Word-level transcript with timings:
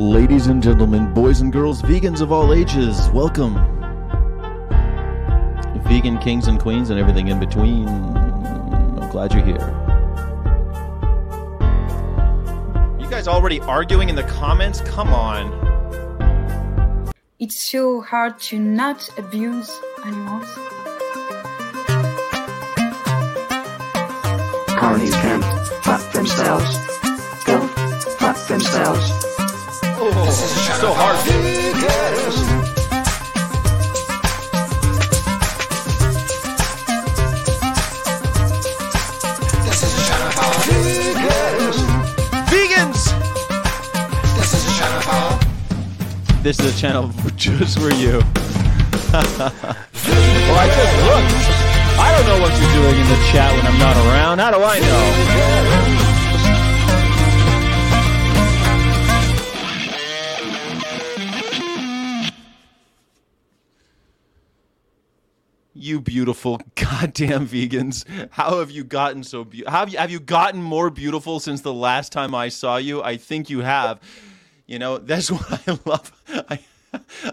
Ladies 0.00 0.46
and 0.46 0.62
gentlemen, 0.62 1.12
boys 1.12 1.42
and 1.42 1.52
girls, 1.52 1.82
vegans 1.82 2.22
of 2.22 2.32
all 2.32 2.54
ages, 2.54 3.10
welcome. 3.10 3.54
Vegan 5.84 6.16
kings 6.16 6.48
and 6.48 6.58
queens 6.58 6.88
and 6.88 6.98
everything 6.98 7.28
in 7.28 7.38
between. 7.38 7.86
I'm 7.86 9.10
glad 9.10 9.34
you're 9.34 9.44
here. 9.44 9.58
You 12.98 13.10
guys 13.10 13.28
already 13.28 13.60
arguing 13.60 14.08
in 14.08 14.14
the 14.14 14.22
comments? 14.22 14.80
Come 14.80 15.08
on. 15.08 15.52
It's 17.38 17.70
so 17.70 18.00
hard 18.00 18.40
to 18.48 18.58
not 18.58 19.06
abuse 19.18 19.70
animals. 20.06 20.46
Carnies 24.80 25.12
can 25.20 25.42
fuck 25.82 26.10
themselves. 26.12 26.78
Go 27.44 27.60
fuck 28.16 28.38
themselves. 28.46 29.29
Oh, 30.12 30.30
so 30.80 30.92
hard. 30.92 31.16
Vegans! 42.50 43.12
This 46.42 46.58
is 46.58 46.74
a 46.74 46.80
channel 46.80 47.10
just 47.36 47.78
for 47.78 47.92
you. 47.94 48.18
well, 49.12 49.44
I 50.58 50.66
just 50.74 50.94
looked. 51.06 51.70
I 52.00 52.12
don't 52.16 52.26
know 52.26 52.40
what 52.40 52.52
you're 52.60 52.72
doing 52.72 52.96
in 53.00 53.08
the 53.08 53.20
chat 53.30 53.52
when 53.54 53.66
I'm 53.66 53.78
not 53.78 53.96
around. 53.96 54.38
How 54.38 54.50
do 54.50 54.58
I 54.62 54.80
know? 54.80 56.09
You 65.80 65.98
beautiful 65.98 66.60
goddamn 66.74 67.48
vegans. 67.48 68.04
How 68.32 68.58
have 68.58 68.70
you 68.70 68.84
gotten 68.84 69.24
so 69.24 69.44
beautiful? 69.44 69.72
Have 69.72 69.88
you, 69.88 69.96
have 69.96 70.10
you 70.10 70.20
gotten 70.20 70.62
more 70.62 70.90
beautiful 70.90 71.40
since 71.40 71.62
the 71.62 71.72
last 71.72 72.12
time 72.12 72.34
I 72.34 72.50
saw 72.50 72.76
you? 72.76 73.02
I 73.02 73.16
think 73.16 73.48
you 73.48 73.60
have. 73.60 73.98
You 74.66 74.78
know, 74.78 74.98
that's 74.98 75.30
what 75.32 75.66
I 75.66 75.78
love. 75.86 76.12
I, 76.28 76.58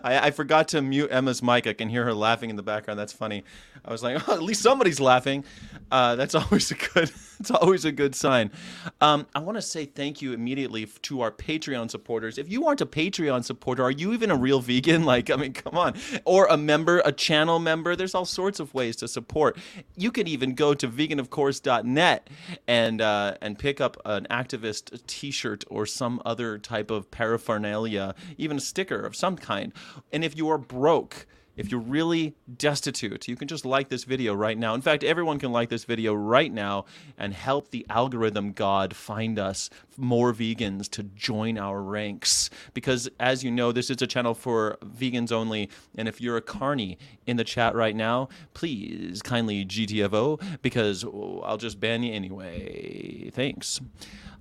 I, 0.01 0.27
I 0.27 0.31
forgot 0.31 0.69
to 0.69 0.81
mute 0.81 1.09
Emma's 1.11 1.43
mic. 1.43 1.67
I 1.67 1.73
can 1.73 1.89
hear 1.89 2.05
her 2.05 2.13
laughing 2.13 2.49
in 2.49 2.55
the 2.55 2.63
background. 2.63 2.97
That's 2.97 3.11
funny. 3.11 3.43
I 3.83 3.91
was 3.91 4.01
like, 4.01 4.25
oh, 4.29 4.33
at 4.35 4.41
least 4.41 4.61
somebody's 4.61 5.01
laughing. 5.01 5.43
Uh, 5.91 6.15
that's 6.15 6.35
always 6.35 6.71
a 6.71 6.75
good. 6.75 7.11
It's 7.39 7.51
always 7.51 7.85
a 7.85 7.91
good 7.91 8.15
sign. 8.15 8.51
Um, 8.99 9.27
I 9.35 9.39
want 9.39 9.57
to 9.57 9.61
say 9.61 9.85
thank 9.85 10.23
you 10.23 10.33
immediately 10.33 10.87
to 11.03 11.21
our 11.21 11.31
Patreon 11.31 11.91
supporters. 11.91 12.39
If 12.39 12.49
you 12.49 12.65
aren't 12.65 12.81
a 12.81 12.85
Patreon 12.85 13.43
supporter, 13.43 13.83
are 13.83 13.91
you 13.91 14.11
even 14.13 14.31
a 14.31 14.35
real 14.35 14.59
vegan? 14.59 14.97
Like, 15.07 15.29
I 15.29 15.37
mean, 15.37 15.53
come 15.53 15.77
on. 15.77 15.93
Or 16.25 16.47
a 16.47 16.57
member, 16.57 17.01
a 17.05 17.13
channel 17.13 17.59
member. 17.59 17.95
There's 17.95 18.13
all 18.13 18.25
sorts 18.25 18.59
of 18.59 18.73
ways 18.73 18.97
to 18.97 19.07
support. 19.07 19.57
You 19.95 20.11
could 20.11 20.27
even 20.27 20.53
go 20.53 20.73
to 20.73 20.87
veganofcourse.net 20.87 22.29
and 22.67 23.01
uh, 23.01 23.35
and 23.41 23.57
pick 23.57 23.79
up 23.79 23.95
an 24.03 24.27
activist 24.29 25.05
T-shirt 25.07 25.63
or 25.69 25.85
some 25.85 26.21
other 26.25 26.57
type 26.57 26.91
of 26.91 27.09
paraphernalia, 27.09 28.15
even 28.37 28.57
a 28.57 28.61
sticker 28.61 28.99
of 28.99 29.15
some 29.15 29.37
kind. 29.37 29.71
And 30.11 30.25
if 30.25 30.35
you 30.35 30.49
are 30.49 30.57
broke. 30.57 31.27
If 31.57 31.71
you're 31.71 31.81
really 31.81 32.35
destitute, 32.57 33.27
you 33.27 33.35
can 33.35 33.47
just 33.47 33.65
like 33.65 33.89
this 33.89 34.03
video 34.03 34.33
right 34.35 34.57
now. 34.57 34.75
In 34.75 34.81
fact, 34.81 35.03
everyone 35.03 35.39
can 35.39 35.51
like 35.51 35.69
this 35.69 35.83
video 35.83 36.13
right 36.13 36.53
now 36.53 36.85
and 37.17 37.33
help 37.33 37.71
the 37.71 37.85
algorithm 37.89 38.53
god 38.53 38.95
find 38.95 39.39
us 39.39 39.69
more 39.97 40.33
vegans 40.33 40.87
to 40.91 41.03
join 41.03 41.57
our 41.57 41.81
ranks. 41.81 42.51
Because 42.75 43.09
as 43.19 43.43
you 43.43 43.49
know, 43.49 43.71
this 43.71 43.89
is 43.89 44.01
a 44.01 44.07
channel 44.07 44.35
for 44.35 44.77
vegans 44.85 45.31
only. 45.31 45.69
And 45.97 46.07
if 46.07 46.21
you're 46.21 46.37
a 46.37 46.41
carny 46.41 46.99
in 47.25 47.37
the 47.37 47.43
chat 47.43 47.73
right 47.73 47.95
now, 47.95 48.29
please 48.53 49.23
kindly 49.23 49.65
GTFO 49.65 50.61
because 50.61 51.03
I'll 51.03 51.57
just 51.57 51.79
ban 51.79 52.03
you 52.03 52.13
anyway. 52.13 53.31
Thanks. 53.33 53.81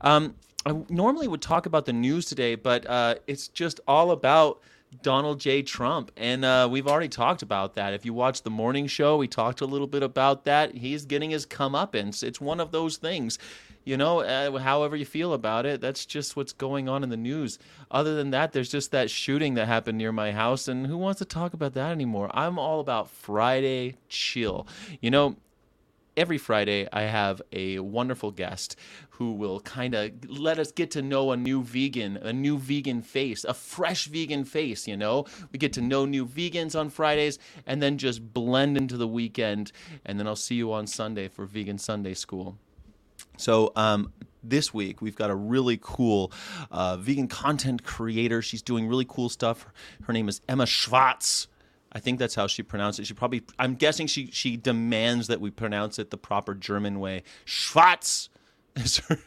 Um, 0.02 0.34
I 0.66 0.74
normally 0.88 1.28
would 1.28 1.42
talk 1.42 1.66
about 1.66 1.86
the 1.86 1.92
news 1.92 2.26
today, 2.26 2.56
but 2.56 2.84
uh, 2.86 3.14
it's 3.26 3.48
just 3.48 3.80
all 3.86 4.10
about 4.10 4.60
Donald 5.02 5.40
J. 5.40 5.62
Trump. 5.62 6.10
And 6.16 6.44
uh, 6.44 6.68
we've 6.70 6.86
already 6.86 7.08
talked 7.08 7.42
about 7.42 7.74
that. 7.74 7.94
If 7.94 8.04
you 8.04 8.12
watch 8.12 8.42
the 8.42 8.50
morning 8.50 8.86
show, 8.86 9.16
we 9.16 9.28
talked 9.28 9.60
a 9.60 9.66
little 9.66 9.86
bit 9.86 10.02
about 10.02 10.44
that. 10.44 10.74
He's 10.74 11.04
getting 11.04 11.30
his 11.30 11.46
comeuppance. 11.46 12.22
It's 12.22 12.40
one 12.40 12.60
of 12.60 12.72
those 12.72 12.96
things. 12.96 13.38
You 13.84 13.96
know, 13.96 14.20
uh, 14.20 14.58
however 14.58 14.96
you 14.96 15.04
feel 15.04 15.32
about 15.32 15.64
it, 15.64 15.80
that's 15.80 16.04
just 16.06 16.34
what's 16.34 16.52
going 16.52 16.88
on 16.88 17.04
in 17.04 17.08
the 17.08 17.16
news. 17.16 17.60
Other 17.88 18.16
than 18.16 18.30
that, 18.30 18.52
there's 18.52 18.70
just 18.70 18.90
that 18.90 19.10
shooting 19.10 19.54
that 19.54 19.68
happened 19.68 19.96
near 19.96 20.10
my 20.10 20.32
house, 20.32 20.66
and 20.66 20.88
who 20.88 20.96
wants 20.96 21.20
to 21.20 21.24
talk 21.24 21.54
about 21.54 21.74
that 21.74 21.92
anymore? 21.92 22.28
I'm 22.34 22.58
all 22.58 22.80
about 22.80 23.08
Friday 23.08 23.96
chill. 24.08 24.66
You 25.00 25.12
know, 25.12 25.36
every 26.16 26.38
Friday 26.38 26.88
I 26.92 27.02
have 27.02 27.42
a 27.52 27.78
wonderful 27.78 28.30
guest 28.30 28.76
who 29.10 29.32
will 29.32 29.60
kind 29.60 29.94
of 29.94 30.12
let 30.28 30.58
us 30.58 30.72
get 30.72 30.90
to 30.92 31.02
know 31.02 31.32
a 31.32 31.36
new 31.36 31.62
vegan, 31.62 32.16
a 32.18 32.32
new 32.32 32.58
vegan 32.58 33.02
face, 33.02 33.44
a 33.44 33.54
fresh 33.54 34.06
vegan 34.06 34.44
face, 34.44 34.86
you 34.86 34.96
know? 34.96 35.26
We 35.52 35.58
get 35.58 35.72
to 35.74 35.80
know 35.80 36.04
new 36.04 36.26
vegans 36.26 36.78
on 36.78 36.90
Fridays 36.90 37.38
and 37.66 37.82
then 37.82 37.98
just 37.98 38.32
blend 38.32 38.76
into 38.76 38.96
the 38.96 39.08
weekend 39.08 39.72
and 40.04 40.18
then 40.18 40.26
I'll 40.26 40.36
see 40.36 40.54
you 40.54 40.72
on 40.72 40.86
Sunday 40.86 41.28
for 41.28 41.46
Vegan 41.46 41.78
Sunday 41.78 42.14
School. 42.14 42.58
So, 43.38 43.72
um, 43.76 44.12
this 44.42 44.72
week 44.72 45.02
we've 45.02 45.16
got 45.16 45.30
a 45.30 45.34
really 45.34 45.78
cool 45.80 46.32
uh, 46.70 46.96
vegan 46.96 47.28
content 47.28 47.82
creator. 47.82 48.40
She's 48.40 48.62
doing 48.62 48.86
really 48.86 49.06
cool 49.08 49.28
stuff. 49.28 49.66
Her 50.04 50.12
name 50.12 50.28
is 50.28 50.40
Emma 50.48 50.66
Schwarz. 50.66 51.48
I 51.96 51.98
think 51.98 52.18
that's 52.18 52.34
how 52.34 52.46
she 52.46 52.62
pronounced 52.62 53.00
it. 53.00 53.06
She 53.06 53.14
probably, 53.14 53.42
I'm 53.58 53.74
guessing 53.74 54.06
she 54.06 54.26
she 54.30 54.58
demands 54.58 55.28
that 55.28 55.40
we 55.40 55.50
pronounce 55.50 55.98
it 55.98 56.10
the 56.10 56.18
proper 56.18 56.54
German 56.54 57.00
way. 57.00 57.22
Schwarz. 57.46 58.28
her- 59.08 59.18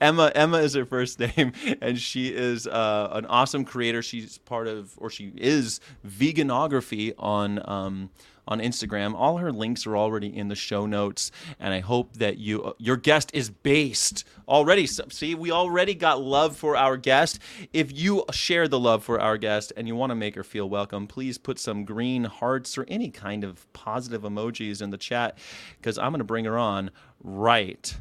Emma 0.00 0.32
Emma 0.34 0.56
is 0.60 0.72
her 0.72 0.86
first 0.86 1.20
name, 1.20 1.52
and 1.82 1.98
she 1.98 2.28
is 2.28 2.66
uh, 2.66 3.10
an 3.12 3.26
awesome 3.26 3.66
creator. 3.66 4.00
She's 4.00 4.38
part 4.38 4.66
of, 4.66 4.94
or 4.96 5.10
she 5.10 5.30
is 5.36 5.78
veganography 6.08 7.12
on 7.18 7.60
um, 7.70 8.08
on 8.50 8.60
Instagram. 8.60 9.14
All 9.14 9.38
her 9.38 9.52
links 9.52 9.86
are 9.86 9.96
already 9.96 10.36
in 10.36 10.48
the 10.48 10.54
show 10.54 10.84
notes, 10.86 11.30
and 11.58 11.72
I 11.72 11.80
hope 11.80 12.14
that 12.14 12.38
you 12.38 12.74
your 12.78 12.96
guest 12.96 13.30
is 13.32 13.48
based 13.50 14.24
already. 14.48 14.86
So- 14.86 15.06
See, 15.10 15.34
we 15.34 15.50
already 15.50 15.94
got 15.94 16.20
love 16.20 16.56
for 16.56 16.76
our 16.76 16.96
guest. 16.96 17.38
If 17.72 17.96
you 17.96 18.24
share 18.32 18.68
the 18.68 18.78
love 18.80 19.04
for 19.04 19.20
our 19.20 19.38
guest 19.38 19.72
and 19.76 19.86
you 19.86 19.94
want 19.94 20.10
to 20.10 20.16
make 20.16 20.34
her 20.34 20.42
feel 20.44 20.68
welcome, 20.68 21.06
please 21.06 21.38
put 21.38 21.58
some 21.58 21.84
green 21.84 22.24
hearts 22.24 22.76
or 22.76 22.84
any 22.88 23.10
kind 23.10 23.44
of 23.44 23.72
positive 23.72 24.22
emojis 24.22 24.82
in 24.82 24.90
the 24.90 24.98
chat 24.98 25.38
because 25.78 25.96
I'm 25.98 26.10
going 26.10 26.18
to 26.18 26.24
bring 26.24 26.44
her 26.44 26.58
on 26.58 26.90
right 27.22 27.96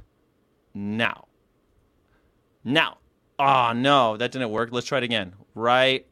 now. 0.73 1.25
Now. 2.63 2.97
Oh, 3.37 3.71
no, 3.73 4.17
that 4.17 4.33
didn't 4.33 4.49
work. 4.49 4.69
Let's 4.73 4.87
try 4.87 4.97
it 4.97 5.03
again. 5.05 5.33
Right 5.55 6.05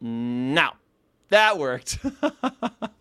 now. 0.00 0.74
That 1.28 1.58
worked. 1.58 1.98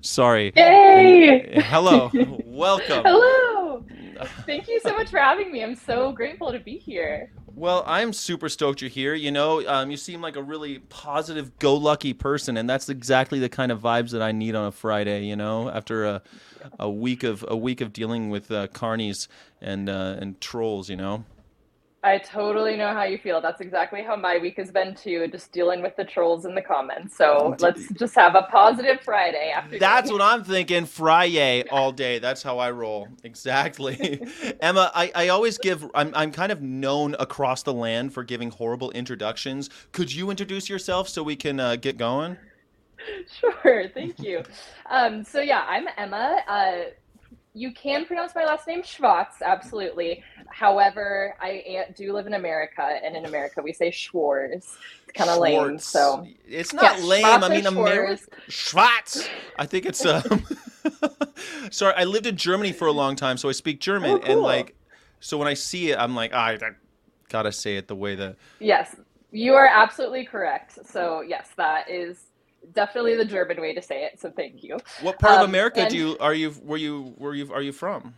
Sorry. 0.00 0.52
Yay! 0.56 1.62
Hello. 1.66 2.10
Welcome. 2.44 3.02
Hello! 3.04 3.84
Thank 4.46 4.68
you 4.68 4.80
so 4.80 4.94
much 4.94 5.10
for 5.10 5.18
having 5.18 5.50
me. 5.50 5.62
I'm 5.62 5.74
so 5.74 6.12
grateful 6.12 6.52
to 6.52 6.58
be 6.58 6.76
here. 6.76 7.30
Well, 7.54 7.84
I'm 7.86 8.12
super 8.12 8.48
stoked 8.48 8.80
you're 8.80 8.90
here. 8.90 9.14
You 9.14 9.30
know, 9.30 9.66
um, 9.66 9.90
you 9.90 9.96
seem 9.96 10.20
like 10.20 10.36
a 10.36 10.42
really 10.42 10.78
positive, 10.78 11.58
go 11.58 11.74
lucky 11.74 12.12
person, 12.12 12.56
and 12.56 12.68
that's 12.68 12.88
exactly 12.88 13.38
the 13.38 13.48
kind 13.48 13.72
of 13.72 13.80
vibes 13.80 14.10
that 14.10 14.22
I 14.22 14.32
need 14.32 14.54
on 14.54 14.66
a 14.66 14.72
Friday. 14.72 15.24
You 15.24 15.36
know, 15.36 15.68
after 15.68 16.06
a, 16.06 16.22
a 16.78 16.90
week 16.90 17.22
of 17.22 17.44
a 17.48 17.56
week 17.56 17.80
of 17.80 17.92
dealing 17.92 18.30
with 18.30 18.50
uh, 18.50 18.68
carnies 18.68 19.28
and 19.60 19.88
uh, 19.88 20.16
and 20.18 20.40
trolls. 20.40 20.88
You 20.88 20.96
know. 20.96 21.24
I 22.02 22.16
totally 22.16 22.76
know 22.76 22.94
how 22.94 23.02
you 23.02 23.18
feel. 23.18 23.42
That's 23.42 23.60
exactly 23.60 24.02
how 24.02 24.16
my 24.16 24.38
week 24.38 24.56
has 24.56 24.70
been 24.70 24.94
too, 24.94 25.28
just 25.28 25.52
dealing 25.52 25.82
with 25.82 25.96
the 25.96 26.04
trolls 26.04 26.46
in 26.46 26.54
the 26.54 26.62
comments. 26.62 27.14
So 27.14 27.54
let's 27.58 27.88
just 27.90 28.14
have 28.14 28.34
a 28.34 28.42
positive 28.50 29.02
Friday 29.02 29.52
after. 29.54 29.78
That's 29.78 30.10
what 30.10 30.22
I'm 30.22 30.42
thinking. 30.42 30.86
Friday 30.86 31.64
all 31.70 31.92
day. 31.92 32.18
That's 32.18 32.42
how 32.42 32.58
I 32.58 32.70
roll. 32.70 33.08
Exactly. 33.22 34.22
Emma, 34.60 34.90
I, 34.94 35.12
I 35.14 35.28
always 35.28 35.58
give, 35.58 35.90
I'm, 35.94 36.12
I'm 36.14 36.32
kind 36.32 36.50
of 36.50 36.62
known 36.62 37.16
across 37.18 37.62
the 37.64 37.74
land 37.74 38.14
for 38.14 38.24
giving 38.24 38.50
horrible 38.50 38.90
introductions. 38.92 39.68
Could 39.92 40.12
you 40.14 40.30
introduce 40.30 40.70
yourself 40.70 41.06
so 41.06 41.22
we 41.22 41.36
can 41.36 41.60
uh, 41.60 41.76
get 41.76 41.98
going? 41.98 42.38
Sure, 43.40 43.88
thank 43.88 44.18
you. 44.18 44.42
Um, 44.90 45.24
so 45.24 45.40
yeah, 45.40 45.64
I'm 45.66 45.86
Emma. 45.96 46.40
Uh, 46.46 46.76
you 47.52 47.72
can 47.72 48.04
pronounce 48.06 48.34
my 48.34 48.44
last 48.44 48.66
name 48.66 48.82
Schwarz, 48.82 49.42
absolutely. 49.44 50.22
However, 50.48 51.34
I 51.40 51.86
do 51.96 52.12
live 52.12 52.26
in 52.26 52.34
America, 52.34 52.82
and 52.82 53.16
in 53.16 53.24
America 53.24 53.60
we 53.62 53.72
say 53.72 53.90
Schwarz. 53.90 54.52
It's 54.52 55.12
kind 55.14 55.30
of 55.30 55.38
lame. 55.38 55.78
So 55.78 56.26
It's 56.46 56.72
not 56.72 56.98
Yeah, 56.98 57.04
lame. 57.04 57.24
Schwarz 57.24 57.42
I 57.42 57.48
mean, 57.48 57.66
America. 57.66 58.22
Schwarz. 58.48 59.28
I 59.56 59.66
think 59.66 59.86
it's. 59.86 60.04
Um, 60.04 60.46
sorry, 61.70 61.94
I 61.96 62.04
lived 62.04 62.26
in 62.26 62.36
Germany 62.36 62.72
for 62.72 62.86
a 62.86 62.92
long 62.92 63.16
time, 63.16 63.36
so 63.36 63.48
I 63.48 63.52
speak 63.52 63.80
German. 63.80 64.20
Oh, 64.22 64.22
And 64.22 64.40
like, 64.40 64.74
so 65.20 65.36
when 65.38 65.48
I 65.48 65.54
see 65.54 65.90
it, 65.90 65.98
I'm 65.98 66.14
like, 66.14 66.30
"Ah, 66.34 66.46
I, 66.46 66.52
I 66.54 66.70
gotta 67.28 67.52
say 67.52 67.76
it 67.76 67.88
the 67.88 67.96
way 67.96 68.14
that. 68.16 68.36
yes, 68.58 68.96
You 69.32 69.54
are 69.54 69.66
absolutely 69.66 70.24
correct. 70.24 70.86
So 70.86 71.20
yes, 71.22 71.50
that 71.56 71.90
is 71.90 72.29
definitely 72.74 73.16
the 73.16 73.24
German 73.24 73.60
way 73.60 73.74
to 73.74 73.82
say 73.82 74.04
it. 74.04 74.20
So 74.20 74.30
thank 74.30 74.62
you. 74.62 74.78
What 75.02 75.18
part 75.18 75.34
of 75.34 75.40
Um, 75.40 75.50
America 75.50 75.80
and- 75.80 75.90
do 75.90 75.96
you 75.96 76.18
are 76.18 76.34
you 76.34 76.54
were 76.62 76.76
you 76.76 77.14
were 77.18 77.34
you 77.34 77.52
are 77.52 77.62
you 77.62 77.72
from? 77.72 78.14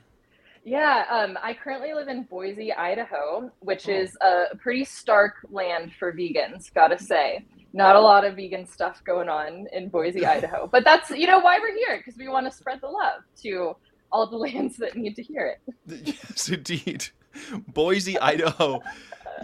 Yeah, 0.65 1.06
um, 1.11 1.37
I 1.43 1.55
currently 1.55 1.93
live 1.93 2.06
in 2.06 2.23
Boise, 2.23 2.73
Idaho, 2.73 3.50
which 3.61 3.89
Oh. 3.89 3.93
is 3.93 4.17
a 4.21 4.56
pretty 4.59 4.85
stark 4.85 5.35
land 5.50 5.93
for 5.99 6.12
vegans, 6.12 6.73
gotta 6.73 6.99
say. 6.99 7.44
Not 7.73 7.97
a 7.97 8.00
lot 8.00 8.25
of 8.25 8.37
vegan 8.37 8.67
stuff 8.67 9.03
going 9.03 9.29
on 9.29 9.67
in 9.73 9.89
Boise, 9.89 10.25
Idaho. 10.37 10.69
But 10.69 10.85
that's, 10.85 11.11
you 11.11 11.27
know, 11.27 11.41
why 11.41 11.59
we're 11.59 11.75
here, 11.75 11.97
because 11.97 12.17
we 12.17 12.29
want 12.29 12.47
to 12.47 12.53
spread 12.56 12.81
the 12.81 12.87
love 12.89 13.23
to 13.43 13.75
all 14.12 14.29
the 14.29 14.37
lands 14.47 14.77
that 14.77 14.94
need 14.97 15.17
to 15.17 15.23
hear 15.23 15.47
it. 15.67 15.75
Yes, 16.06 16.49
indeed. 16.49 17.06
Boise, 17.67 18.17
Idaho. 18.19 18.83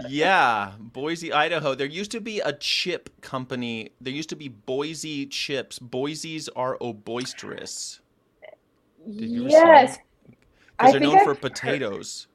Yeah, 0.08 0.72
Boise, 0.78 1.32
Idaho. 1.32 1.74
There 1.74 1.86
used 1.86 2.10
to 2.12 2.20
be 2.20 2.40
a 2.40 2.52
chip 2.52 3.10
company. 3.20 3.90
There 4.00 4.12
used 4.12 4.28
to 4.30 4.36
be 4.36 4.48
Boise 4.48 5.26
chips. 5.26 5.78
Boise's 5.78 6.48
are 6.50 6.76
boisterous. 6.78 8.00
Did 9.10 9.30
you 9.30 9.48
yes. 9.48 9.98
Because 10.78 10.92
they're 10.92 11.00
known 11.00 11.16
I've 11.16 11.22
for 11.22 11.28
heard- 11.34 11.40
potatoes. 11.40 12.26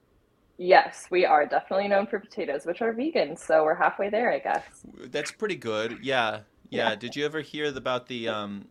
Yes, 0.57 1.07
we 1.09 1.25
are 1.25 1.45
definitely 1.47 1.87
known 1.87 2.05
for 2.05 2.19
potatoes, 2.19 2.65
which 2.65 2.81
are 2.81 2.93
vegan. 2.93 3.35
So 3.35 3.63
we're 3.63 3.73
halfway 3.73 4.09
there, 4.09 4.31
I 4.31 4.39
guess. 4.39 4.63
That's 5.05 5.31
pretty 5.31 5.55
good. 5.55 5.99
Yeah, 6.03 6.41
yeah. 6.69 6.89
Yeah. 6.89 6.95
Did 6.95 7.15
you 7.15 7.25
ever 7.25 7.41
hear 7.41 7.65
about 7.75 8.07
the 8.07 8.27
um 8.29 8.67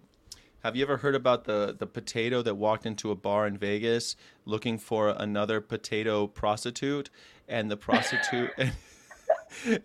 have 0.62 0.77
you 0.77 0.85
ever 0.85 0.99
heard 0.99 1.17
about 1.17 1.44
the 1.44 1.75
the 1.77 1.87
potato 1.87 2.41
that 2.43 2.55
walked 2.55 2.87
into 2.87 3.11
a 3.11 3.17
bar 3.17 3.49
in 3.49 3.59
Vegas 3.59 4.15
looking 4.44 4.79
for 4.79 5.09
another 5.09 5.61
potato 5.61 6.27
prostitute 6.29 7.11
and 7.49 7.71
the 7.71 7.77
prostitute 7.77 8.50
and, 8.59 8.73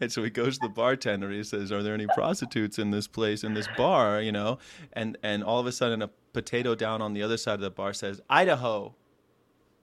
and 0.02 0.12
so 0.12 0.24
he 0.24 0.30
goes 0.30 0.58
to 0.58 0.68
the 0.68 0.74
bartender 0.74 1.30
he 1.32 1.44
says 1.44 1.72
are 1.72 1.84
there 1.84 1.94
any 1.94 2.08
prostitutes 2.08 2.80
in 2.80 2.92
this 2.92 3.08
place 3.08 3.44
in 3.44 3.54
this 3.54 3.68
bar 3.78 4.22
you 4.22 4.32
know 4.32 4.58
and 4.94 5.18
and 5.24 5.44
all 5.44 5.60
of 5.60 5.66
a 5.68 5.72
sudden 5.72 6.02
a 6.02 6.10
potato 6.34 6.76
down 6.76 7.02
on 7.02 7.14
the 7.14 7.22
other 7.22 7.38
side 7.38 7.56
of 7.56 7.62
the 7.62 7.70
bar 7.70 7.94
says 7.94 8.22
Idaho 8.30 8.96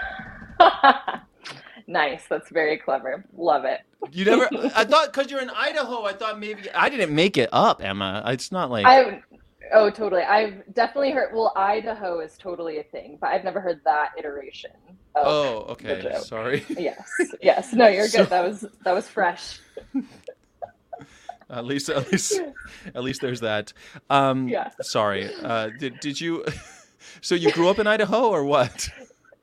nice. 1.86 2.22
That's 2.28 2.50
very 2.50 2.78
clever. 2.78 3.24
Love 3.36 3.64
it. 3.64 3.80
you 4.12 4.24
never 4.24 4.48
I 4.74 4.84
thought 4.84 5.12
cuz 5.12 5.30
you're 5.30 5.40
in 5.40 5.50
Idaho 5.50 6.04
I 6.04 6.12
thought 6.12 6.38
maybe 6.38 6.70
I 6.72 6.88
didn't 6.88 7.14
make 7.14 7.36
it 7.36 7.48
up 7.52 7.82
Emma 7.82 8.22
it's 8.26 8.52
not 8.52 8.70
like 8.70 8.86
I 8.86 9.22
oh 9.74 9.90
totally. 9.90 10.22
I've 10.22 10.62
definitely 10.74 11.10
heard 11.10 11.34
well 11.34 11.52
Idaho 11.56 12.20
is 12.20 12.36
totally 12.38 12.78
a 12.78 12.82
thing, 12.84 13.18
but 13.20 13.28
I've 13.28 13.44
never 13.44 13.60
heard 13.60 13.80
that 13.84 14.10
iteration. 14.18 14.70
Of, 15.14 15.26
Oh, 15.26 15.58
okay. 15.70 16.16
Sorry. 16.20 16.64
Yes. 16.78 17.10
Yes. 17.42 17.72
No, 17.72 17.86
you're 17.88 18.08
So- 18.08 18.18
good. 18.22 18.30
That 18.30 18.44
was 18.48 18.66
that 18.84 18.92
was 18.92 19.08
fresh. 19.08 19.60
At 21.50 21.66
least, 21.66 21.90
at 21.90 22.10
least, 22.10 22.40
at 22.94 23.02
least 23.04 23.20
there's 23.20 23.40
that. 23.40 23.72
Um, 24.10 24.48
Yeah. 24.48 24.70
Sorry. 24.80 25.32
Uh, 25.42 25.70
did 25.78 26.00
did 26.00 26.20
you? 26.20 26.44
So 27.20 27.34
you 27.34 27.52
grew 27.52 27.68
up 27.68 27.78
in 27.78 27.86
Idaho 27.86 28.28
or 28.30 28.44
what? 28.44 28.88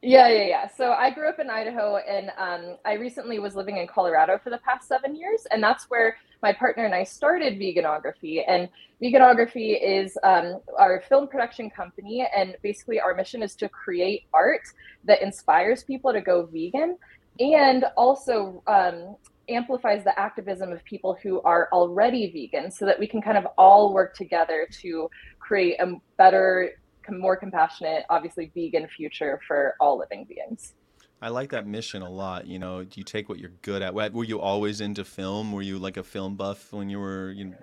Yeah, 0.02 0.28
yeah, 0.30 0.44
yeah. 0.46 0.68
So 0.68 0.92
I 0.94 1.12
grew 1.12 1.30
up 1.30 1.40
in 1.40 1.50
Idaho 1.50 1.98
and 1.98 2.32
um, 2.38 2.78
I 2.86 2.94
recently 2.94 3.38
was 3.38 3.56
living 3.56 3.78
in 3.78 3.86
Colorado 3.88 4.40
for 4.44 4.50
the 4.50 4.58
past 4.58 4.88
seven 4.88 5.16
years. 5.16 5.46
And 5.52 5.62
that's 5.64 5.86
where 5.90 6.18
my 6.42 6.54
partner 6.54 6.86
and 6.86 6.96
I 6.96 7.04
started 7.04 7.60
Veganography. 7.60 8.44
And 8.48 8.68
Veganography 9.02 9.80
is 9.82 10.18
um, 10.24 10.60
our 10.78 11.04
film 11.08 11.28
production 11.28 11.70
company. 11.70 12.28
And 12.36 12.56
basically, 12.62 13.00
our 13.00 13.16
mission 13.16 13.44
is 13.44 13.56
to 13.56 13.70
create 13.70 14.26
art 14.34 14.64
that 15.04 15.22
inspires 15.22 15.84
people 15.84 16.12
to 16.14 16.22
go 16.22 16.46
vegan 16.46 16.98
and 17.40 17.86
also 17.96 18.62
um, 18.68 19.16
amplifies 19.50 20.04
the 20.04 20.18
activism 20.20 20.72
of 20.72 20.84
people 20.84 21.18
who 21.22 21.42
are 21.42 21.70
already 21.72 22.32
vegan 22.32 22.72
so 22.72 22.86
that 22.86 23.00
we 23.00 23.08
can 23.08 23.22
kind 23.22 23.38
of 23.38 23.46
all 23.58 23.94
work 23.94 24.16
together 24.16 24.68
to 24.82 25.10
create 25.40 25.80
a 25.80 25.94
better 26.18 26.72
more 27.10 27.36
compassionate, 27.36 28.06
obviously 28.10 28.52
vegan 28.56 28.88
future 28.88 29.40
for 29.48 29.76
all 29.80 29.98
living 29.98 30.26
beings. 30.26 30.76
I 31.22 31.30
like 31.30 31.52
that 31.52 31.68
mission 31.68 32.02
a 32.02 32.10
lot. 32.10 32.48
You 32.48 32.58
know, 32.58 32.86
you 32.94 33.04
take 33.04 33.30
what 33.30 33.38
you're 33.38 33.52
good 33.62 33.82
at. 33.82 33.94
Were 33.94 34.24
you 34.24 34.40
always 34.40 34.82
into 34.82 35.06
film? 35.06 35.52
Were 35.52 35.62
you 35.62 35.78
like 35.78 35.98
a 35.98 36.04
film 36.04 36.36
buff 36.36 36.74
when 36.74 36.90
you 36.90 37.00
were 37.00 37.32
you 37.32 37.46
know, 37.46 37.58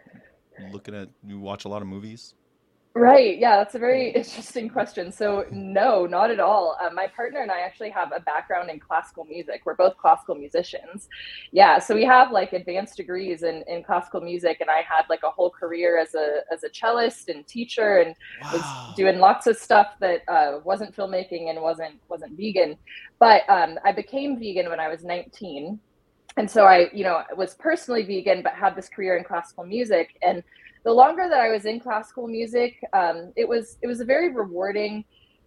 looking 0.70 0.94
at 0.94 1.08
you 1.26 1.40
watch 1.40 1.64
a 1.64 1.68
lot 1.68 1.82
of 1.82 1.88
movies? 1.88 2.34
Right. 2.94 3.38
Yeah, 3.38 3.56
that's 3.58 3.76
a 3.76 3.78
very 3.78 4.10
interesting 4.14 4.68
question. 4.68 5.12
So, 5.12 5.44
no, 5.52 6.04
not 6.06 6.30
at 6.30 6.40
all. 6.40 6.76
Um, 6.84 6.96
my 6.96 7.06
partner 7.06 7.40
and 7.42 7.50
I 7.50 7.60
actually 7.60 7.90
have 7.90 8.10
a 8.16 8.18
background 8.20 8.70
in 8.70 8.80
classical 8.80 9.24
music. 9.24 9.62
We're 9.64 9.76
both 9.76 9.96
classical 9.98 10.34
musicians. 10.34 11.08
Yeah, 11.52 11.78
so 11.78 11.94
we 11.94 12.04
have 12.06 12.32
like 12.32 12.52
advanced 12.54 12.96
degrees 12.96 13.44
in, 13.44 13.62
in 13.68 13.84
classical 13.84 14.20
music, 14.20 14.58
and 14.60 14.68
I 14.68 14.78
had 14.78 15.04
like 15.08 15.20
a 15.22 15.30
whole 15.30 15.50
career 15.50 15.98
as 15.98 16.14
a 16.14 16.40
as 16.52 16.64
a 16.64 16.70
cellist 16.70 17.28
and 17.28 17.46
teacher, 17.46 17.98
and 17.98 18.16
was 18.50 18.64
doing 18.96 19.18
lots 19.20 19.46
of 19.46 19.56
stuff 19.56 19.88
that 20.00 20.22
uh, 20.26 20.58
wasn't 20.64 20.96
filmmaking 20.96 21.50
and 21.50 21.60
wasn't 21.62 22.00
wasn't 22.08 22.36
vegan. 22.36 22.76
But 23.20 23.42
um, 23.48 23.78
I 23.84 23.92
became 23.92 24.38
vegan 24.40 24.68
when 24.68 24.80
I 24.80 24.88
was 24.88 25.04
19, 25.04 25.78
and 26.36 26.50
so 26.50 26.64
I, 26.64 26.88
you 26.92 27.04
know, 27.04 27.22
was 27.36 27.54
personally 27.54 28.02
vegan, 28.04 28.42
but 28.42 28.54
had 28.54 28.74
this 28.76 28.88
career 28.88 29.16
in 29.16 29.24
classical 29.24 29.64
music. 29.64 30.16
And 30.22 30.42
the 30.84 30.92
longer 30.92 31.28
that 31.28 31.40
I 31.40 31.50
was 31.50 31.64
in 31.64 31.80
classical 31.80 32.26
music, 32.26 32.78
um, 32.92 33.32
it 33.36 33.48
was 33.48 33.78
it 33.82 33.86
was 33.86 34.00
a 34.00 34.04
very 34.04 34.32
rewarding 34.32 35.04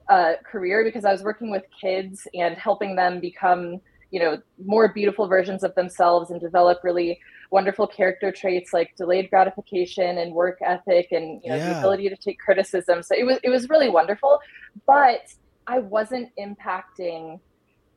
uh, 0.10 0.34
career 0.50 0.84
because 0.84 1.06
I 1.06 1.12
was 1.12 1.24
working 1.24 1.50
with 1.50 1.64
kids 1.80 2.28
and 2.34 2.58
helping 2.58 2.96
them 2.96 3.20
become, 3.20 3.80
you 4.12 4.20
know, 4.20 4.42
more 4.64 4.94
beautiful 4.94 5.28
versions 5.28 5.64
of 5.64 5.74
themselves 5.76 6.32
and 6.32 6.40
develop 6.40 6.80
really 6.84 7.20
wonderful 7.52 7.86
character 7.86 8.32
traits 8.32 8.74
like 8.74 8.96
delayed 8.96 9.30
gratification 9.30 10.18
and 10.18 10.34
work 10.34 10.58
ethic 10.64 11.10
and 11.12 11.42
you 11.44 11.52
know 11.52 11.60
the 11.60 11.78
ability 11.78 12.10
to 12.10 12.16
take 12.16 12.40
criticism. 12.40 13.04
So 13.04 13.16
it 13.18 13.26
was 13.26 13.40
it 13.44 13.50
was 13.50 13.70
really 13.70 13.90
wonderful, 13.90 14.40
but 14.86 15.34
I 15.68 15.80
wasn't 15.80 16.30
impacting 16.40 17.40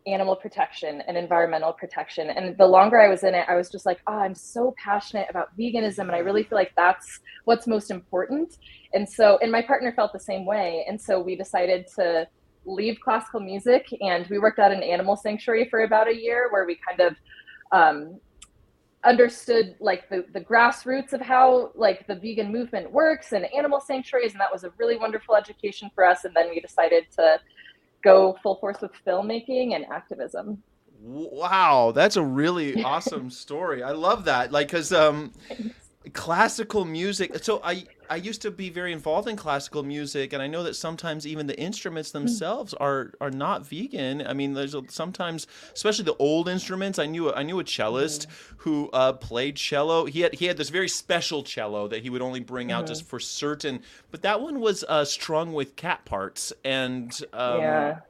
animal 0.06 0.36
protection 0.36 1.02
and 1.06 1.16
environmental 1.16 1.72
protection. 1.72 2.30
And 2.30 2.56
the 2.58 2.66
longer 2.66 3.00
I 3.00 3.08
was 3.08 3.24
in 3.24 3.34
it, 3.34 3.46
I 3.48 3.54
was 3.54 3.70
just 3.70 3.86
like, 3.86 4.00
oh, 4.06 4.18
I'm 4.18 4.34
so 4.34 4.74
passionate 4.82 5.26
about 5.30 5.56
veganism. 5.58 6.00
And 6.00 6.12
I 6.12 6.18
really 6.18 6.42
feel 6.42 6.58
like 6.58 6.72
that's 6.76 7.20
what's 7.44 7.66
most 7.66 7.90
important. 7.90 8.58
And 8.92 9.08
so, 9.08 9.38
and 9.42 9.50
my 9.50 9.62
partner 9.62 9.92
felt 9.92 10.12
the 10.12 10.20
same 10.20 10.44
way. 10.44 10.84
And 10.88 11.00
so 11.00 11.20
we 11.20 11.36
decided 11.36 11.86
to 11.96 12.28
leave 12.66 12.98
classical 13.00 13.40
music 13.40 13.86
and 14.00 14.26
we 14.28 14.38
worked 14.38 14.58
at 14.58 14.72
an 14.72 14.82
animal 14.82 15.16
sanctuary 15.16 15.68
for 15.68 15.84
about 15.84 16.08
a 16.08 16.14
year 16.14 16.48
where 16.50 16.66
we 16.66 16.78
kind 16.88 17.00
of, 17.00 17.16
um, 17.72 18.20
understood 19.04 19.76
like 19.80 20.08
the, 20.08 20.24
the 20.32 20.40
grassroots 20.40 21.12
of 21.12 21.20
how 21.20 21.70
like 21.74 22.06
the 22.06 22.14
vegan 22.14 22.50
movement 22.50 22.90
works 22.90 23.32
and 23.32 23.44
animal 23.54 23.78
sanctuaries 23.78 24.32
and 24.32 24.40
that 24.40 24.50
was 24.50 24.64
a 24.64 24.72
really 24.78 24.96
wonderful 24.96 25.36
education 25.36 25.90
for 25.94 26.04
us 26.04 26.24
and 26.24 26.34
then 26.34 26.48
we 26.48 26.58
decided 26.58 27.04
to 27.14 27.38
go 28.04 28.38
full 28.42 28.56
force 28.56 28.80
with 28.80 28.92
filmmaking 29.06 29.74
and 29.74 29.84
activism 29.86 30.62
Wow, 31.06 31.92
that's 31.94 32.16
a 32.16 32.22
really 32.22 32.82
awesome 32.82 33.28
story. 33.28 33.82
I 33.82 33.90
love 33.90 34.24
that. 34.24 34.52
Like, 34.52 34.70
cause 34.70 34.90
um, 34.90 35.32
classical 36.12 36.84
music. 36.84 37.42
So 37.42 37.60
I 37.64 37.86
I 38.10 38.16
used 38.16 38.42
to 38.42 38.50
be 38.50 38.68
very 38.68 38.92
involved 38.92 39.28
in 39.28 39.36
classical 39.36 39.82
music, 39.82 40.32
and 40.32 40.42
I 40.42 40.46
know 40.46 40.62
that 40.62 40.76
sometimes 40.76 41.26
even 41.26 41.46
the 41.46 41.58
instruments 41.58 42.10
themselves 42.10 42.74
are 42.74 43.12
are 43.20 43.30
not 43.30 43.66
vegan. 43.66 44.26
I 44.26 44.34
mean, 44.34 44.52
there's 44.52 44.74
a, 44.74 44.82
sometimes, 44.88 45.46
especially 45.72 46.04
the 46.04 46.16
old 46.16 46.48
instruments. 46.48 46.98
I 46.98 47.06
knew 47.06 47.32
i 47.32 47.42
knew 47.42 47.58
a 47.60 47.64
cellist 47.64 48.26
who 48.58 48.90
uh, 48.92 49.14
played 49.14 49.56
cello. 49.56 50.04
He 50.04 50.20
had 50.20 50.34
he 50.34 50.46
had 50.46 50.56
this 50.56 50.70
very 50.70 50.88
special 50.88 51.42
cello 51.42 51.88
that 51.88 52.02
he 52.02 52.10
would 52.10 52.22
only 52.22 52.40
bring 52.40 52.70
out 52.70 52.86
just 52.86 53.04
for 53.04 53.18
certain. 53.18 53.80
But 54.10 54.22
that 54.22 54.40
one 54.40 54.60
was 54.60 54.84
uh, 54.88 55.04
strung 55.04 55.52
with 55.52 55.76
cat 55.76 56.04
parts 56.04 56.52
and. 56.64 57.12
Um, 57.32 57.60
yeah 57.60 58.00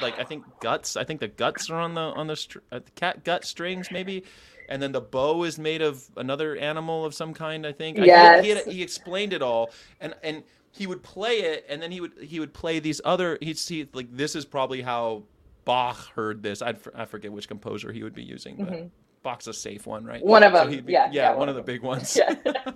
like 0.00 0.18
I 0.18 0.24
think 0.24 0.44
guts. 0.60 0.96
I 0.96 1.04
think 1.04 1.20
the 1.20 1.28
guts 1.28 1.68
are 1.68 1.76
on 1.76 1.94
the 1.94 2.00
on 2.00 2.26
the, 2.28 2.36
str- 2.36 2.60
uh, 2.70 2.78
the 2.78 2.90
cat 2.92 3.24
gut 3.24 3.44
strings 3.44 3.90
maybe, 3.90 4.24
and 4.68 4.82
then 4.82 4.92
the 4.92 5.00
bow 5.00 5.44
is 5.44 5.58
made 5.58 5.82
of 5.82 6.04
another 6.16 6.56
animal 6.56 7.04
of 7.04 7.14
some 7.14 7.34
kind. 7.34 7.66
I 7.66 7.72
think. 7.72 7.98
I- 7.98 8.02
he 8.04 8.08
had- 8.10 8.44
he, 8.44 8.48
Yes. 8.50 8.64
he 8.66 8.82
explained 8.82 9.32
it 9.32 9.42
all, 9.42 9.70
and 10.00 10.14
and 10.22 10.42
he 10.70 10.86
would 10.86 11.02
play 11.02 11.40
it, 11.40 11.66
and 11.68 11.80
then 11.82 11.90
he 11.90 12.00
would 12.00 12.12
he 12.20 12.40
would 12.40 12.52
play 12.54 12.78
these 12.78 13.00
other. 13.04 13.38
He'd 13.40 13.58
see 13.58 13.88
like 13.92 14.08
this 14.16 14.34
is 14.36 14.44
probably 14.44 14.82
how 14.82 15.24
Bach 15.64 15.96
heard 16.14 16.42
this. 16.42 16.62
I'd, 16.62 16.78
I 16.94 17.04
forget 17.04 17.30
which 17.32 17.48
composer 17.48 17.92
he 17.92 18.02
would 18.02 18.14
be 18.14 18.22
using, 18.24 18.56
but 18.56 18.88
Bach's 19.22 19.46
a 19.46 19.52
safe 19.52 19.86
one, 19.86 20.04
right? 20.04 20.20
Mm-hmm. 20.20 20.28
One 20.28 20.42
of 20.42 20.52
them, 20.52 20.70
he'd 20.70 20.86
be- 20.86 20.92
yeah, 20.94 21.08
yeah, 21.12 21.30
yeah, 21.30 21.36
one 21.36 21.48
of 21.48 21.54
the 21.56 21.62
big 21.62 21.82
ones. 21.82 22.16
yeah 22.16 22.34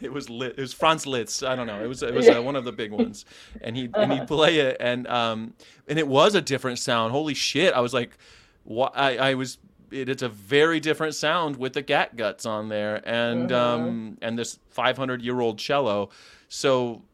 it 0.00 0.12
was 0.12 0.28
lit. 0.28 0.54
It 0.58 0.60
was 0.60 0.72
Franz 0.72 1.06
Liszt. 1.06 1.44
I 1.44 1.54
don't 1.54 1.66
know. 1.66 1.82
It 1.82 1.86
was 1.86 2.02
it 2.02 2.12
was 2.12 2.28
uh, 2.28 2.42
one 2.42 2.56
of 2.56 2.64
the 2.64 2.72
big 2.72 2.90
ones, 2.92 3.24
and 3.60 3.76
he 3.76 3.88
and 3.94 4.12
he'd 4.12 4.26
play 4.26 4.58
it, 4.58 4.76
and 4.80 5.06
um 5.06 5.54
and 5.88 5.98
it 5.98 6.06
was 6.08 6.34
a 6.34 6.40
different 6.40 6.78
sound. 6.78 7.12
Holy 7.12 7.34
shit! 7.34 7.72
I 7.74 7.80
was 7.80 7.94
like, 7.94 8.16
what? 8.64 8.92
I 8.96 9.16
I 9.30 9.34
was. 9.34 9.58
It, 9.92 10.08
it's 10.08 10.22
a 10.22 10.28
very 10.28 10.80
different 10.80 11.14
sound 11.14 11.56
with 11.56 11.74
the 11.74 11.82
cat 11.82 12.16
guts 12.16 12.46
on 12.46 12.68
there, 12.68 13.02
and 13.08 13.52
um 13.52 14.18
and 14.22 14.38
this 14.38 14.58
500 14.70 15.22
year 15.22 15.40
old 15.40 15.58
cello. 15.58 16.10
So, 16.48 17.04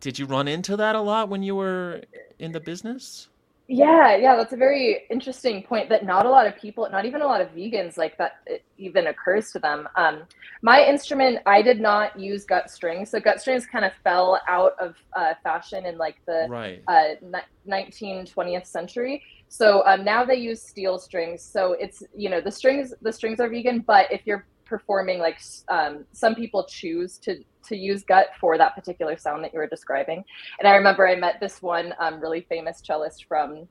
did 0.00 0.18
you 0.18 0.26
run 0.26 0.48
into 0.48 0.76
that 0.76 0.96
a 0.96 1.00
lot 1.00 1.28
when 1.28 1.42
you 1.42 1.56
were 1.56 2.02
in 2.38 2.52
the 2.52 2.60
business? 2.60 3.28
Yeah, 3.72 4.16
yeah, 4.16 4.34
that's 4.34 4.52
a 4.52 4.56
very 4.56 5.02
interesting 5.10 5.62
point 5.62 5.88
that 5.90 6.04
not 6.04 6.26
a 6.26 6.28
lot 6.30 6.48
of 6.48 6.56
people, 6.56 6.88
not 6.90 7.04
even 7.04 7.22
a 7.22 7.26
lot 7.26 7.40
of 7.40 7.50
vegans, 7.50 7.96
like 7.96 8.18
that 8.18 8.32
it 8.44 8.64
even 8.78 9.06
occurs 9.06 9.52
to 9.52 9.60
them. 9.60 9.88
Um, 9.96 10.24
my 10.60 10.84
instrument, 10.84 11.38
I 11.46 11.62
did 11.62 11.80
not 11.80 12.18
use 12.18 12.44
gut 12.44 12.68
strings. 12.68 13.10
So 13.12 13.20
gut 13.20 13.40
strings 13.40 13.66
kind 13.66 13.84
of 13.84 13.92
fell 14.02 14.40
out 14.48 14.72
of 14.80 14.96
uh, 15.16 15.34
fashion 15.44 15.86
in 15.86 15.98
like 15.98 16.16
the 16.26 16.48
Right. 16.48 16.82
uh, 16.88 17.10
ni- 17.22 17.40
19th, 17.68 18.34
20th 18.34 18.66
century. 18.66 19.22
So 19.52 19.84
um, 19.84 20.04
now 20.04 20.24
they 20.24 20.36
use 20.36 20.62
steel 20.62 20.96
strings. 20.98 21.42
So 21.42 21.72
it's, 21.72 22.04
you 22.16 22.30
know, 22.30 22.40
the 22.40 22.52
strings, 22.52 22.94
the 23.02 23.12
strings 23.12 23.40
are 23.40 23.48
vegan, 23.48 23.80
but 23.80 24.10
if 24.10 24.22
you're 24.24 24.46
performing 24.64 25.18
like 25.18 25.40
um, 25.68 26.04
some 26.12 26.34
people 26.34 26.64
choose 26.64 27.18
to 27.18 27.42
to 27.64 27.76
use 27.76 28.04
gut 28.04 28.28
for 28.40 28.56
that 28.56 28.74
particular 28.74 29.18
sound 29.18 29.42
that 29.44 29.52
you 29.52 29.58
were 29.58 29.66
describing. 29.66 30.24
And 30.60 30.68
i 30.68 30.74
remember 30.76 31.06
i 31.06 31.16
met 31.16 31.40
this 31.40 31.60
one 31.60 31.92
um, 31.98 32.20
really 32.20 32.42
famous 32.48 32.80
cellist 32.80 33.26
from 33.26 33.68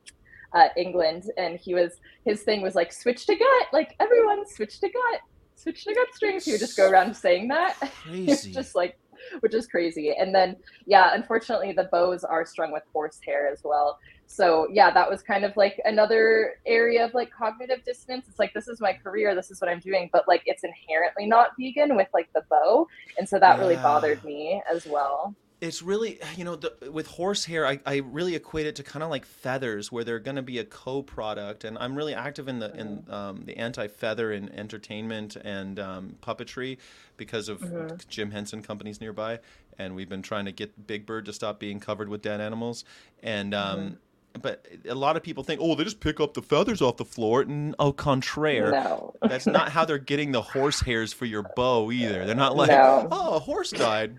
uh, 0.52 0.68
england 0.76 1.24
and 1.38 1.58
he 1.58 1.74
was 1.74 1.92
his 2.24 2.42
thing 2.42 2.60
was 2.60 2.74
like 2.74 2.92
switch 2.92 3.26
to 3.26 3.34
gut. 3.34 3.66
Like 3.72 3.96
everyone 3.98 4.46
switch 4.46 4.78
to 4.80 4.88
gut. 4.88 5.20
Switch 5.56 5.84
to 5.84 5.94
gut 5.94 6.06
strings. 6.14 6.44
He 6.44 6.52
would 6.52 6.60
just 6.60 6.76
go 6.76 6.88
around 6.88 7.14
saying 7.16 7.48
that. 7.48 7.76
It's 7.82 8.42
Crazy. 8.42 8.52
just 8.52 8.74
like 8.74 8.98
which 9.40 9.54
is 9.54 9.66
crazy. 9.66 10.14
And 10.18 10.34
then 10.34 10.56
yeah 10.86 11.10
unfortunately 11.14 11.72
the 11.72 11.88
bows 11.90 12.24
are 12.24 12.44
strung 12.44 12.72
with 12.72 12.82
horsehair 12.92 13.48
as 13.50 13.62
well 13.64 13.98
so 14.30 14.68
yeah 14.72 14.92
that 14.92 15.10
was 15.10 15.22
kind 15.22 15.44
of 15.44 15.56
like 15.56 15.80
another 15.84 16.54
area 16.64 17.04
of 17.04 17.12
like 17.14 17.30
cognitive 17.32 17.82
dissonance 17.84 18.26
it's 18.28 18.38
like 18.38 18.54
this 18.54 18.68
is 18.68 18.80
my 18.80 18.92
career 18.92 19.34
this 19.34 19.50
is 19.50 19.60
what 19.60 19.68
i'm 19.68 19.80
doing 19.80 20.08
but 20.12 20.26
like 20.28 20.42
it's 20.46 20.62
inherently 20.62 21.26
not 21.26 21.50
vegan 21.58 21.96
with 21.96 22.06
like 22.14 22.32
the 22.32 22.42
bow 22.48 22.86
and 23.18 23.28
so 23.28 23.40
that 23.40 23.58
really 23.58 23.74
bothered 23.76 24.22
me 24.24 24.62
as 24.70 24.86
well 24.86 25.34
It's 25.60 25.82
really, 25.82 26.18
you 26.38 26.44
know, 26.44 26.56
the, 26.56 26.90
with 26.90 27.06
horsehair, 27.06 27.66
I, 27.66 27.80
I 27.84 27.96
really 27.98 28.34
equate 28.34 28.66
it 28.66 28.76
to 28.76 28.82
kind 28.82 29.02
of 29.02 29.10
like 29.10 29.26
feathers, 29.26 29.92
where 29.92 30.04
they're 30.04 30.18
going 30.18 30.36
to 30.36 30.42
be 30.42 30.58
a 30.58 30.64
co-product. 30.64 31.64
And 31.64 31.76
I'm 31.76 31.94
really 31.94 32.14
active 32.14 32.48
in 32.48 32.60
the 32.60 32.74
in 32.74 33.04
um, 33.10 33.42
the 33.44 33.58
anti-feather 33.58 34.32
in 34.32 34.48
entertainment 34.52 35.36
and 35.36 35.78
um, 35.78 36.16
puppetry 36.22 36.78
because 37.18 37.50
of 37.50 37.60
Jim 38.08 38.30
Henson 38.30 38.62
companies 38.62 39.02
nearby, 39.02 39.40
and 39.78 39.94
we've 39.94 40.08
been 40.08 40.22
trying 40.22 40.46
to 40.46 40.52
get 40.52 40.86
Big 40.86 41.04
Bird 41.04 41.26
to 41.26 41.32
stop 41.34 41.60
being 41.60 41.78
covered 41.78 42.08
with 42.08 42.22
dead 42.22 42.40
animals. 42.40 42.84
And 43.22 43.52
um, 43.52 43.98
but 44.40 44.66
a 44.88 44.94
lot 44.94 45.16
of 45.16 45.22
people 45.22 45.42
think, 45.44 45.60
oh, 45.62 45.74
they 45.74 45.84
just 45.84 46.00
pick 46.00 46.20
up 46.20 46.34
the 46.34 46.42
feathers 46.42 46.80
off 46.80 46.96
the 46.96 47.04
floor. 47.04 47.42
And 47.42 47.74
au 47.78 47.92
contraire, 47.92 48.70
no 48.70 49.14
that's 49.22 49.46
not 49.46 49.70
how 49.70 49.84
they're 49.84 49.98
getting 49.98 50.32
the 50.32 50.42
horse 50.42 50.80
hairs 50.80 51.12
for 51.12 51.24
your 51.26 51.44
bow 51.56 51.90
either. 51.90 52.24
They're 52.24 52.34
not 52.34 52.56
like, 52.56 52.68
No. 52.70 53.08
oh, 53.10 53.34
a 53.36 53.38
horse 53.38 53.70
died. 53.70 54.18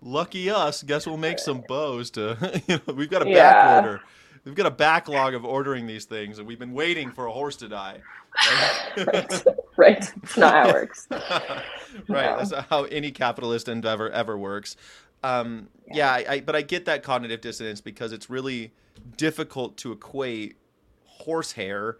Lucky 0.00 0.50
us. 0.50 0.82
Guess 0.82 1.06
we'll 1.06 1.16
make 1.16 1.38
some 1.38 1.62
bows 1.68 2.10
to. 2.12 2.36
You 2.68 2.80
know, 2.86 2.94
we've 2.94 3.10
got 3.10 3.26
a 3.26 3.30
Yeah. 3.30 3.52
back 3.52 3.84
order. 3.84 4.00
We've 4.44 4.56
got 4.56 4.66
a 4.66 4.72
backlog 4.72 5.34
of 5.34 5.44
ordering 5.44 5.86
these 5.86 6.04
things, 6.04 6.38
and 6.40 6.48
we've 6.48 6.58
been 6.58 6.72
waiting 6.72 7.12
for 7.12 7.26
a 7.26 7.30
horse 7.32 7.54
to 7.56 7.68
die. 7.68 8.00
right 8.96 9.44
right 9.76 10.12
it's 10.22 10.36
not 10.38 10.52
how 10.54 10.68
it 10.70 10.72
works 10.72 11.06
right. 11.10 11.62
No. 12.08 12.36
That's 12.38 12.50
not 12.50 12.66
how 12.70 12.84
any 12.84 13.10
capitalist 13.10 13.68
endeavor 13.68 14.10
ever 14.10 14.36
works. 14.38 14.76
Um, 15.22 15.68
yeah, 15.92 16.10
I, 16.10 16.24
I, 16.28 16.40
but 16.40 16.56
I 16.56 16.62
get 16.62 16.86
that 16.86 17.02
cognitive 17.02 17.40
dissonance 17.42 17.80
because 17.80 18.12
it's 18.12 18.28
really 18.30 18.72
difficult 19.16 19.76
to 19.78 19.92
equate 19.92 20.56
horsehair 21.04 21.98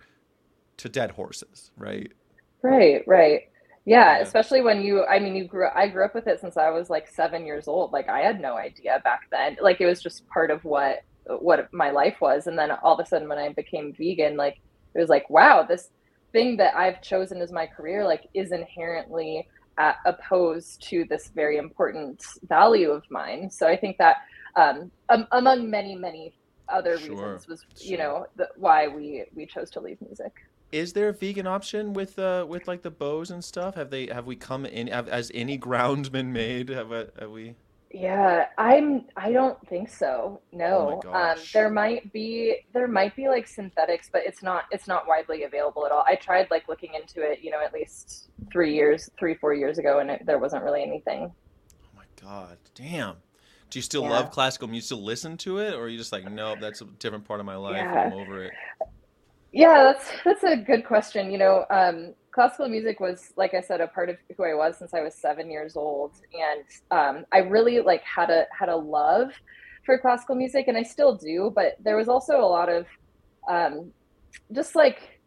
to 0.79 0.89
dead 0.89 1.13
horses, 1.13 1.71
right? 1.77 2.13
Right, 2.63 3.03
right. 3.07 3.43
Yeah, 3.85 4.19
Yeah. 4.19 4.21
especially 4.21 4.63
when 4.63 4.83
you, 4.83 5.05
I 5.05 5.19
mean, 5.19 5.35
you 5.35 5.47
grew, 5.47 5.69
I 5.75 5.89
grew 5.89 6.05
up 6.05 6.15
with 6.15 6.27
it 6.29 6.41
since 6.41 6.57
I 6.57 6.71
was 6.71 6.89
like 6.91 7.09
seven 7.09 7.45
years 7.47 7.67
old. 7.69 7.93
Like 7.93 8.09
I 8.09 8.21
had 8.21 8.41
no 8.41 8.57
idea 8.57 9.01
back 9.05 9.23
then. 9.31 9.57
Like 9.61 9.81
it 9.81 9.87
was 9.87 10.03
just 10.03 10.27
part 10.29 10.51
of 10.51 10.65
what, 10.65 11.01
what 11.27 11.69
my 11.73 11.91
life 11.91 12.17
was. 12.21 12.47
And 12.47 12.59
then 12.59 12.71
all 12.71 12.95
of 12.99 13.05
a 13.05 13.09
sudden 13.09 13.29
when 13.29 13.39
I 13.39 13.53
became 13.53 13.93
vegan, 13.93 14.37
like 14.37 14.59
it 14.95 15.01
was 15.01 15.09
like, 15.09 15.29
wow, 15.31 15.65
this 15.65 15.91
thing 16.33 16.57
that 16.59 16.77
I've 16.77 17.03
chosen 17.03 17.41
as 17.43 17.53
my 17.53 17.67
career, 17.67 18.05
like 18.05 18.29
is 18.35 18.53
inherently 18.53 19.49
uh, 19.79 19.95
opposed 20.07 20.83
to 20.91 21.05
this 21.09 21.31
very 21.35 21.57
important 21.57 22.23
value 22.49 22.91
of 22.91 23.03
mine. 23.11 23.51
So 23.51 23.67
I 23.67 23.77
think 23.77 23.99
that, 23.99 24.17
um, 24.57 24.91
um, 25.09 25.27
among 25.33 25.71
many, 25.71 25.95
many 25.97 26.35
other 26.73 26.99
Sure, 26.99 27.11
reasons 27.11 27.49
was, 27.49 27.65
sure. 27.79 27.91
you 27.91 27.99
know, 27.99 28.27
the, 28.37 28.49
why 28.57 28.89
we, 28.89 29.25
we 29.35 29.47
chose 29.47 29.71
to 29.71 29.81
leave 29.81 30.01
music. 30.01 30.33
Is 30.73 30.95
there 30.95 31.09
a 31.11 31.13
vegan 31.13 31.47
option 31.47 31.93
with 31.93 32.19
uh 32.19 32.47
with 32.49 32.67
like 32.67 32.81
the 32.83 32.91
bows 32.91 33.31
and 33.31 33.45
stuff? 33.45 33.75
Have 33.75 33.91
they 33.91 34.07
have 34.07 34.25
we 34.27 34.37
come 34.37 34.65
in 34.65 34.87
have, 34.87 35.07
has 35.09 35.31
any 35.35 35.59
ground 35.59 36.11
been 36.11 36.33
made? 36.33 36.71
Have, 36.71 36.91
I- 36.91 37.09
have 37.21 37.31
we? 37.31 37.57
Yeah, 37.95 38.47
I'm 38.57 39.05
I 39.19 39.33
don't 39.33 39.59
think 39.69 39.91
so. 39.91 40.41
No. 40.51 41.03
Oh 41.05 41.13
Um 41.13 41.37
there 41.53 41.69
might 41.69 42.11
be 42.15 42.65
there 42.73 42.89
might 42.89 43.15
be 43.15 43.29
like 43.29 43.47
synthetics, 43.47 44.09
but 44.11 44.23
it's 44.25 44.43
not 44.43 44.65
it's 44.71 44.89
not 44.89 45.07
widely 45.07 45.43
available 45.43 45.85
at 45.85 45.93
all. 45.93 46.05
I 46.09 46.15
tried 46.15 46.51
like 46.51 46.69
looking 46.69 46.95
into 46.95 47.21
it, 47.21 47.41
you 47.43 47.51
know, 47.51 47.61
at 47.63 47.75
least 47.75 48.31
3 48.51 48.75
years, 48.75 49.11
3 49.19 49.35
4 49.35 49.53
years 49.53 49.77
ago 49.77 49.99
and 49.99 50.11
it, 50.11 50.25
there 50.25 50.39
wasn't 50.39 50.65
really 50.65 50.83
anything. 50.83 51.31
Oh 51.85 51.89
my 51.95 52.05
god, 52.19 52.57
damn! 52.75 53.17
Do 53.73 53.79
you 53.79 53.83
still 53.83 54.03
Yeah. 54.03 54.11
love 54.11 54.31
classical 54.31 54.69
music? 54.69 54.91
Do 54.91 54.95
you 54.97 54.99
still 54.99 55.07
listen 55.07 55.37
to 55.39 55.59
it, 55.59 55.73
or 55.73 55.85
are 55.85 55.89
you 55.89 55.97
just 55.97 56.13
like, 56.13 56.31
nope, 56.31 56.59
that's 56.61 56.83
a 56.83 56.85
different 56.85 57.25
part 57.25 57.41
of 57.41 57.47
my 57.47 57.57
life. 57.57 57.77
Yeah. 57.79 58.05
I'm 58.05 58.13
over 58.13 58.45
it. 58.45 58.53
Yeah, 59.51 59.83
that's 59.83 60.11
that's 60.25 60.45
a 60.45 60.57
good 60.57 60.85
question. 60.85 61.31
You 61.31 61.39
know, 61.39 61.65
um, 61.71 62.15
classical 62.33 62.69
music 62.69 63.01
was, 63.01 63.33
like 63.39 63.55
I 63.55 63.63
said, 63.63 63.81
a 63.81 63.89
part 63.89 64.11
of 64.11 64.17
who 64.37 64.45
I 64.45 64.53
was 64.53 64.77
since 64.77 64.93
I 64.93 65.01
was 65.01 65.15
seven 65.15 65.51
years 65.51 65.75
old, 65.75 66.13
and 66.35 66.65
um, 66.91 67.25
I 67.33 67.39
really 67.39 67.81
like 67.81 68.03
had 68.03 68.29
a 68.29 68.45
had 68.59 68.69
a 68.69 68.77
love 68.77 69.31
for 69.87 69.99
classical 69.99 70.35
music, 70.35 70.69
and 70.69 70.77
I 70.77 70.83
still 70.83 71.17
do. 71.17 71.51
But 71.55 71.77
there 71.83 71.97
was 71.97 72.09
also 72.09 72.41
a 72.41 72.45
lot 72.47 72.69
of 72.69 72.87
um, 73.49 73.91
just 74.55 74.75
like 74.75 75.19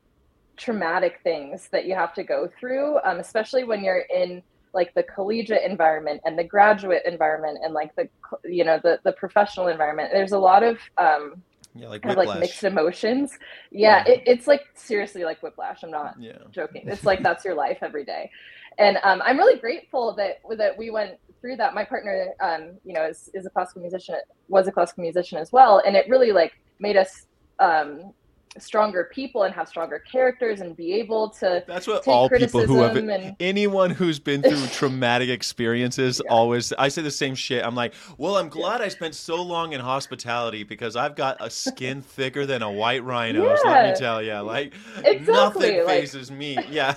traumatic 0.56 1.20
things 1.24 1.68
that 1.72 1.86
you 1.86 1.96
have 1.96 2.14
to 2.14 2.24
go 2.24 2.48
through, 2.60 3.00
um, 3.04 3.20
especially 3.20 3.64
when 3.64 3.84
you're 3.84 4.06
in 4.16 4.44
like 4.76 4.94
the 4.94 5.02
collegiate 5.02 5.64
environment 5.64 6.22
and 6.26 6.38
the 6.38 6.44
graduate 6.44 7.02
environment 7.06 7.58
and 7.64 7.74
like 7.74 7.96
the 7.96 8.08
you 8.44 8.64
know 8.64 8.80
the 8.84 9.00
the 9.04 9.14
professional 9.14 9.68
environment. 9.68 10.10
There's 10.12 10.34
a 10.34 10.38
lot 10.38 10.62
of 10.62 10.78
um, 10.98 11.42
Yeah, 11.74 11.88
like 11.88 12.04
kind 12.04 12.20
of 12.20 12.26
like 12.26 12.40
mixed 12.40 12.64
emotions. 12.64 13.32
Yeah, 13.72 14.04
Yeah. 14.06 14.14
It, 14.14 14.24
it's 14.28 14.48
like 14.48 14.64
seriously 14.76 15.24
like 15.24 15.42
whiplash. 15.42 15.82
I'm 15.82 15.92
not 15.92 16.16
yeah. 16.20 16.38
joking. 16.52 16.84
It's 16.86 17.06
like 17.06 17.24
that's 17.24 17.44
your 17.44 17.56
life 17.56 17.80
every 17.82 18.06
day, 18.06 18.30
and 18.78 18.98
um, 19.04 19.22
I'm 19.26 19.38
really 19.38 19.58
grateful 19.58 20.14
that 20.16 20.42
that 20.58 20.78
we 20.78 20.92
went 20.92 21.18
through 21.42 21.56
that. 21.56 21.74
My 21.74 21.86
partner, 21.86 22.34
um, 22.42 22.78
you 22.84 22.94
know, 22.94 23.06
is 23.06 23.30
is 23.34 23.46
a 23.46 23.50
classical 23.50 23.82
musician, 23.82 24.16
was 24.50 24.68
a 24.68 24.72
classical 24.72 25.02
musician 25.04 25.38
as 25.40 25.52
well, 25.52 25.82
and 25.86 25.96
it 25.96 26.06
really 26.10 26.32
like 26.32 26.52
made 26.80 26.98
us 26.98 27.26
um, 27.60 28.14
stronger 28.58 29.10
people 29.12 29.44
and 29.44 29.54
have 29.54 29.68
stronger 29.68 30.00
characters 30.00 30.62
and 30.62 30.76
be 30.78 30.94
able 30.94 31.30
to 31.30 31.64
That's 31.68 31.88
what 31.88 32.04
take 32.04 32.14
all 32.14 32.30
people 32.30 32.66
who 32.66 32.82
have 32.82 32.96
and 32.96 33.36
anyone 33.40 33.92
who's 33.92 34.20
been 34.20 34.42
through 34.42 34.66
traumatic 34.72 35.30
experiences 35.30 36.22
Yeah. 36.24 36.32
always 36.32 36.72
I 36.74 36.88
say 36.88 37.02
the 37.02 37.12
same 37.12 37.36
shit. 37.36 37.66
I'm 37.66 37.76
like, 37.76 37.94
well, 38.18 38.38
I'm 38.38 38.50
glad 38.50 38.82
I 38.82 38.88
spent 38.88 39.16
so 39.16 39.42
long 39.42 39.74
in 39.74 39.82
hospitality 39.82 40.64
because 40.64 40.96
I've 40.96 41.16
got 41.16 41.38
a 41.40 41.50
skin 41.50 42.02
thicker 42.16 42.46
than 42.46 42.62
a 42.62 42.72
white 42.72 43.04
rhino's. 43.04 43.60
Let 43.66 43.92
me 43.94 44.00
tell 44.00 44.22
you, 44.22 44.36
like 44.40 44.74
Exactly, 45.04 45.34
nothing 45.34 45.78
like- 45.86 45.88
fazes 45.88 46.32
me. 46.32 46.58
Yeah, 46.70 46.96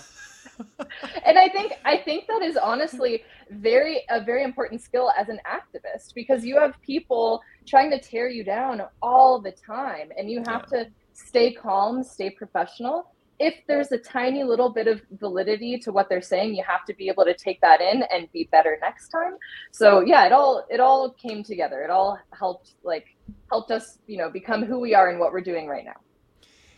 and 1.24 1.38
I 1.38 1.48
think 1.48 1.72
I 1.84 1.96
think 1.98 2.26
that 2.28 2.42
is 2.42 2.56
honestly 2.56 3.22
very 3.50 4.02
a 4.10 4.20
very 4.22 4.44
important 4.44 4.80
skill 4.80 5.10
as 5.18 5.28
an 5.28 5.40
activist 5.46 6.14
because 6.14 6.44
you 6.44 6.58
have 6.58 6.80
people 6.82 7.40
trying 7.66 7.90
to 7.90 7.98
tear 8.00 8.28
you 8.28 8.44
down 8.44 8.82
all 9.02 9.40
the 9.40 9.52
time 9.52 10.10
and 10.18 10.30
you 10.30 10.42
have 10.46 10.66
to 10.66 10.86
stay 11.26 11.52
calm, 11.52 12.02
stay 12.04 12.30
professional. 12.30 13.12
If 13.40 13.54
there's 13.68 13.92
a 13.92 13.98
tiny 13.98 14.42
little 14.44 14.68
bit 14.70 14.88
of 14.88 15.00
validity 15.12 15.78
to 15.80 15.92
what 15.92 16.08
they're 16.08 16.20
saying, 16.22 16.54
you 16.54 16.64
have 16.66 16.84
to 16.86 16.94
be 16.94 17.08
able 17.08 17.24
to 17.24 17.34
take 17.34 17.60
that 17.60 17.80
in 17.80 18.02
and 18.12 18.30
be 18.32 18.48
better 18.50 18.78
next 18.80 19.08
time. 19.10 19.34
So 19.70 20.00
yeah, 20.00 20.26
it 20.26 20.32
all 20.32 20.66
it 20.70 20.80
all 20.80 21.10
came 21.12 21.44
together. 21.44 21.82
It 21.82 21.90
all 21.90 22.18
helped 22.38 22.74
like 22.82 23.06
helped 23.50 23.70
us, 23.70 23.98
you 24.06 24.16
know, 24.18 24.30
become 24.30 24.64
who 24.64 24.80
we 24.80 24.94
are 24.94 25.08
and 25.10 25.20
what 25.20 25.32
we're 25.32 25.40
doing 25.40 25.68
right 25.68 25.84
now. 25.84 26.00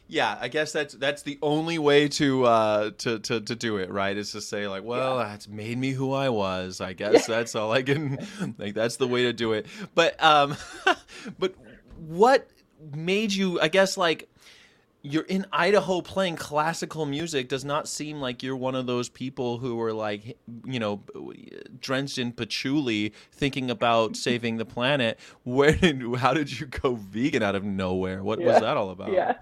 yeah. 0.06 0.36
I 0.40 0.48
guess 0.48 0.72
that's 0.72 0.94
that's 0.94 1.22
the 1.22 1.38
only 1.42 1.78
way 1.78 2.08
to 2.08 2.44
uh 2.44 2.90
to 2.98 3.18
to 3.20 3.40
to 3.40 3.56
do 3.56 3.76
it. 3.78 3.90
Right? 3.90 4.16
Is 4.16 4.32
to 4.32 4.40
say 4.40 4.68
like, 4.68 4.84
well, 4.84 5.18
that's 5.18 5.48
made 5.48 5.78
me 5.78 5.92
who 5.92 6.12
I 6.12 6.28
was. 6.30 6.80
I 6.80 6.92
guess 7.02 7.26
that's 7.26 7.54
all 7.54 7.72
I 7.72 7.82
can. 7.82 8.18
Like 8.58 8.74
that's 8.74 8.96
the 8.96 9.08
way 9.08 9.22
to 9.24 9.32
do 9.32 9.52
it. 9.54 9.66
But 9.94 10.22
um, 10.22 10.56
but 11.38 11.54
what 11.96 12.48
made 12.94 13.32
you? 13.32 13.60
I 13.60 13.68
guess 13.68 13.96
like 13.96 14.28
you're 15.02 15.22
in 15.24 15.46
Idaho 15.50 16.02
playing 16.02 16.36
classical 16.36 17.06
music 17.06 17.48
does 17.48 17.64
not 17.64 17.88
seem 17.88 18.20
like 18.20 18.42
you're 18.42 18.54
one 18.56 18.74
of 18.74 18.84
those 18.86 19.08
people 19.08 19.56
who 19.56 19.80
are 19.80 19.94
like, 19.94 20.36
you 20.66 20.78
know, 20.78 21.02
drenched 21.80 22.18
in 22.18 22.32
patchouli 22.32 23.14
thinking 23.32 23.70
about 23.70 24.14
saving 24.26 24.58
the 24.58 24.66
planet. 24.66 25.18
Where 25.44 25.72
did, 25.72 26.02
how 26.16 26.34
did 26.34 26.58
you 26.60 26.66
go 26.66 26.96
vegan 26.96 27.42
out 27.42 27.54
of 27.54 27.64
nowhere? 27.64 28.22
What 28.22 28.40
Yeah. 28.40 28.46
was 28.48 28.60
that 28.60 28.76
all 28.76 28.90
about? 28.90 29.12
Yeah. 29.12 29.36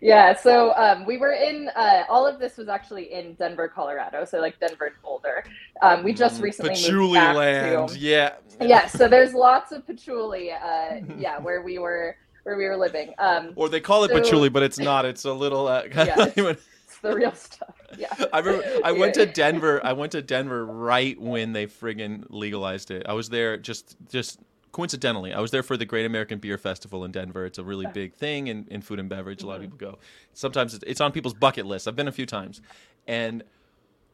Yeah. 0.00 0.36
So 0.36 0.72
um, 0.76 1.04
we 1.06 1.18
were 1.18 1.32
in, 1.32 1.70
uh, 1.74 2.04
all 2.08 2.24
of 2.24 2.38
this 2.38 2.56
was 2.56 2.68
actually 2.68 3.12
in 3.12 3.34
Denver, 3.34 3.66
Colorado. 3.66 4.24
So 4.24 4.38
like 4.38 4.60
Denver 4.60 4.86
and 4.86 4.94
Boulder. 5.02 5.42
Um, 5.82 6.04
we 6.04 6.12
just 6.12 6.40
recently 6.40 6.70
moved 6.74 6.82
patchouli 6.84 7.14
back 7.14 7.34
land. 7.36 7.88
to. 7.88 7.98
Yeah. 7.98 8.34
Yeah. 8.60 8.86
So 8.86 9.08
there's 9.08 9.34
lots 9.34 9.72
of 9.72 9.84
patchouli. 9.84 10.52
Uh, 10.52 11.00
yeah. 11.18 11.40
Where 11.40 11.62
we 11.62 11.78
were 11.78 12.16
where 12.48 12.56
we 12.56 12.64
were 12.64 12.76
living. 12.78 13.14
Um, 13.18 13.52
Or 13.56 13.68
they 13.68 13.80
call 13.80 14.04
it 14.04 14.08
So- 14.08 14.14
patchouli, 14.20 14.48
but 14.48 14.62
it's 14.62 14.78
not. 14.78 15.04
It's 15.04 15.24
a 15.26 15.32
little. 15.32 15.68
Uh, 15.68 15.82
Yeah. 15.94 16.14
I 16.18 16.32
it's 16.36 16.98
the 17.02 17.14
real 17.14 17.32
stuff. 17.34 17.74
Yeah. 17.98 18.08
remember 18.34 18.64
I 18.82 18.92
went 18.92 19.14
to 19.14 19.26
Denver. 19.26 19.84
I 19.84 19.92
went 19.92 20.12
to 20.12 20.22
Denver 20.22 20.64
right 20.64 21.20
when 21.20 21.52
they 21.52 21.66
friggin' 21.66 22.24
legalized 22.30 22.90
it. 22.90 23.02
I 23.06 23.12
was 23.12 23.28
there 23.28 23.58
just 23.58 23.96
just 24.10 24.40
coincidentally. 24.72 25.32
I 25.34 25.40
was 25.40 25.50
there 25.50 25.62
for 25.62 25.76
the 25.76 25.84
Great 25.84 26.06
American 26.06 26.38
Beer 26.38 26.56
Festival 26.58 27.04
in 27.04 27.12
Denver. 27.12 27.44
It's 27.44 27.58
a 27.58 27.64
really 27.64 27.86
big 27.92 28.14
thing 28.14 28.46
in, 28.46 28.66
in 28.70 28.80
food 28.80 28.98
and 28.98 29.08
beverage. 29.08 29.42
A 29.42 29.46
lot 29.46 29.56
of 29.56 29.62
Mm-hmm. 29.62 29.76
people 29.76 29.92
go. 29.92 29.98
Sometimes 30.32 30.72
it's, 30.74 30.84
it's 30.86 31.00
on 31.02 31.12
people's 31.12 31.34
bucket 31.34 31.66
list. 31.66 31.86
I've 31.86 31.96
been 31.96 32.08
a 32.08 32.12
few 32.12 32.26
times, 32.26 32.62
and 33.06 33.44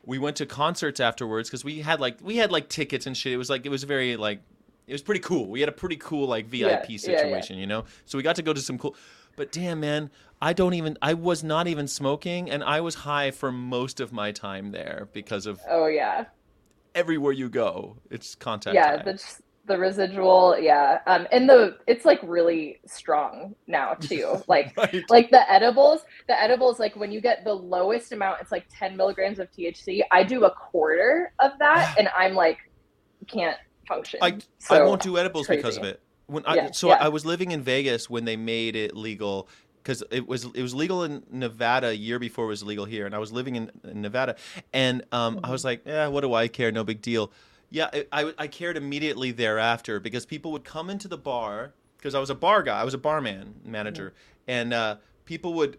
we 0.05 0.19
went 0.19 0.37
to 0.37 0.47
concerts 0.47 0.99
afterwards 1.00 1.49
because 1.49 1.64
we 1.64 1.81
had 1.83 2.00
like 2.00 2.19
we 2.23 2.37
had 2.38 2.50
like 2.50 2.69
tickets 2.69 3.07
and 3.07 3.17
shit. 3.17 3.33
It 3.33 3.37
was 3.37 3.49
like 3.49 3.64
it 3.64 3.71
was 3.71 3.85
very 3.85 4.17
like 4.17 4.41
it 4.87 4.93
was 4.93 5.03
pretty 5.03 5.21
cool. 5.21 5.47
We 5.49 5.61
had 5.61 5.69
a 5.69 5.73
pretty 5.73 5.97
cool 5.97 6.26
like 6.29 6.47
VIP 6.47 6.61
Yeah, 6.62 6.69
yeah, 6.71 6.85
yeah. 6.88 6.97
situation, 6.99 7.59
you 7.59 7.67
know. 7.67 7.85
So 8.05 8.19
we 8.19 8.23
got 8.23 8.37
to 8.37 8.43
go 8.43 8.53
to 8.53 8.61
some 8.61 8.79
cool. 8.79 8.95
But 9.37 9.50
damn, 9.50 9.81
man, 9.81 10.11
I 10.41 10.53
don't 10.53 10.75
even. 10.75 10.97
I 11.03 11.14
was 11.14 11.43
not 11.43 11.67
even 11.67 11.88
smoking, 11.88 12.50
and 12.50 12.62
I 12.62 12.81
was 12.81 12.95
high 12.95 13.31
for 13.31 13.50
most 13.50 13.99
of 14.00 14.12
my 14.12 14.31
time 14.33 14.71
there 14.71 15.09
because 15.12 15.47
of 15.47 15.61
Oh 15.69 15.87
yeah. 15.87 16.26
everywhere 16.95 17.33
you 17.33 17.49
go, 17.49 17.97
it's 18.11 18.35
contact. 18.35 18.75
yeah 18.75 18.99
high. 18.99 19.03
the 19.05 19.23
the 19.67 19.79
residual 19.79 20.59
yeah 20.59 20.99
um 21.07 21.26
and 21.33 21.49
the 21.49 21.79
it's 21.87 22.05
like 22.05 22.21
really 22.23 22.79
strong 22.87 23.55
now 23.67 23.95
too 24.00 24.37
like 24.47 24.76
right. 24.76 25.03
like 25.09 25.31
the 25.31 25.50
edibles 25.50 26.03
the 26.29 26.38
edibles 26.38 26.79
like 26.79 26.95
when 26.97 27.11
you 27.11 27.19
get 27.19 27.43
the 27.45 27.53
lowest 27.55 28.12
amount 28.12 28.38
it's 28.43 28.53
like 28.53 28.67
10 28.71 28.95
milligrams 28.95 29.38
of 29.38 29.50
THC. 29.53 30.03
i 30.12 30.23
do 30.23 30.45
a 30.45 30.50
quarter 30.50 31.33
of 31.38 31.53
that 31.61 31.95
and 31.99 32.09
i'm 32.14 32.35
like 32.35 32.59
can't 33.26 33.57
function 33.87 34.19
I, 34.23 34.38
I 34.71 34.83
won't 34.83 35.03
do 35.03 35.19
edibles 35.19 35.47
because 35.47 35.76
of 35.76 35.85
it. 35.85 36.00
When 36.26 36.45
I, 36.47 36.55
Yeah, 36.55 36.71
so 36.73 36.88
yeah. 36.88 36.95
I 37.00 37.09
was 37.09 37.25
living 37.26 37.50
in 37.50 37.62
Vegas 37.62 38.09
when 38.09 38.25
they 38.25 38.37
made 38.37 38.76
it 38.76 38.97
legal 38.97 39.49
because 39.83 40.03
it 40.11 40.26
was 40.26 40.45
it 40.55 40.62
was 40.62 40.75
legal 40.75 41.05
in 41.05 41.23
Nevada 41.31 41.88
a 41.88 41.93
year 41.93 42.19
before 42.19 42.47
it 42.47 42.49
was 42.49 42.62
legal 42.62 42.87
here, 42.87 43.05
and 43.05 43.14
I 43.14 43.19
was 43.19 43.31
living 43.33 43.57
in, 43.57 43.71
in 43.85 44.00
Nevada, 44.00 44.37
and 44.73 45.03
um, 45.12 45.38
I 45.38 45.41
Mm-hmm. 45.43 45.53
was 45.53 45.64
like, 45.64 45.83
yeah, 45.85 46.07
what 46.07 46.23
do 46.23 46.33
I 46.33 46.49
care? 46.49 46.73
No 46.73 46.85
big 46.85 47.03
deal. 47.03 47.31
Yeah, 47.71 47.91
I, 47.93 48.07
I, 48.12 48.33
I 48.38 48.47
cared 48.47 48.76
immediately 48.76 49.33
thereafter 49.33 50.00
because 50.00 50.25
people 50.25 50.53
would 50.53 50.64
come 50.64 50.88
into 50.88 51.09
the 51.09 51.19
bar 51.19 51.75
because 51.99 52.14
I 52.14 52.21
was 52.21 52.31
a 52.31 52.35
bar 52.35 52.62
guy, 52.62 52.81
I 52.81 52.85
was 52.85 52.95
a 52.95 52.99
barman 52.99 53.57
manager, 53.64 54.11
Mm-hmm. 54.11 54.50
and 54.50 54.73
uh, 54.75 54.97
people 55.26 55.53
would 55.55 55.79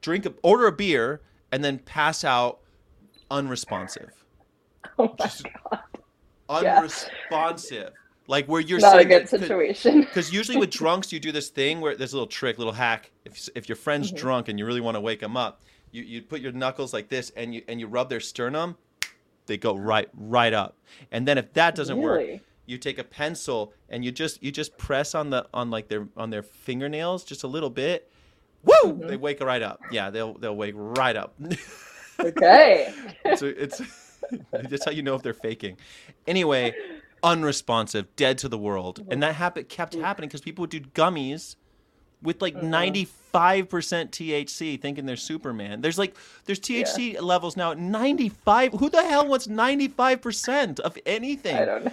drink 0.00 0.26
a, 0.26 0.34
order 0.42 0.66
a 0.66 0.72
beer 0.72 1.20
and 1.52 1.62
then 1.62 1.78
pass 1.78 2.24
out 2.24 2.60
unresponsive 3.30 4.10
oh 4.98 5.14
my 5.18 5.24
Just- 5.26 5.44
god 5.70 5.80
Yeah. 6.50 6.78
unresponsive. 6.78 7.92
Like 8.28 8.46
where 8.46 8.60
you're 8.60 8.80
not 8.80 8.98
a 8.98 9.04
good 9.04 9.26
there- 9.28 9.40
situation 9.40 10.00
because 10.00 10.32
usually 10.32 10.58
with 10.58 10.70
drunks, 10.70 11.12
you 11.12 11.20
do 11.20 11.30
this 11.30 11.48
thing 11.48 11.80
where 11.80 11.94
there's 11.96 12.12
a 12.12 12.16
little 12.16 12.26
trick, 12.26 12.58
little 12.58 12.72
hack. 12.72 13.10
If 13.24 13.48
if 13.54 13.68
your 13.68 13.76
friend's 13.76 14.08
Mm-hmm. 14.08 14.16
drunk 14.20 14.48
and 14.48 14.58
you 14.58 14.66
really 14.66 14.80
want 14.80 14.96
to 14.96 15.00
wake 15.00 15.20
them 15.20 15.36
up, 15.36 15.62
you 15.92 16.02
you 16.02 16.22
put 16.22 16.40
your 16.40 16.50
knuckles 16.52 16.92
like 16.92 17.08
this 17.08 17.30
and 17.36 17.54
you 17.54 17.62
and 17.68 17.78
you 17.78 17.86
rub 17.86 18.08
their 18.10 18.18
sternum, 18.20 18.76
they 19.46 19.56
go 19.56 19.76
right 19.76 20.08
right 20.14 20.52
up. 20.52 20.76
And 21.12 21.26
then 21.28 21.38
if 21.38 21.52
that 21.52 21.76
doesn't 21.76 21.98
work, 21.98 22.40
you 22.66 22.78
take 22.78 22.98
a 22.98 23.04
pencil 23.04 23.72
and 23.88 24.04
you 24.04 24.10
just 24.10 24.42
you 24.42 24.50
just 24.50 24.76
press 24.76 25.14
on 25.14 25.30
the 25.30 25.46
on 25.54 25.70
like 25.70 25.86
their 25.86 26.08
on 26.16 26.30
their 26.30 26.42
fingernails 26.42 27.22
just 27.22 27.44
a 27.44 27.48
little 27.48 27.70
bit. 27.70 28.10
Woo! 28.64 28.72
Mm-hmm. 28.86 29.06
They 29.06 29.16
wake 29.16 29.40
right 29.40 29.62
up. 29.62 29.80
Yeah, 29.92 30.10
they'll 30.10 30.34
they'll 30.34 30.56
wake 30.56 30.74
right 30.76 31.14
up. 31.16 31.34
okay 32.18 32.92
it's 33.26 33.42
a, 33.42 33.62
it's 33.62 33.80
that's 34.50 34.84
how 34.84 34.90
you 34.90 35.02
know 35.02 35.14
if 35.14 35.22
they're 35.22 35.34
faking. 35.34 35.76
Anyway, 36.26 36.74
unresponsive, 37.22 38.14
dead 38.16 38.38
to 38.38 38.48
the 38.48 38.58
world, 38.58 39.06
and 39.10 39.22
that 39.22 39.34
habit 39.34 39.68
kept 39.68 39.94
happening 39.94 40.28
because 40.28 40.40
people 40.40 40.62
would 40.62 40.70
do 40.70 40.80
gummies 40.80 41.56
with 42.22 42.40
like 42.40 42.54
mm-hmm. 42.54 42.72
95% 42.72 43.08
THC, 43.32 44.80
thinking 44.80 45.06
they're 45.06 45.16
Superman. 45.16 45.80
There's 45.80 45.98
like 45.98 46.16
there's 46.44 46.60
THC 46.60 47.20
levels 47.20 47.56
now 47.56 47.72
at 47.72 47.78
95. 47.78 48.72
Who 48.74 48.90
the 48.90 49.02
hell 49.02 49.26
wants 49.28 49.46
95% 49.46 50.80
of 50.80 50.98
anything? 51.06 51.56
i 51.56 51.64
don't 51.64 51.84
know 51.84 51.92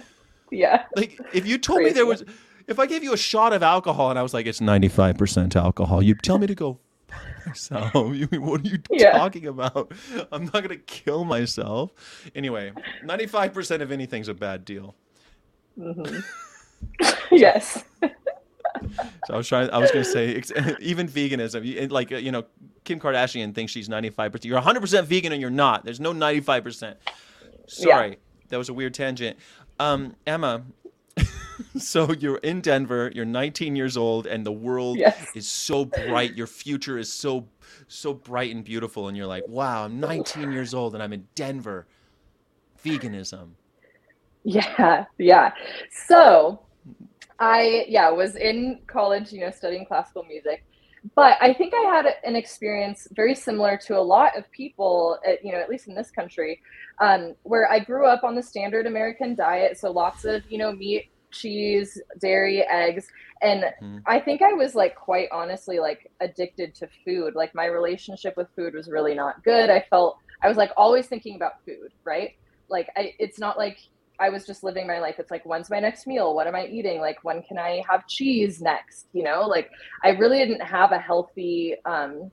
yeah 0.50 0.84
Like 0.96 1.18
if 1.32 1.46
you 1.46 1.58
told 1.58 1.82
me 1.82 1.90
there 1.90 2.06
was, 2.06 2.24
if 2.66 2.78
I 2.78 2.86
gave 2.86 3.02
you 3.02 3.12
a 3.12 3.16
shot 3.16 3.52
of 3.52 3.62
alcohol 3.62 4.10
and 4.10 4.18
I 4.18 4.22
was 4.22 4.32
like, 4.32 4.46
it's 4.46 4.60
95% 4.60 5.56
alcohol, 5.56 6.02
you'd 6.02 6.22
tell 6.22 6.38
me 6.38 6.46
to 6.46 6.54
go. 6.54 6.78
You- 7.94 8.26
what 8.40 8.60
are 8.62 8.68
you 8.68 8.78
Yeah. 8.90 9.12
talking 9.12 9.46
about? 9.46 9.92
I'm 10.32 10.44
not 10.44 10.62
gonna 10.62 10.76
kill 10.76 11.24
myself. 11.24 11.92
Anyway, 12.34 12.72
95% 13.04 13.80
of 13.80 13.90
anything's 13.92 14.28
a 14.28 14.34
bad 14.34 14.64
deal. 14.64 14.94
yes 17.30 17.84
So 19.26 19.34
I 19.34 19.36
was 19.36 19.48
trying. 19.48 19.70
I 19.70 19.78
was 19.78 19.90
gonna 19.90 20.04
say 20.04 20.40
even 20.80 21.08
veganism. 21.08 21.90
Like 21.90 22.10
you 22.10 22.30
know, 22.32 22.44
Kim 22.84 23.00
Kardashian 23.00 23.54
thinks 23.54 23.72
she's 23.72 23.88
95%. 23.88 24.44
You're 24.44 24.60
100% 24.60 25.04
vegan 25.04 25.32
and 25.32 25.40
you're 25.40 25.50
not. 25.50 25.84
There's 25.84 26.00
no 26.00 26.12
95%. 26.12 26.94
Sorry, 27.66 28.18
that 28.48 28.58
was 28.58 28.68
a 28.68 28.74
weird 28.74 28.94
tangent. 28.94 29.38
Um, 29.80 30.14
Emma. 30.26 30.62
so 31.76 32.12
you're 32.12 32.38
in 32.38 32.60
Denver. 32.60 33.10
You're 33.14 33.24
19 33.24 33.76
years 33.76 33.96
old, 33.96 34.26
and 34.26 34.44
the 34.46 34.52
world 34.52 34.98
Yes. 34.98 35.30
is 35.34 35.48
so 35.48 35.84
bright. 35.84 36.34
Your 36.34 36.46
future 36.46 36.98
is 36.98 37.12
so 37.12 37.48
so 37.88 38.14
bright 38.14 38.54
and 38.54 38.64
beautiful, 38.64 39.08
and 39.08 39.16
you're 39.16 39.26
like, 39.26 39.46
wow, 39.48 39.84
I'm 39.84 40.00
19 40.00 40.52
years 40.52 40.74
old 40.74 40.94
and 40.94 41.02
I'm 41.02 41.12
in 41.12 41.28
Denver. 41.34 41.86
Veganism. 42.84 43.56
Yeah, 44.44 45.06
yeah. 45.18 45.52
So 45.90 46.60
I 47.38 47.86
yeah, 47.88 48.10
was 48.10 48.36
in 48.36 48.80
college, 48.86 49.32
you 49.32 49.40
know, 49.40 49.50
studying 49.50 49.86
classical 49.86 50.24
music. 50.24 50.64
But 51.14 51.36
I 51.40 51.52
think 51.52 51.74
I 51.74 51.82
had 51.94 52.06
an 52.24 52.34
experience 52.36 53.06
very 53.12 53.34
similar 53.34 53.76
to 53.86 53.98
a 53.98 54.00
lot 54.00 54.38
of 54.38 54.50
people, 54.52 55.18
at, 55.26 55.44
you 55.44 55.52
know, 55.52 55.58
at 55.58 55.68
least 55.68 55.86
in 55.88 55.94
this 55.94 56.10
country, 56.10 56.60
um, 57.00 57.34
where 57.42 57.70
I 57.70 57.78
grew 57.78 58.06
up 58.06 58.24
on 58.24 58.34
the 58.34 58.42
standard 58.42 58.86
American 58.86 59.34
diet. 59.34 59.78
So 59.78 59.90
lots 59.92 60.24
of, 60.24 60.42
you 60.48 60.58
know, 60.58 60.72
meat, 60.72 61.10
cheese, 61.34 62.00
dairy, 62.20 62.62
eggs. 62.62 63.06
And 63.42 63.64
Mhm. 63.82 64.02
I 64.06 64.20
think 64.20 64.42
I 64.42 64.52
was 64.52 64.74
like 64.74 64.94
quite 64.94 65.28
honestly 65.32 65.78
like 65.78 66.10
addicted 66.20 66.74
to 66.76 66.88
food. 67.04 67.34
Like 67.34 67.54
my 67.54 67.66
relationship 67.66 68.34
with 68.36 68.48
food 68.56 68.74
was 68.74 68.88
really 68.88 69.14
not 69.14 69.42
good. 69.44 69.70
I 69.70 69.84
felt 69.90 70.16
I 70.42 70.48
was 70.48 70.56
like 70.56 70.72
always 70.76 71.06
thinking 71.06 71.36
about 71.36 71.52
food, 71.66 71.90
right? 72.04 72.30
Like 72.68 72.88
I, 72.96 73.12
it's 73.18 73.38
not 73.38 73.58
like 73.58 73.78
I 74.20 74.28
was 74.30 74.46
just 74.46 74.62
living 74.62 74.86
my 74.86 75.00
life. 75.00 75.16
It's 75.18 75.30
like, 75.30 75.44
when's 75.44 75.70
my 75.70 75.80
next 75.80 76.06
meal? 76.06 76.34
What 76.34 76.46
am 76.46 76.54
I 76.54 76.66
eating? 76.66 77.00
Like, 77.00 77.18
when 77.22 77.42
can 77.42 77.58
I 77.58 77.82
have 77.88 78.06
cheese 78.06 78.60
next? 78.60 79.08
You 79.12 79.24
know, 79.24 79.42
like 79.42 79.68
I 80.04 80.10
really 80.10 80.38
didn't 80.38 80.62
have 80.62 80.92
a 80.92 80.98
healthy 80.98 81.74
um, 81.84 82.30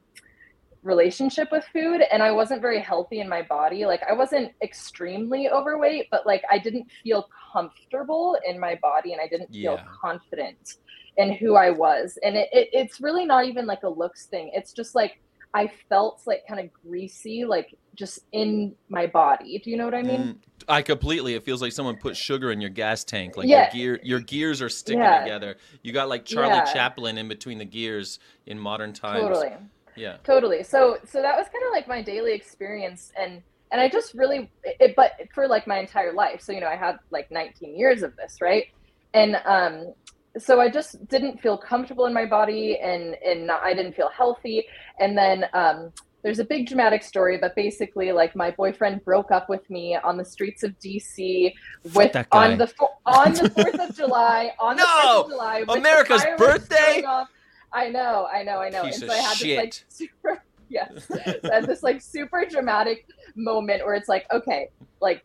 relationship 0.83 1.51
with 1.51 1.63
food 1.71 2.01
and 2.11 2.23
I 2.23 2.31
wasn't 2.31 2.61
very 2.61 2.79
healthy 2.79 3.19
in 3.19 3.29
my 3.29 3.41
body. 3.43 3.85
Like, 3.85 4.01
I 4.09 4.13
wasn't 4.13 4.51
extremely 4.63 5.49
overweight, 5.49 6.07
but 6.11 6.25
like 6.25 6.43
I 6.49 6.57
didn't 6.57 6.87
feel 7.03 7.27
comfortable 7.53 8.37
in 8.47 8.59
my 8.59 8.77
body 8.81 9.13
and 9.13 9.21
I 9.21 9.27
didn't 9.27 9.51
feel 9.51 9.73
Yeah. 9.75 9.85
confident 10.01 10.75
in 11.17 11.33
who 11.33 11.55
I 11.55 11.69
was. 11.69 12.17
And 12.23 12.35
it, 12.35 12.49
it, 12.51 12.69
it's 12.71 12.99
really 13.01 13.25
not 13.25 13.45
even 13.45 13.65
like 13.65 13.83
a 13.83 13.89
looks 13.89 14.25
thing. 14.27 14.51
It's 14.53 14.73
just 14.73 14.95
like 14.95 15.21
I 15.53 15.69
felt 15.89 16.21
like 16.25 16.43
kind 16.47 16.61
of 16.61 16.71
greasy, 16.71 17.43
like 17.43 17.75
just 17.93 18.19
in 18.31 18.73
my 18.87 19.05
body. 19.05 19.59
Do 19.61 19.69
you 19.69 19.75
know 19.75 19.83
what 19.83 19.93
I 19.93 20.01
mean? 20.01 20.19
Mm, 20.21 20.37
I 20.69 20.81
completely. 20.81 21.35
It 21.35 21.43
feels 21.43 21.61
like 21.61 21.73
someone 21.73 21.97
put 21.97 22.15
sugar 22.15 22.53
in 22.53 22.61
your 22.61 22.69
gas 22.69 23.03
tank. 23.03 23.35
Like 23.35 23.49
Yeah. 23.49 23.63
your 23.63 23.97
gear, 23.97 23.99
your 24.01 24.19
gears 24.21 24.61
are 24.61 24.69
sticking 24.69 25.01
Yeah. 25.01 25.19
together. 25.19 25.57
You 25.83 25.91
got 25.91 26.07
like 26.07 26.23
Charlie. 26.23 26.61
Chaplin 26.71 27.17
in 27.17 27.27
between 27.27 27.57
the 27.57 27.65
gears 27.65 28.17
in 28.45 28.57
modern 28.57 28.93
times. 28.93 29.23
Totally. 29.23 29.57
Yeah. 29.95 30.17
totally 30.23 30.63
so 30.63 30.97
so 31.05 31.21
that 31.21 31.37
was 31.37 31.47
kind 31.47 31.63
of 31.65 31.71
like 31.71 31.87
my 31.87 32.01
daily 32.01 32.33
experience 32.33 33.11
and 33.19 33.41
and 33.71 33.81
i 33.81 33.89
just 33.89 34.13
really 34.13 34.49
it 34.63 34.93
but 34.95 35.13
for 35.33 35.47
like 35.47 35.67
my 35.67 35.79
entire 35.79 36.13
life 36.13 36.41
so 36.41 36.51
you 36.51 36.59
know 36.59 36.67
i 36.67 36.75
had 36.75 36.97
like 37.09 37.29
19 37.31 37.75
years 37.75 38.03
of 38.03 38.15
this 38.15 38.37
right 38.41 38.65
and 39.13 39.37
um 39.45 39.93
so 40.37 40.61
i 40.61 40.69
just 40.69 41.07
didn't 41.07 41.41
feel 41.41 41.57
comfortable 41.57 42.05
in 42.05 42.13
my 42.13 42.25
body 42.25 42.79
and 42.79 43.15
and 43.25 43.47
not, 43.47 43.61
i 43.63 43.73
didn't 43.73 43.93
feel 43.93 44.09
healthy 44.09 44.65
and 44.99 45.17
then 45.17 45.45
um 45.53 45.91
there's 46.23 46.39
a 46.39 46.45
big 46.45 46.67
dramatic 46.67 47.03
story 47.03 47.37
but 47.37 47.55
basically 47.55 48.11
like 48.11 48.35
my 48.35 48.51
boyfriend 48.51 49.03
broke 49.03 49.31
up 49.31 49.49
with 49.49 49.67
me 49.69 49.97
on 50.03 50.17
the 50.17 50.25
streets 50.25 50.63
of 50.63 50.77
dc 50.79 51.53
with 51.93 52.15
on 52.31 52.57
the 52.57 52.71
on 53.05 53.33
the 53.33 53.49
4th 53.49 53.89
of 53.89 53.95
july 54.01 54.51
on 54.59 54.75
the 54.75 54.83
4th 54.83 55.23
of 55.23 55.29
july 55.29 55.63
America's 55.67 56.23
birthday? 56.37 57.03
off. 57.03 57.27
I 57.73 57.89
know 57.89 58.27
i 58.33 58.43
know 58.43 58.59
i 58.59 58.69
know 58.69 58.83
Piece 58.83 59.01
and 59.01 59.09
so 59.11 59.15
i 59.15 59.19
had 59.19 59.37
this 59.37 59.57
like 59.57 59.73
super 59.89 60.43
yes 60.69 61.11
I 61.11 61.53
had 61.55 61.65
this 61.67 61.83
like 61.83 62.01
super 62.01 62.45
dramatic 62.49 63.05
moment 63.35 63.83
where 63.85 63.93
it's 63.95 64.07
like 64.09 64.25
okay 64.31 64.69
like 65.01 65.23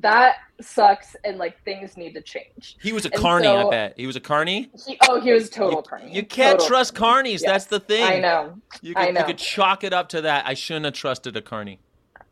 that 0.00 0.36
sucks 0.60 1.14
and 1.24 1.38
like 1.38 1.60
things 1.64 1.96
need 1.96 2.14
to 2.14 2.20
change 2.20 2.76
He 2.80 2.92
was 2.92 3.04
a 3.06 3.10
And 3.12 3.20
carny, 3.22 3.46
I 3.46 3.68
bet. 3.70 3.94
He 3.96 4.06
was 4.08 4.16
a 4.16 4.20
carny. 4.20 4.70
he, 4.86 4.98
oh 5.08 5.20
he 5.20 5.32
was 5.32 5.48
total 5.50 5.78
You, 5.78 5.82
carny 5.88 6.12
you 6.14 6.24
can't 6.24 6.58
Total 6.58 6.66
trust 6.68 6.94
carnies. 6.96 7.42
Yes, 7.42 7.44
That's 7.44 7.66
the 7.66 7.78
thing. 7.80 8.02
i 8.04 8.18
know 8.18 8.56
You 8.82 8.94
I 8.96 9.06
could, 9.06 9.14
know. 9.14 9.20
you 9.20 9.26
could 9.26 9.38
chalk 9.38 9.84
it 9.84 9.92
up 9.92 10.08
to 10.10 10.20
that. 10.22 10.46
I 10.46 10.54
shouldn't 10.54 10.84
have 10.86 10.94
trusted 10.94 11.36
a 11.36 11.42
carny. 11.42 11.78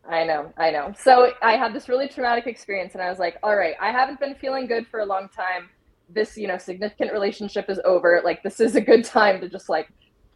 I 0.09 0.25
know, 0.25 0.53
I 0.57 0.70
know. 0.72 0.92
So 0.98 1.33
I 1.40 1.53
had 1.53 1.72
this 1.72 1.88
really 1.88 2.09
traumatic 2.09 2.48
experience, 2.48 2.94
and 2.94 3.03
I 3.03 3.09
was 3.09 3.20
like, 3.20 3.38
all 3.44 3.55
right, 3.55 3.75
I 3.81 3.92
haven't 3.92 4.18
been 4.18 4.35
feeling 4.35 4.66
good 4.66 4.87
for 4.88 4.98
a 5.01 5.07
long 5.07 5.29
time. 5.29 5.70
This 6.14 6.37
you 6.37 6.48
know 6.48 6.59
significant 6.59 7.12
relationship 7.12 7.68
is 7.68 7.81
over 7.85 8.20
like 8.25 8.42
this 8.42 8.61
is 8.61 8.77
a 8.77 8.81
good 8.81 9.05
time 9.05 9.40
to 9.40 9.48
just 9.48 9.68
like 9.68 9.88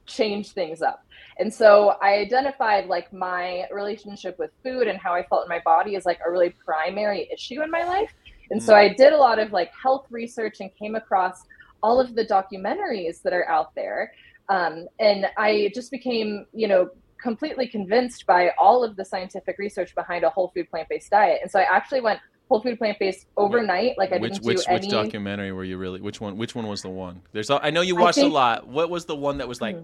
change 0.06 0.52
things 0.52 0.82
up. 0.82 1.04
And 1.38 1.52
so 1.52 1.94
i 2.00 2.14
identified 2.14 2.86
like 2.86 3.12
my 3.12 3.66
relationship 3.72 4.38
with 4.38 4.50
food 4.62 4.86
and 4.86 4.98
how 4.98 5.12
i 5.14 5.22
felt 5.24 5.44
in 5.44 5.48
my 5.48 5.60
body 5.64 5.96
as 5.96 6.06
like 6.06 6.20
a 6.24 6.30
really 6.30 6.50
primary 6.64 7.28
issue 7.32 7.62
in 7.62 7.70
my 7.70 7.84
life. 7.84 8.12
And 8.50 8.62
so 8.62 8.74
i 8.74 8.88
did 8.88 9.12
a 9.12 9.16
lot 9.16 9.38
of 9.38 9.52
like 9.52 9.70
health 9.74 10.06
research 10.10 10.60
and 10.60 10.70
came 10.76 10.94
across 10.94 11.42
all 11.82 12.00
of 12.00 12.14
the 12.14 12.24
documentaries 12.24 13.20
that 13.22 13.32
are 13.32 13.48
out 13.48 13.74
there. 13.74 14.12
Um, 14.48 14.86
and 15.00 15.26
i 15.36 15.70
just 15.74 15.90
became 15.90 16.46
you 16.52 16.68
know 16.68 16.90
completely 17.20 17.66
convinced 17.66 18.26
by 18.26 18.50
all 18.58 18.84
of 18.84 18.94
the 18.94 19.04
scientific 19.04 19.58
research 19.58 19.94
behind 19.94 20.22
a 20.22 20.30
whole 20.30 20.52
food 20.54 20.70
plant-based 20.70 21.10
diet. 21.10 21.40
And 21.42 21.50
so 21.50 21.58
i 21.58 21.64
actually 21.64 22.00
went 22.00 22.20
whole 22.48 22.60
food 22.60 22.78
plant 22.78 22.98
based 22.98 23.26
overnight. 23.36 23.98
Like 23.98 24.12
I 24.12 24.18
which 24.18 24.34
didn't 24.34 24.44
which 24.46 24.64
do 24.64 24.70
any. 24.72 24.80
which 24.86 24.90
documentary 24.90 25.52
were 25.52 25.64
you 25.64 25.78
really? 25.78 26.00
Which 26.00 26.20
one? 26.20 26.36
Which 26.36 26.54
one 26.54 26.66
was 26.66 26.82
the 26.82 26.88
one? 26.88 27.22
There's. 27.32 27.50
a- 27.50 27.64
I 27.64 27.70
know 27.70 27.80
you 27.80 27.96
I 27.98 28.02
watched 28.02 28.18
a 28.18 28.26
lot. 28.26 28.66
What 28.66 28.90
was 28.90 29.04
the 29.04 29.16
one 29.16 29.38
that 29.38 29.48
was 29.48 29.60
like? 29.60 29.76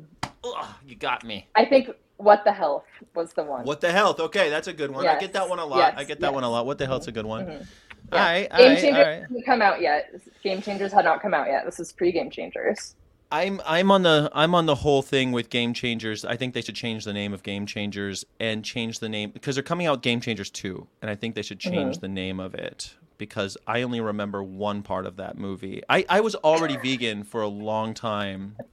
Ugh, 0.44 0.66
you 0.86 0.96
got 0.96 1.24
me. 1.24 1.46
I 1.54 1.64
think 1.64 1.90
what 2.16 2.42
the 2.44 2.52
health 2.52 2.84
was 3.14 3.32
the 3.32 3.42
one. 3.42 3.64
What 3.64 3.80
the 3.80 3.92
health? 3.92 4.20
Okay, 4.20 4.50
that's 4.50 4.68
a 4.68 4.72
good 4.72 4.90
one. 4.90 5.06
I 5.06 5.18
get 5.18 5.32
that 5.34 5.48
one 5.48 5.58
a 5.58 5.66
lot. 5.66 5.78
Yes. 5.78 5.94
I 5.96 6.04
get 6.04 6.20
that 6.20 6.32
one 6.34 6.44
a 6.44 6.50
lot. 6.50 6.66
What 6.66 6.78
the 6.78 6.86
hell's 6.86 7.08
a 7.08 7.12
good 7.12 7.26
one? 7.26 7.46
Mhm. 7.46 7.66
Yeah. 8.12 8.18
right, 8.24 8.48
all 8.50 8.58
Game 8.58 8.68
right, 8.68 8.78
Changers 8.80 8.98
all 8.98 9.10
right. 9.10 9.22
hasn't 9.22 9.46
come 9.46 9.62
out 9.62 9.80
yet. 9.80 10.14
Game 10.42 10.60
Changers 10.60 10.92
had 10.92 11.04
not 11.06 11.22
come 11.22 11.32
out 11.32 11.46
yet. 11.46 11.64
This 11.64 11.80
is 11.80 11.92
pre 11.92 12.12
Game 12.12 12.30
Changers. 12.30 12.94
I'm 13.32 13.62
I'm 13.66 13.90
on 13.90 14.02
the 14.02 14.30
I'm 14.34 14.54
on 14.54 14.66
the 14.66 14.74
whole 14.74 15.00
thing 15.00 15.32
with 15.32 15.48
Game 15.48 15.72
Changers. 15.72 16.24
I 16.24 16.36
think 16.36 16.52
they 16.52 16.60
should 16.60 16.74
change 16.74 17.04
the 17.04 17.14
name 17.14 17.32
of 17.32 17.42
Game 17.42 17.64
Changers 17.64 18.26
and 18.38 18.62
change 18.62 18.98
the 18.98 19.08
name 19.08 19.30
because 19.30 19.56
they're 19.56 19.62
coming 19.62 19.86
out 19.86 20.02
Game 20.02 20.20
Changers 20.20 20.50
2 20.50 20.86
and 21.00 21.10
I 21.10 21.14
think 21.14 21.34
they 21.34 21.42
should 21.42 21.58
change 21.58 21.98
the 21.98 22.08
name 22.08 22.38
of 22.38 22.54
it 22.54 22.94
because 23.16 23.56
I 23.66 23.82
only 23.82 24.00
remember 24.02 24.42
one 24.42 24.82
part 24.82 25.06
of 25.06 25.16
that 25.16 25.38
movie. 25.38 25.82
I 25.88 26.04
I 26.10 26.20
was 26.20 26.34
already 26.36 26.76
vegan 26.76 27.24
for 27.24 27.40
a 27.42 27.48
long 27.48 27.94
time. 27.94 28.56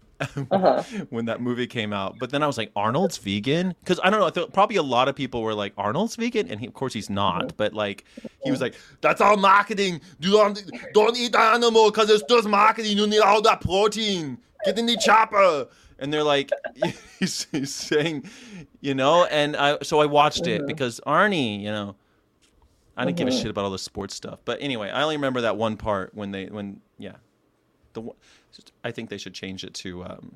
Uh-huh. 0.51 0.83
when 1.11 1.23
that 1.27 1.39
movie 1.39 1.65
came 1.65 1.93
out, 1.93 2.17
but 2.19 2.29
then 2.29 2.43
I 2.43 2.47
was 2.47 2.57
like, 2.57 2.73
Arnold's 2.75 3.17
vegan? 3.17 3.73
Because 3.79 4.01
I 4.03 4.09
don't 4.09 4.19
know. 4.19 4.25
I 4.25 4.31
thought 4.31 4.51
probably 4.51 4.75
a 4.75 4.83
lot 4.83 5.07
of 5.07 5.15
people 5.15 5.41
were 5.41 5.53
like, 5.53 5.71
Arnold's 5.77 6.17
vegan, 6.17 6.49
and 6.49 6.59
he, 6.59 6.67
of 6.67 6.73
course 6.73 6.91
he's 6.91 7.09
not. 7.09 7.55
But 7.55 7.73
like, 7.73 8.03
he 8.43 8.51
was 8.51 8.59
like, 8.59 8.75
that's 8.99 9.21
all 9.21 9.37
marketing. 9.37 10.01
You 10.19 10.31
don't 10.31 10.61
don't 10.93 11.15
eat 11.15 11.31
the 11.31 11.39
animal 11.39 11.89
because 11.89 12.09
it's 12.09 12.23
just 12.23 12.49
marketing. 12.49 12.97
You 12.97 13.07
need 13.07 13.21
all 13.21 13.41
that 13.43 13.61
protein. 13.61 14.39
Get 14.65 14.77
in 14.77 14.85
the 14.85 14.97
chopper. 14.97 15.67
And 15.99 16.13
they're 16.13 16.23
like, 16.23 16.51
he's, 17.19 17.47
he's 17.51 17.73
saying, 17.73 18.29
you 18.81 18.93
know, 18.93 19.25
and 19.25 19.55
I 19.57 19.77
so 19.81 19.99
I 19.99 20.05
watched 20.05 20.47
it 20.47 20.65
because 20.65 21.01
Arnie, 21.05 21.61
you 21.61 21.71
know, 21.71 21.95
I 22.95 23.05
didn't 23.05 23.17
give 23.17 23.27
a 23.27 23.31
shit 23.31 23.47
about 23.49 23.65
all 23.65 23.71
the 23.71 23.79
sports 23.79 24.15
stuff. 24.15 24.39
But 24.45 24.61
anyway, 24.61 24.89
I 24.89 25.01
only 25.03 25.17
remember 25.17 25.41
that 25.41 25.57
one 25.57 25.77
part 25.77 26.13
when 26.13 26.31
they 26.31 26.45
when 26.47 26.81
yeah, 26.97 27.15
the 27.93 28.01
one- 28.01 28.15
I 28.83 28.91
think 28.91 29.09
they 29.09 29.17
should 29.17 29.33
change 29.33 29.63
it 29.63 29.73
to 29.75 30.03
um, 30.03 30.35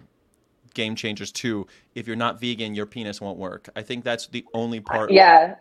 Game 0.73 0.95
Changers 0.95 1.31
Two. 1.31 1.67
If 1.95 2.07
you're 2.07 2.15
not 2.15 2.39
vegan, 2.39 2.75
your 2.75 2.86
penis 2.86 3.19
won't 3.21 3.38
work. 3.38 3.69
I 3.75 3.81
think 3.81 4.03
that's 4.03 4.27
the 4.27 4.45
only 4.53 4.79
part. 4.79 5.12
Yeah. 5.12 5.55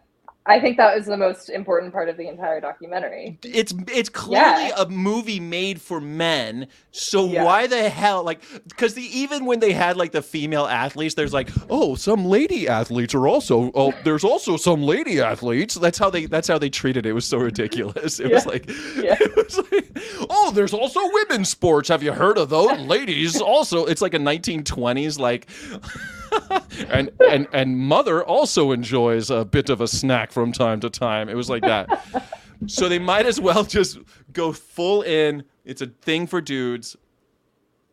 I 0.44 0.58
think 0.58 0.76
that 0.76 0.96
was 0.96 1.06
the 1.06 1.16
most 1.16 1.48
important 1.50 1.92
part 1.92 2.08
of 2.08 2.16
the 2.16 2.26
entire 2.26 2.60
documentary. 2.60 3.38
It's 3.44 3.72
it's 3.92 4.08
clearly 4.08 4.68
Yeah. 4.68 4.82
a 4.82 4.88
movie 4.88 5.38
made 5.38 5.80
for 5.80 6.00
men. 6.00 6.66
So 6.90 7.26
Yeah. 7.26 7.44
why 7.44 7.68
the 7.68 7.88
hell 7.88 8.24
like 8.24 8.40
because 8.68 8.94
the 8.94 9.02
even 9.16 9.44
when 9.46 9.60
they 9.60 9.72
had 9.72 9.96
like 9.96 10.10
the 10.10 10.20
female 10.22 10.66
athletes, 10.66 11.14
there's 11.14 11.32
like 11.32 11.48
oh 11.70 11.94
some 11.94 12.24
lady 12.24 12.66
athletes 12.66 13.14
are 13.14 13.28
also 13.28 13.70
oh 13.76 13.92
there's 14.02 14.24
also 14.24 14.56
some 14.56 14.82
lady 14.82 15.20
athletes. 15.20 15.76
That's 15.76 15.98
how 15.98 16.10
they 16.10 16.26
that's 16.26 16.48
how 16.48 16.58
they 16.58 16.70
treated 16.70 17.06
it. 17.06 17.10
It 17.10 17.12
was 17.12 17.24
so 17.26 17.38
ridiculous. 17.38 18.18
It 18.18 18.32
was 18.32 18.44
like 18.44 18.66
Yeah. 18.96 19.16
it 19.20 19.36
was 19.36 19.58
like 19.70 19.96
oh 20.28 20.50
there's 20.52 20.74
also 20.74 21.00
women's 21.12 21.50
sports. 21.50 21.88
Have 21.88 22.02
you 22.02 22.12
heard 22.12 22.36
of 22.36 22.48
those 22.48 22.76
ladies? 22.80 23.40
Also, 23.40 23.84
it's 23.86 24.02
like 24.02 24.14
a 24.14 24.18
1920s 24.18 25.20
like. 25.20 25.46
and 26.88 27.10
and 27.30 27.46
and 27.52 27.78
mother 27.78 28.24
also 28.24 28.72
enjoys 28.72 29.30
a 29.30 29.44
bit 29.44 29.68
of 29.68 29.80
a 29.80 29.88
snack 29.88 30.32
from 30.32 30.52
time 30.52 30.80
to 30.80 30.90
time. 30.90 31.28
It 31.28 31.34
was 31.34 31.50
like 31.50 31.62
that. 31.62 32.24
so 32.66 32.88
they 32.88 32.98
might 32.98 33.26
as 33.26 33.40
well 33.40 33.64
just 33.64 33.98
go 34.32 34.52
full 34.52 35.02
in. 35.02 35.44
It's 35.64 35.82
a 35.82 35.86
thing 35.86 36.26
for 36.26 36.40
dudes. 36.40 36.96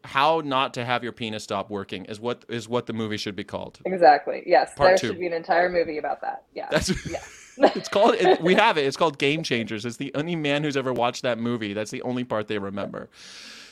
How 0.06 0.42
not 0.46 0.74
to 0.76 0.86
have 0.86 1.04
your 1.04 1.12
penis 1.12 1.44
stop 1.44 1.70
working 1.70 2.06
is 2.06 2.20
what 2.20 2.46
is 2.48 2.70
what 2.70 2.86
the 2.86 2.94
movie 2.94 3.18
should 3.18 3.36
be 3.36 3.44
called. 3.44 3.80
Exactly. 3.86 4.44
Yes. 4.46 4.74
Part 4.74 4.92
there 4.92 4.98
two. 4.98 5.08
should 5.08 5.20
be 5.20 5.28
an 5.28 5.34
entire 5.34 5.70
movie 5.70 5.98
about 5.98 6.22
that. 6.22 6.46
Yeah. 6.54 6.68
That's 6.72 6.90
yeah. 7.06 7.20
it's 7.76 7.90
called. 7.90 8.16
It, 8.16 8.42
we 8.42 8.56
have 8.56 8.78
it. 8.78 8.86
It's 8.86 8.96
called 8.96 9.18
Game 9.18 9.44
Changers. 9.44 9.86
It's 9.86 9.98
the 9.98 10.12
only 10.16 10.38
man 10.38 10.64
who's 10.64 10.78
ever 10.78 10.94
watched 10.94 11.24
that 11.24 11.38
movie. 11.38 11.74
That's 11.74 11.92
the 11.92 12.02
only 12.04 12.24
part 12.24 12.48
they 12.48 12.60
remember. 12.60 13.10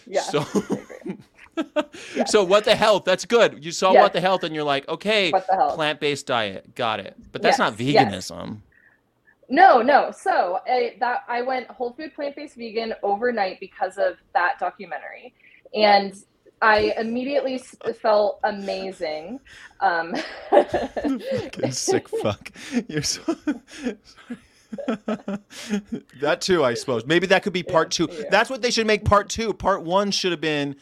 Yeah. 0.06 0.22
So. 0.22 0.46
So 2.28 2.44
what 2.44 2.64
the 2.66 2.76
health? 2.76 3.04
That's 3.06 3.26
good. 3.26 3.64
You 3.64 3.72
saw 3.72 3.92
Yes. 3.94 4.02
what 4.02 4.14
the 4.14 4.22
health, 4.22 4.44
and 4.44 4.54
you're 4.56 4.64
like, 4.64 4.88
okay, 4.88 5.32
health. 5.32 5.76
plant-based 5.76 6.26
diet, 6.26 6.76
got 6.76 7.00
it. 7.00 7.16
But 7.32 7.42
that's 7.42 7.58
not 7.60 7.80
Yes, 7.80 7.94
yes. 7.94 8.32
veganism. 8.32 8.58
No, 9.50 9.82
no. 9.82 10.12
So 10.12 10.60
I, 10.68 10.96
that 11.00 11.24
I 11.28 11.42
went 11.42 11.68
whole 11.70 11.94
food 11.94 12.14
plant 12.16 12.36
based 12.36 12.56
vegan 12.56 12.94
overnight 13.04 13.60
because 13.60 13.98
of 13.98 14.16
that 14.34 14.60
documentary, 14.60 15.34
and 15.74 16.14
I 16.62 16.94
immediately 16.98 17.58
felt 18.02 18.40
amazing. 18.44 19.40
Um, 19.80 20.16
Fucking 20.50 21.72
sick 21.72 22.10
fuck. 22.10 22.52
You're 22.88 23.04
so. 23.04 23.22
that 26.20 26.38
too, 26.42 26.64
I 26.64 26.74
suppose. 26.74 27.06
Maybe 27.06 27.28
that 27.28 27.44
could 27.44 27.54
be 27.54 27.64
part 27.64 27.92
two. 27.92 28.10
yeah. 28.12 28.24
That's 28.30 28.50
what 28.50 28.62
they 28.62 28.72
should 28.72 28.88
make 28.88 29.06
part 29.06 29.30
two. 29.30 29.54
Part 29.54 29.84
one 29.84 30.12
should 30.12 30.32
have 30.32 30.42
been 30.42 30.76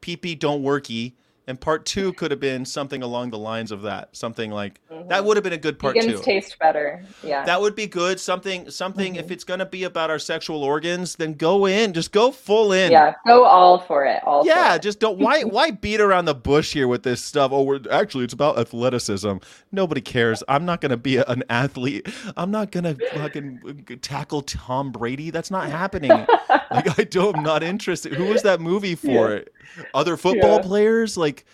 pee 0.00 0.16
pee 0.16 0.34
don't 0.34 0.62
worky. 0.62 1.14
And 1.46 1.60
part 1.60 1.84
two 1.84 2.12
could 2.12 2.30
have 2.30 2.38
been 2.38 2.64
something 2.64 3.02
along 3.02 3.30
the 3.30 3.38
lines 3.38 3.72
of 3.72 3.82
that. 3.82 4.14
Something 4.14 4.52
like 4.52 4.80
that 5.08 5.24
would 5.24 5.36
have 5.36 5.42
been 5.42 5.54
a 5.54 5.58
good 5.58 5.80
part 5.80 5.96
vegans 5.96 6.18
two. 6.18 6.22
taste 6.22 6.56
better. 6.60 7.02
Yeah. 7.24 7.44
That 7.44 7.60
would 7.60 7.74
be 7.74 7.88
good. 7.88 8.20
Something 8.20 8.70
something 8.70 9.14
Mm-hmm. 9.14 9.20
if 9.24 9.32
it's 9.32 9.42
gonna 9.42 9.66
be 9.66 9.82
about 9.82 10.10
our 10.10 10.20
sexual 10.20 10.62
organs, 10.62 11.16
then 11.16 11.34
go 11.34 11.66
in. 11.66 11.92
Just 11.92 12.12
go 12.12 12.30
full 12.30 12.70
in. 12.72 12.92
yeah. 12.92 13.14
Go 13.26 13.42
all 13.46 13.80
for 13.80 14.04
it. 14.04 14.22
All. 14.22 14.46
Yeah, 14.46 14.70
For 14.72 14.76
it. 14.76 14.82
just 14.82 15.00
don't. 15.00 15.18
Why 15.18 15.42
why 15.42 15.72
beat 15.72 16.00
around 16.00 16.26
the 16.26 16.36
bush 16.36 16.72
here 16.72 16.86
with 16.86 17.02
this 17.02 17.24
stuff? 17.24 17.50
Oh, 17.52 17.62
we're 17.64 17.80
actually 17.90 18.24
it's 18.24 18.34
about 18.34 18.56
athleticism. 18.56 19.38
Nobody 19.72 20.02
cares. 20.02 20.44
I'm 20.46 20.64
not 20.64 20.80
gonna 20.80 20.98
be 20.98 21.16
an 21.16 21.42
athlete. 21.50 22.08
I'm 22.36 22.52
not 22.52 22.70
gonna 22.70 22.96
fucking 23.12 23.98
tackle 24.02 24.42
Tom 24.42 24.92
Brady. 24.92 25.30
That's 25.30 25.50
not 25.50 25.68
happening. 25.68 26.10
like 26.70 26.96
I 26.96 27.04
don't. 27.04 27.38
I'm 27.38 27.42
not 27.42 27.64
interested. 27.64 28.12
Who 28.14 28.26
was 28.26 28.42
that 28.42 28.60
movie 28.60 28.94
for? 28.94 29.42
Other 29.94 30.16
football 30.16 30.56
Yeah. 30.56 30.62
players? 30.62 31.16
Like. 31.16 31.44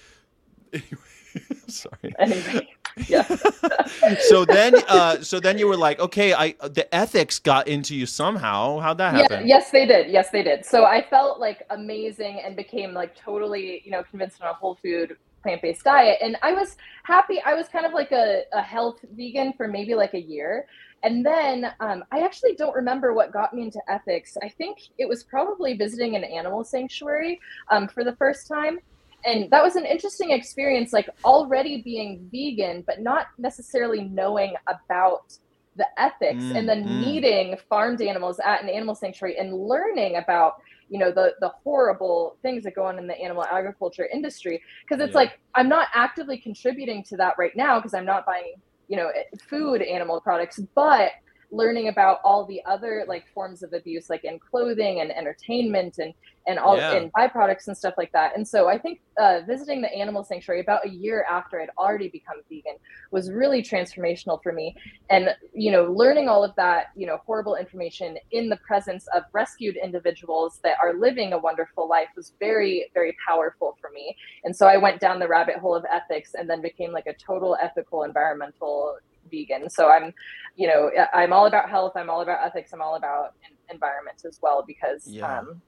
anyway, 0.73 0.89
Sorry. 1.69 2.15
Anyway. 2.19 2.69
Yeah. 3.09 3.27
so 4.21 4.45
then, 4.45 4.75
uh, 4.89 5.21
so 5.21 5.39
then 5.39 5.59
you 5.59 5.69
were 5.69 5.77
like, 5.77 6.01
okay, 6.01 6.33
I 6.33 6.55
the 6.63 6.87
ethics 6.95 7.39
got 7.39 7.69
into 7.69 7.95
you 7.95 8.07
somehow. 8.07 8.79
How'd 8.79 8.99
that 8.99 9.15
Yeah, 9.15 9.23
happen? 9.23 9.47
yes, 9.47 9.71
they 9.71 9.85
did. 9.87 10.11
Yes, 10.11 10.31
they 10.31 10.43
did. 10.43 10.65
So 10.65 10.85
I 10.87 11.03
felt 11.03 11.39
like 11.39 11.63
amazing 11.71 12.41
and 12.45 12.57
became 12.57 12.95
like 12.95 13.15
totally, 13.15 13.83
you 13.85 13.91
know, 13.91 14.03
convinced 14.03 14.41
on 14.41 14.49
a 14.49 14.55
whole 14.55 14.77
food 14.83 15.17
plant 15.47 15.63
based 15.63 15.85
diet. 15.85 16.19
And 16.21 16.37
I 16.43 16.53
was 16.53 16.77
happy. 17.05 17.41
I 17.45 17.55
was 17.55 17.69
kind 17.69 17.87
of 17.87 17.93
like 17.93 18.11
a, 18.11 18.43
a 18.53 18.63
health 18.63 18.99
vegan 19.13 19.53
for 19.57 19.69
maybe 19.69 19.95
like 19.95 20.15
a 20.15 20.21
year. 20.21 20.67
And 21.05 21.25
then 21.25 21.73
um, 21.79 22.03
I 22.11 22.25
actually 22.25 22.55
don't 22.57 22.75
remember 22.75 23.15
what 23.15 23.33
got 23.33 23.55
me 23.55 23.63
into 23.63 23.81
ethics. 23.89 24.37
I 24.43 24.49
think 24.49 24.79
it 24.99 25.09
was 25.09 25.23
probably 25.23 25.77
visiting 25.77 26.17
an 26.17 26.25
animal 26.25 26.65
sanctuary 26.65 27.39
um, 27.71 27.87
for 27.87 28.03
the 28.03 28.17
first 28.17 28.49
time. 28.49 28.81
And 29.25 29.51
that 29.51 29.63
was 29.63 29.77
an 29.77 29.85
interesting 29.85 30.33
experience, 30.33 30.93
like 30.93 31.09
already 31.25 31.83
being 31.83 32.29
vegan, 32.33 32.83
but 32.87 33.01
not 33.01 33.27
necessarily 33.39 34.03
knowing 34.05 34.55
about 34.67 35.39
the 35.77 35.87
ethics 35.99 36.43
Mm, 36.43 36.57
and 36.57 36.69
then 36.69 36.85
mm. 36.85 37.01
meeting 37.05 37.57
farmed 37.69 38.01
animals 38.01 38.41
at 38.45 38.63
an 38.63 38.71
animal 38.71 38.95
sanctuary 38.95 39.37
and 39.39 39.53
learning 39.53 40.17
about 40.17 40.55
you 40.89 40.99
know 40.99 41.11
the 41.11 41.35
the 41.41 41.49
horrible 41.65 42.37
things 42.43 42.65
that 42.65 42.75
go 42.75 42.85
on 42.85 42.99
in 42.99 43.07
the 43.07 43.19
animal 43.21 43.45
agriculture 43.51 44.09
industry 44.13 44.63
because 44.89 45.03
it's 45.03 45.15
Yeah. 45.15 45.21
like 45.21 45.41
i'm 45.55 45.69
not 45.69 45.89
actively 45.95 46.39
contributing 46.39 47.03
to 47.05 47.17
that 47.17 47.35
right 47.39 47.57
now 47.57 47.79
because 47.79 47.95
i'm 47.95 48.05
not 48.05 48.25
buying 48.25 48.55
you 48.89 48.97
know 48.97 49.09
eh, 49.09 49.23
food 49.49 49.83
animal 49.83 50.21
products 50.21 50.61
but 50.75 51.11
learning 51.51 51.89
about 51.89 52.19
all 52.25 52.45
the 52.45 52.61
other 52.65 53.05
like 53.07 53.25
forms 53.33 53.63
of 53.63 53.73
abuse 53.73 54.11
like 54.11 54.25
in 54.25 54.39
clothing 54.39 55.01
and 55.01 55.11
entertainment 55.17 55.99
and 55.99 56.13
and 56.49 56.59
all 56.61 56.77
Yeah. 56.77 56.93
and 56.95 57.13
byproducts 57.13 57.67
and 57.67 57.77
stuff 57.77 57.95
like 57.99 58.13
that. 58.13 58.37
And 58.37 58.47
so 58.47 58.69
i 58.69 58.79
think 58.79 59.01
uh, 59.19 59.41
visiting 59.47 59.81
the 59.81 59.93
animal 59.93 60.23
sanctuary 60.23 60.61
about 60.61 60.85
a 60.85 60.91
year 60.91 61.25
after 61.29 61.61
i'd 61.61 61.71
already 61.79 62.09
become 62.09 62.37
vegan 62.51 62.77
was 63.11 63.31
really 63.31 63.63
transformational 63.63 64.43
for 64.43 64.53
me. 64.53 64.75
And 65.11 65.35
you 65.55 65.71
know 65.73 65.85
learning 65.85 66.29
all 66.29 66.45
of 66.45 66.55
that 66.57 66.87
you 66.97 67.07
know 67.07 67.19
horrible 67.27 67.57
information 67.57 68.17
in 68.33 68.49
the 68.49 68.57
presence 68.57 69.07
of 69.15 69.23
rescued 69.33 69.77
individuals 69.77 70.61
that 70.65 70.77
are 70.83 70.95
living 70.95 71.33
a 71.33 71.39
wonderful 71.39 71.89
life 71.89 72.09
was 72.17 72.33
very 72.41 72.91
very 72.95 73.17
powerful 73.27 73.77
for 73.81 73.91
me. 73.91 74.17
And 74.45 74.55
so 74.55 74.67
i 74.67 74.77
went 74.77 75.01
down 75.01 75.19
the 75.19 75.29
rabbit 75.29 75.57
hole 75.57 75.75
of 75.75 75.85
ethics 75.91 76.35
and 76.35 76.49
then 76.51 76.61
became 76.61 76.93
like 76.93 77.07
a 77.07 77.15
total 77.15 77.57
ethical 77.61 78.03
environmental 78.03 78.99
vegan 79.31 79.69
so 79.69 79.89
i'm 79.89 80.13
you 80.57 80.67
know 80.67 80.91
i'm 81.13 81.33
all 81.33 81.47
about 81.47 81.69
health 81.69 81.93
i'm 81.97 82.11
all 82.11 82.23
about 82.23 82.45
ethics 82.45 82.73
i'm 82.73 82.83
all 82.83 82.97
about 82.97 83.35
en- 83.45 83.75
environment 83.75 84.23
as 84.27 84.39
well 84.43 84.65
because 84.67 85.07
Yeah. 85.07 85.39
um 85.41 85.61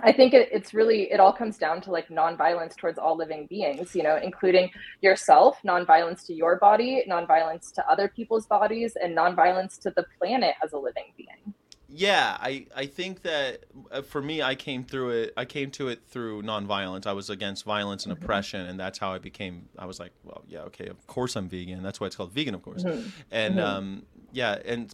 I 0.00 0.10
think 0.10 0.34
it, 0.34 0.48
it's 0.50 0.74
really 0.74 1.02
it 1.12 1.20
all 1.20 1.32
comes 1.32 1.56
down 1.56 1.80
to 1.82 1.92
like 1.92 2.08
nonviolence 2.08 2.76
towards 2.76 2.98
all 2.98 3.16
living 3.16 3.46
beings, 3.48 3.94
you 3.94 4.02
know, 4.02 4.18
including 4.20 4.68
yourself, 5.02 5.58
nonviolence 5.64 6.26
to 6.26 6.34
your 6.34 6.58
body, 6.58 7.04
nonviolence 7.08 7.72
to 7.74 7.88
other 7.88 8.08
people's 8.08 8.46
bodies, 8.46 8.96
and 9.00 9.16
nonviolence 9.16 9.78
to 9.82 9.92
the 9.94 10.04
planet 10.18 10.56
as 10.64 10.72
a 10.72 10.78
living 10.78 11.12
being. 11.16 11.54
Yeah, 11.96 12.36
I 12.40 12.66
I 12.74 12.86
think 12.86 13.22
that 13.22 13.64
uh, 13.92 14.02
for 14.02 14.20
me, 14.20 14.42
I 14.42 14.56
came 14.56 14.82
through 14.82 15.10
it. 15.10 15.32
I 15.36 15.44
came 15.44 15.70
to 15.72 15.86
it 15.88 16.02
through 16.08 16.42
nonviolence. 16.42 17.06
I 17.06 17.12
was 17.12 17.30
against 17.30 17.64
violence 17.64 18.04
and 18.04 18.12
Mm-hmm. 18.14 18.24
oppression, 18.24 18.60
and 18.66 18.80
that's 18.80 18.98
how 18.98 19.12
I 19.12 19.18
became. 19.18 19.68
I 19.78 19.86
was 19.86 20.00
like, 20.00 20.12
well, 20.24 20.42
yeah, 20.48 20.60
okay, 20.62 20.86
of 20.88 21.06
course 21.06 21.36
I'm 21.36 21.48
vegan. 21.48 21.82
That's 21.84 22.00
why 22.00 22.08
it's 22.08 22.16
called 22.16 22.32
vegan, 22.32 22.54
of 22.54 22.62
course. 22.62 22.82
Mhm. 22.82 23.10
And 23.30 23.56
Mhm. 23.58 23.64
um, 23.64 24.06
yeah, 24.32 24.58
and 24.64 24.92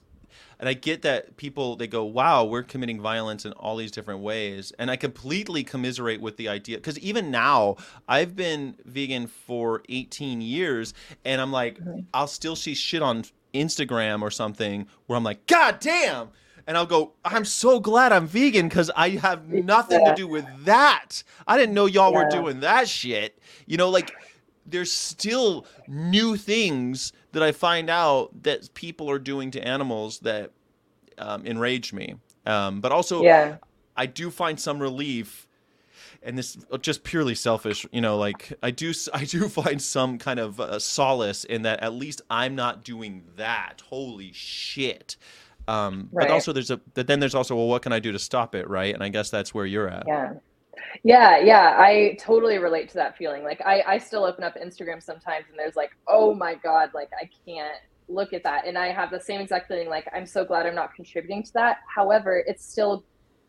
and 0.58 0.68
I 0.68 0.74
get 0.74 1.00
that 1.02 1.38
people 1.38 1.74
they 1.76 1.86
go, 1.86 2.04
wow, 2.04 2.44
we're 2.44 2.62
committing 2.62 3.00
violence 3.00 3.46
in 3.46 3.52
all 3.52 3.76
these 3.76 3.90
different 3.90 4.20
ways, 4.20 4.70
and 4.78 4.90
I 4.90 4.96
completely 4.96 5.64
commiserate 5.64 6.20
with 6.20 6.36
the 6.36 6.48
idea 6.50 6.76
because 6.76 6.98
even 6.98 7.30
now 7.30 7.76
I've 8.08 8.36
been 8.36 8.76
vegan 8.84 9.26
for 9.26 9.82
18 9.88 10.42
years, 10.42 10.92
and 11.24 11.40
I'm 11.40 11.50
like, 11.50 11.78
Mhm. 11.80 12.04
I'll 12.12 12.26
still 12.28 12.56
see 12.56 12.74
shit 12.74 13.00
on 13.00 13.24
Instagram 13.54 14.20
or 14.22 14.30
something 14.30 14.86
where 15.06 15.16
I'm 15.16 15.24
like, 15.24 15.46
God 15.46 15.80
damn. 15.80 16.28
And 16.66 16.76
I'll 16.76 16.86
go, 16.86 17.12
I'm 17.24 17.44
so 17.44 17.80
glad 17.80 18.12
I'm 18.12 18.26
vegan 18.26 18.68
because 18.68 18.90
I 18.96 19.10
have 19.10 19.48
nothing 19.48 20.04
to 20.04 20.14
do 20.14 20.26
with 20.28 20.46
that. 20.64 21.22
I 21.46 21.56
didn't 21.56 21.74
know 21.74 21.86
y'all 21.86 22.12
were 22.14 22.28
doing 22.28 22.60
that 22.60 22.88
shit. 22.88 23.38
You 23.66 23.76
know, 23.76 23.88
like 23.88 24.12
there's 24.66 24.92
still 24.92 25.66
new 25.88 26.36
things 26.36 27.12
that 27.32 27.42
I 27.42 27.52
find 27.52 27.90
out 27.90 28.42
that 28.42 28.72
people 28.74 29.10
are 29.10 29.18
doing 29.18 29.50
to 29.52 29.66
animals 29.66 30.20
that 30.20 30.52
um, 31.18 31.46
enrage 31.46 31.92
me. 31.92 32.16
Um, 32.46 32.80
but 32.80 32.92
also, 32.92 33.22
Yeah. 33.22 33.56
I 33.96 34.06
do 34.06 34.30
find 34.30 34.58
some 34.58 34.80
relief, 34.80 35.46
and 36.22 36.38
this 36.38 36.56
uh, 36.70 36.78
just 36.78 37.04
purely 37.04 37.34
selfish. 37.34 37.84
You 37.92 38.00
know, 38.00 38.16
like 38.16 38.52
I 38.62 38.70
do, 38.70 38.92
I 39.12 39.24
do 39.24 39.48
find 39.48 39.80
some 39.82 40.18
kind 40.18 40.40
of 40.40 40.58
uh, 40.60 40.78
solace 40.78 41.44
in 41.44 41.62
that. 41.62 41.80
At 41.82 41.92
least 41.92 42.22
I'm 42.30 42.54
not 42.54 42.82
doing 42.82 43.24
that. 43.36 43.82
Holy 43.88 44.32
shit! 44.32 45.16
Um, 45.70 46.08
Right. 46.12 46.28
But 46.28 46.34
also, 46.34 46.52
there's 46.52 46.70
a. 46.70 46.78
But 46.94 47.06
then 47.06 47.20
there's 47.20 47.34
also, 47.34 47.54
well, 47.56 47.68
what 47.68 47.82
can 47.82 47.92
I 47.92 47.98
do 47.98 48.12
to 48.12 48.18
stop 48.18 48.54
it? 48.54 48.68
Right? 48.68 48.94
And 48.94 49.02
I 49.02 49.08
guess 49.08 49.30
that's 49.30 49.54
where 49.54 49.66
you're 49.66 49.88
at. 49.88 50.04
Yeah. 50.06 50.34
Yeah, 51.04 51.38
yeah, 51.38 51.76
I 51.78 52.16
totally 52.20 52.58
relate 52.58 52.88
to 52.88 52.94
that 52.94 53.16
feeling. 53.16 53.44
Like 53.44 53.60
I, 53.64 53.82
I 53.86 53.98
still 53.98 54.24
open 54.24 54.44
up 54.44 54.56
Instagram 54.56 55.02
sometimes 55.02 55.44
and 55.48 55.58
there's 55.58 55.76
like, 55.76 55.90
oh 56.08 56.34
my 56.34 56.54
God, 56.54 56.90
like 56.94 57.10
I 57.20 57.28
can't 57.46 57.76
look 58.08 58.32
at 58.32 58.42
that. 58.42 58.66
And 58.66 58.76
I 58.76 58.88
have 58.88 59.10
the 59.10 59.20
same 59.20 59.40
exact 59.40 59.68
feeling, 59.68 59.88
like 59.88 60.06
I'm 60.14 60.26
so 60.26 60.44
glad 60.44 60.66
I'm 60.66 60.74
not 60.74 60.94
contributing 60.94 61.42
to 61.44 61.52
that. 61.54 61.78
However, 61.94 62.42
it's 62.46 62.64
still 62.64 63.04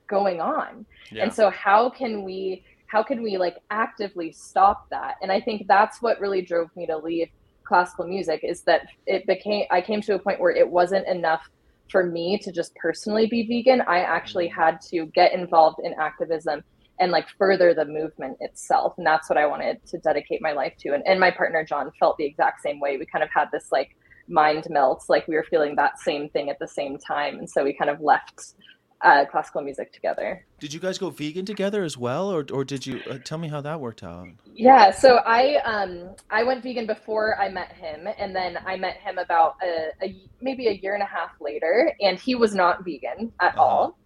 going 0.07 0.39
on. 0.39 0.85
Yeah. 1.11 1.23
And 1.23 1.33
so 1.33 1.49
how 1.49 1.89
can 1.89 2.23
we 2.23 2.63
how 2.87 3.01
can 3.01 3.23
we 3.23 3.37
like 3.37 3.57
actively 3.69 4.31
stop 4.31 4.89
that? 4.89 5.15
And 5.21 5.31
I 5.31 5.39
think 5.39 5.65
that's 5.67 6.01
what 6.01 6.19
really 6.19 6.41
drove 6.41 6.69
me 6.75 6.85
to 6.87 6.97
leave 6.97 7.29
classical 7.63 8.05
music 8.05 8.41
is 8.43 8.61
that 8.63 8.81
it 9.07 9.25
became 9.25 9.65
I 9.71 9.81
came 9.81 10.01
to 10.01 10.15
a 10.15 10.19
point 10.19 10.39
where 10.39 10.51
it 10.51 10.69
wasn't 10.69 11.07
enough 11.07 11.49
for 11.91 12.05
me 12.05 12.37
to 12.39 12.51
just 12.51 12.73
personally 12.75 13.27
be 13.27 13.45
vegan. 13.45 13.81
I 13.81 13.99
actually 13.99 14.47
mm-hmm. 14.47 14.61
had 14.61 14.81
to 14.89 15.05
get 15.07 15.33
involved 15.33 15.79
in 15.83 15.93
activism 15.93 16.63
and 16.99 17.11
like 17.11 17.27
further 17.37 17.73
the 17.73 17.85
movement 17.85 18.37
itself. 18.39 18.93
And 18.97 19.05
that's 19.05 19.29
what 19.29 19.37
I 19.37 19.47
wanted 19.47 19.85
to 19.87 19.97
dedicate 19.97 20.41
my 20.41 20.51
life 20.51 20.73
to. 20.79 20.93
And, 20.93 21.05
and 21.07 21.19
my 21.19 21.31
partner 21.31 21.65
John 21.65 21.91
felt 21.99 22.17
the 22.17 22.25
exact 22.25 22.61
same 22.61 22.79
way. 22.79 22.97
We 22.97 23.05
kind 23.05 23.23
of 23.23 23.29
had 23.33 23.49
this 23.51 23.71
like 23.71 23.95
mind 24.27 24.67
melt, 24.69 25.05
like 25.09 25.27
we 25.27 25.35
were 25.35 25.45
feeling 25.49 25.75
that 25.75 25.99
same 25.99 26.29
thing 26.29 26.49
at 26.49 26.59
the 26.59 26.67
same 26.67 26.97
time. 26.97 27.39
And 27.39 27.49
so 27.49 27.63
we 27.63 27.73
kind 27.73 27.89
of 27.89 27.99
left 28.01 28.53
uh, 29.03 29.25
classical 29.25 29.61
music 29.61 29.93
together. 29.93 30.45
Did 30.59 30.73
you 30.73 30.79
guys 30.79 30.97
go 30.97 31.09
vegan 31.09 31.45
together 31.45 31.83
as 31.83 31.97
well, 31.97 32.31
or 32.31 32.45
or 32.53 32.63
did 32.63 32.85
you 32.85 33.03
uh, 33.09 33.19
tell 33.23 33.37
me 33.37 33.49
how 33.49 33.61
that 33.61 33.81
worked 33.81 34.03
out? 34.03 34.29
Yeah, 34.45 34.91
so 34.91 35.17
I 35.25 35.57
um 35.65 36.15
I 36.29 36.43
went 36.43 36.63
vegan 36.63 36.87
before 36.87 37.39
I 37.39 37.49
met 37.49 37.71
him, 37.73 38.07
and 38.17 38.35
then 38.35 38.57
I 38.65 38.75
met 38.77 38.97
him 38.97 39.17
about 39.17 39.55
a, 39.63 39.89
a 40.03 40.29
maybe 40.41 40.67
a 40.67 40.71
year 40.73 40.93
and 40.95 41.03
a 41.03 41.05
half 41.05 41.31
later, 41.39 41.93
and 42.01 42.19
he 42.19 42.35
was 42.35 42.55
not 42.55 42.83
vegan 42.83 43.31
at 43.41 43.53
Uh-huh. 43.55 43.59
all. 43.59 43.99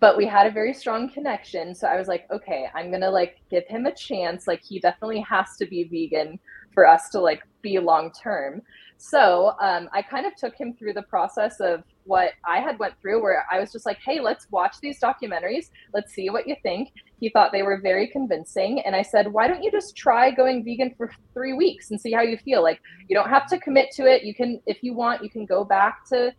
But 0.00 0.16
we 0.16 0.26
had 0.26 0.46
a 0.46 0.50
very 0.50 0.74
strong 0.74 1.10
connection, 1.10 1.74
so 1.74 1.86
I 1.88 1.96
was 1.96 2.08
like, 2.08 2.26
okay, 2.32 2.66
I'm 2.74 2.90
gonna 2.90 3.10
like 3.10 3.36
give 3.50 3.64
him 3.68 3.86
a 3.86 3.94
chance. 3.94 4.46
Like 4.46 4.62
he 4.64 4.80
definitely 4.80 5.20
has 5.20 5.56
to 5.58 5.66
be 5.66 5.84
vegan 5.84 6.38
for 6.74 6.86
us 6.86 7.10
to 7.10 7.20
like 7.20 7.42
be 7.62 7.78
long 7.78 8.10
term. 8.12 8.62
So 8.98 9.54
um, 9.60 9.88
I 9.92 10.02
kind 10.02 10.26
of 10.26 10.34
took 10.36 10.54
him 10.56 10.74
through 10.74 10.94
the 10.94 11.02
process 11.02 11.60
of 11.60 11.84
what 12.04 12.32
I 12.46 12.60
had 12.60 12.78
went 12.78 12.94
through, 13.00 13.22
where 13.22 13.44
I 13.50 13.60
was 13.60 13.72
just 13.72 13.86
like, 13.86 13.98
hey, 14.04 14.20
let's 14.20 14.46
watch 14.50 14.76
these 14.82 14.98
documentaries. 15.00 15.66
Let's 15.94 16.12
see 16.12 16.30
what 16.30 16.48
you 16.48 16.56
think. 16.62 16.90
He 17.20 17.30
thought 17.30 17.52
they 17.52 17.62
were 17.62 17.80
very 17.80 18.08
convincing. 18.08 18.80
And 18.80 18.96
I 18.96 19.02
said, 19.02 19.32
why 19.32 19.46
don't 19.46 19.62
you 19.62 19.70
just 19.70 19.96
try 19.96 20.30
going 20.30 20.64
vegan 20.64 20.94
for 20.96 21.10
three 21.34 21.52
weeks 21.52 21.90
and 21.90 22.00
see 22.00 22.12
how 22.12 22.22
you 22.22 22.36
feel? 22.38 22.62
Like, 22.62 22.80
you 23.08 23.16
don't 23.16 23.28
have 23.30 23.46
to 23.48 23.58
commit 23.60 23.90
to 23.96 24.06
it. 24.06 24.24
You 24.24 24.34
can, 24.34 24.60
if 24.66 24.78
you 24.82 24.94
want, 24.94 25.22
you 25.22 25.30
can 25.30 25.46
go 25.46 25.64
back 25.64 25.98
to 26.12 26.32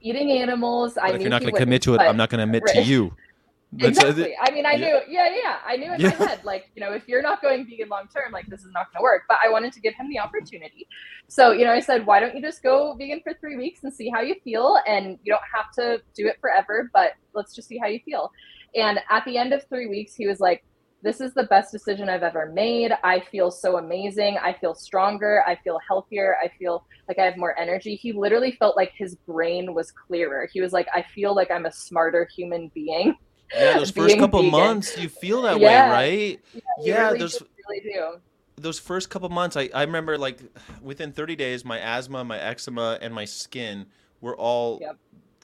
eating 0.00 0.30
animals. 0.32 0.96
I 0.96 1.10
if 1.10 1.20
you're 1.20 1.30
not 1.30 1.42
going 1.42 1.52
to 1.54 1.60
commit 1.60 1.82
to 1.82 1.90
it, 1.90 1.92
wouldn't, 1.94 2.10
I'm 2.10 2.16
not 2.16 2.30
going 2.30 2.38
to 2.38 2.44
admit 2.44 2.62
Right. 2.64 2.76
to 2.76 2.82
you. 2.82 3.12
That's- 3.72 3.98
Exactly. 3.98 4.34
I 4.40 4.50
mean, 4.50 4.66
I 4.66 4.72
yeah. 4.72 4.76
knew, 4.78 5.00
yeah, 5.08 5.28
yeah, 5.28 5.36
yeah. 5.42 5.56
I 5.64 5.76
knew 5.76 5.92
in 5.92 6.00
Yeah. 6.00 6.08
my 6.18 6.26
head, 6.26 6.44
like, 6.44 6.70
you 6.74 6.80
know, 6.80 6.92
if 6.92 7.06
you're 7.06 7.22
not 7.22 7.40
going 7.40 7.64
vegan 7.66 7.88
long 7.88 8.08
term, 8.08 8.32
like, 8.32 8.46
this 8.46 8.60
is 8.64 8.72
not 8.72 8.92
going 8.92 9.00
to 9.00 9.02
work. 9.02 9.22
But 9.28 9.38
I 9.44 9.48
wanted 9.48 9.72
to 9.74 9.80
give 9.80 9.94
him 9.94 10.08
the 10.08 10.18
opportunity. 10.18 10.88
So, 11.28 11.52
you 11.52 11.64
know, 11.64 11.70
I 11.72 11.78
said, 11.80 12.04
why 12.04 12.18
don't 12.18 12.34
you 12.34 12.42
just 12.42 12.62
go 12.64 12.94
vegan 12.94 13.20
for 13.22 13.32
three 13.34 13.56
weeks 13.56 13.84
and 13.84 13.94
see 13.94 14.10
how 14.10 14.22
you 14.22 14.34
feel? 14.42 14.78
And 14.88 15.18
you 15.22 15.32
don't 15.32 15.42
have 15.54 15.70
to 15.78 16.02
do 16.14 16.26
it 16.26 16.38
forever, 16.40 16.90
but 16.92 17.12
let's 17.32 17.54
just 17.54 17.68
see 17.68 17.78
how 17.78 17.86
you 17.86 18.00
feel. 18.04 18.32
And 18.74 18.98
at 19.08 19.24
the 19.24 19.36
end 19.38 19.52
of 19.52 19.64
three 19.68 19.86
weeks, 19.86 20.14
he 20.16 20.26
was 20.26 20.40
like, 20.40 20.64
this 21.02 21.20
is 21.20 21.32
the 21.32 21.44
best 21.44 21.72
decision 21.72 22.08
I've 22.10 22.22
ever 22.22 22.50
made. 22.52 22.92
I 23.04 23.20
feel 23.20 23.50
so 23.50 23.78
amazing. 23.78 24.36
I 24.36 24.52
feel 24.52 24.74
stronger. 24.74 25.42
I 25.46 25.56
feel 25.64 25.78
healthier. 25.88 26.36
I 26.44 26.48
feel 26.58 26.84
like 27.08 27.18
I 27.18 27.24
have 27.24 27.38
more 27.38 27.58
energy. 27.58 27.94
He 27.94 28.12
literally 28.12 28.52
felt 28.58 28.76
like 28.76 28.92
his 28.94 29.14
brain 29.14 29.72
was 29.74 29.92
clearer. 29.92 30.46
He 30.52 30.60
was 30.60 30.72
like, 30.72 30.88
I 30.94 31.02
feel 31.14 31.34
like 31.34 31.50
I'm 31.50 31.64
a 31.66 31.72
smarter 31.72 32.28
human 32.36 32.70
being. 32.74 33.16
Yeah, 33.58 33.74
those 33.74 33.90
first 33.92 34.18
couple 34.18 34.40
vegan. 34.40 34.50
months, 34.50 34.96
you 34.96 35.08
feel 35.08 35.42
that 35.42 35.60
Yeah. 35.60 35.84
way, 35.84 35.90
right? 35.90 36.40
You 36.54 36.60
Yeah, 36.84 37.10
really 37.10 37.18
do, 37.18 37.28
really 37.68 37.80
do. 37.92 38.20
those 38.56 38.78
first 38.78 39.10
couple 39.10 39.28
months. 39.28 39.56
I, 39.56 39.70
I 39.74 39.82
remember 39.82 40.16
like 40.18 40.40
within 40.82 41.12
30 41.12 41.36
days, 41.36 41.64
my 41.64 41.78
asthma, 41.78 42.24
my 42.24 42.38
eczema, 42.38 42.98
and 43.00 43.14
my 43.14 43.24
skin 43.24 43.86
were 44.20 44.36
all 44.36 44.78
Yep. 44.80 44.96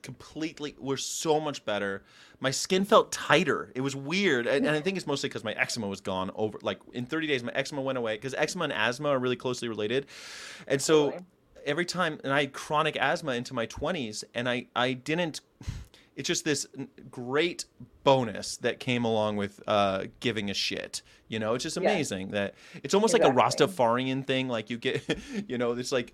completely 0.02 0.74
were 0.78 0.96
so 0.96 1.40
much 1.40 1.64
better. 1.64 2.04
My 2.38 2.50
skin 2.50 2.84
felt 2.84 3.10
tighter. 3.12 3.72
It 3.74 3.80
was 3.80 3.96
weird, 3.96 4.46
and, 4.46 4.66
and 4.66 4.76
I 4.76 4.80
think 4.80 4.96
it's 4.98 5.06
mostly 5.06 5.28
because 5.28 5.42
my 5.42 5.52
eczema 5.52 5.88
was 5.88 6.00
gone 6.00 6.30
over. 6.34 6.58
Like 6.62 6.78
in 6.92 7.06
30 7.06 7.26
days, 7.26 7.42
my 7.42 7.52
eczema 7.52 7.80
went 7.80 7.96
away 7.98 8.14
because 8.16 8.34
eczema 8.34 8.64
and 8.64 8.72
asthma 8.72 9.08
are 9.08 9.18
really 9.18 9.36
closely 9.36 9.68
related, 9.68 10.06
and 10.68 10.80
so 10.80 11.14
every 11.64 11.84
time 11.84 12.20
and 12.22 12.32
i 12.32 12.42
had 12.42 12.52
chronic 12.52 12.96
asthma 12.96 13.32
into 13.32 13.52
my 13.52 13.66
20s 13.66 14.22
and 14.34 14.48
i 14.48 14.64
i 14.76 14.92
didn't 14.92 15.40
it's 16.16 16.26
just 16.26 16.44
this 16.44 16.66
great 17.10 17.66
bonus 18.04 18.56
that 18.58 18.80
came 18.80 19.04
along 19.04 19.36
with 19.36 19.62
uh 19.66 20.04
giving 20.20 20.50
a 20.50 20.54
shit 20.54 21.02
you 21.28 21.38
know 21.38 21.54
it's 21.54 21.62
just 21.62 21.76
Yeah. 21.76 21.90
amazing 21.90 22.30
that 22.30 22.54
it's 22.82 22.94
almost 22.94 23.12
like 23.12 23.22
a 23.22 23.30
rastafarian 23.30 24.26
thing 24.26 24.48
like 24.48 24.70
you 24.70 24.78
get 24.78 25.02
you 25.48 25.58
know 25.58 25.72
it's 25.72 25.92
like 25.92 26.12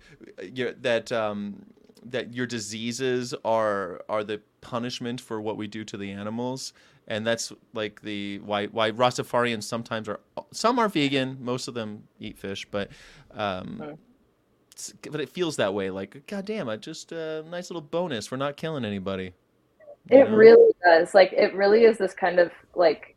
that 0.81 1.11
um 1.11 1.65
that 2.05 2.33
your 2.33 2.45
diseases 2.45 3.33
are 3.45 4.03
are 4.09 4.23
the 4.23 4.41
punishment 4.61 5.21
for 5.21 5.39
what 5.39 5.55
we 5.57 5.67
do 5.67 5.83
to 5.85 5.97
the 5.97 6.11
animals 6.11 6.73
and 7.07 7.25
that's 7.25 7.53
like 7.73 8.01
the 8.01 8.39
why 8.39 8.67
why 8.67 8.91
rastafarians 8.91 9.63
sometimes 9.63 10.09
are 10.09 10.19
some 10.51 10.79
are 10.79 10.89
vegan 10.89 11.37
most 11.39 11.67
of 11.67 11.73
them 11.73 12.03
eat 12.19 12.37
fish 12.37 12.65
but 12.71 12.89
um 13.31 13.97
but 15.11 15.21
it 15.21 15.29
feels 15.29 15.57
that 15.57 15.73
way. 15.75 15.91
Like, 15.91 16.25
goddamn, 16.25 16.67
I 16.67 16.77
just 16.77 17.11
a 17.11 17.43
nice 17.47 17.69
little 17.69 17.81
bonus 17.81 18.25
for 18.25 18.37
not 18.37 18.57
killing 18.57 18.83
anybody. 18.83 19.33
It 20.09 20.29
know? 20.29 20.35
really 20.35 20.73
does. 20.83 21.13
Like 21.13 21.33
it 21.33 21.53
really 21.55 21.83
is 21.85 21.97
this 21.97 22.13
kind 22.13 22.39
of 22.39 22.51
like 22.75 23.15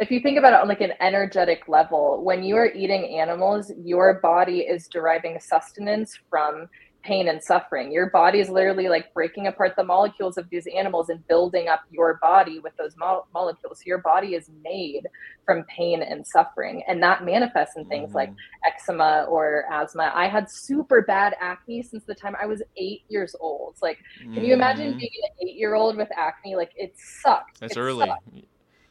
if 0.00 0.10
you 0.10 0.20
think 0.20 0.36
about 0.36 0.52
it 0.52 0.60
on 0.60 0.68
like 0.68 0.80
an 0.80 0.94
energetic 1.00 1.68
level, 1.68 2.24
when 2.24 2.42
you 2.42 2.56
are 2.56 2.66
eating 2.66 3.20
animals, 3.20 3.70
your 3.84 4.14
body 4.20 4.60
is 4.60 4.88
deriving 4.88 5.38
sustenance 5.38 6.18
from 6.28 6.68
pain 7.02 7.28
and 7.28 7.42
suffering. 7.42 7.90
Your 7.90 8.10
body 8.10 8.38
is 8.40 8.48
literally 8.48 8.88
like 8.88 9.12
breaking 9.12 9.46
apart 9.48 9.74
the 9.76 9.84
molecules 9.84 10.36
of 10.38 10.48
these 10.50 10.66
animals 10.74 11.08
and 11.08 11.26
building 11.26 11.68
up 11.68 11.80
your 11.90 12.18
body 12.22 12.58
with 12.60 12.76
those 12.76 12.96
mo- 12.96 13.26
molecules. 13.34 13.78
So 13.78 13.82
your 13.86 13.98
body 13.98 14.34
is 14.34 14.50
made 14.62 15.02
from 15.44 15.64
pain 15.64 16.02
and 16.02 16.24
suffering, 16.26 16.82
and 16.86 17.02
that 17.02 17.24
manifests 17.24 17.76
in 17.76 17.86
things 17.86 18.14
like 18.14 18.30
Mhm. 18.30 18.36
eczema 18.66 19.26
or 19.28 19.64
asthma. 19.70 20.12
I 20.14 20.28
had 20.28 20.46
super 20.50 21.02
bad 21.02 21.34
acne 21.40 21.82
since 21.82 22.04
the 22.04 22.14
time 22.14 22.36
I 22.40 22.46
was 22.46 22.62
eight 22.76 23.02
years 23.08 23.34
old. 23.40 23.76
Like 23.82 23.98
can 24.20 24.44
you 24.44 24.52
imagine 24.54 24.94
Mhm. 24.94 24.98
being 24.98 25.10
an 25.24 25.48
eight 25.48 25.56
year 25.56 25.74
old 25.74 25.96
with 25.96 26.08
acne? 26.16 26.54
Like 26.56 26.70
it 26.76 26.94
sucked. 26.96 27.60
That's 27.60 27.76
It 27.76 27.80
early. 27.80 28.06
sucked. 28.06 28.28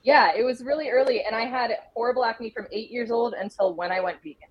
Yeah, 0.03 0.33
it 0.35 0.43
was 0.43 0.63
really 0.63 0.89
early. 0.89 1.23
And 1.23 1.35
I 1.35 1.45
had 1.45 1.77
horrible 1.93 2.25
acne 2.25 2.49
from 2.49 2.67
eight 2.71 2.89
years 2.91 3.11
old 3.11 3.33
until 3.35 3.75
when 3.75 3.91
I 3.91 3.99
went 4.01 4.17
vegan. 4.23 4.49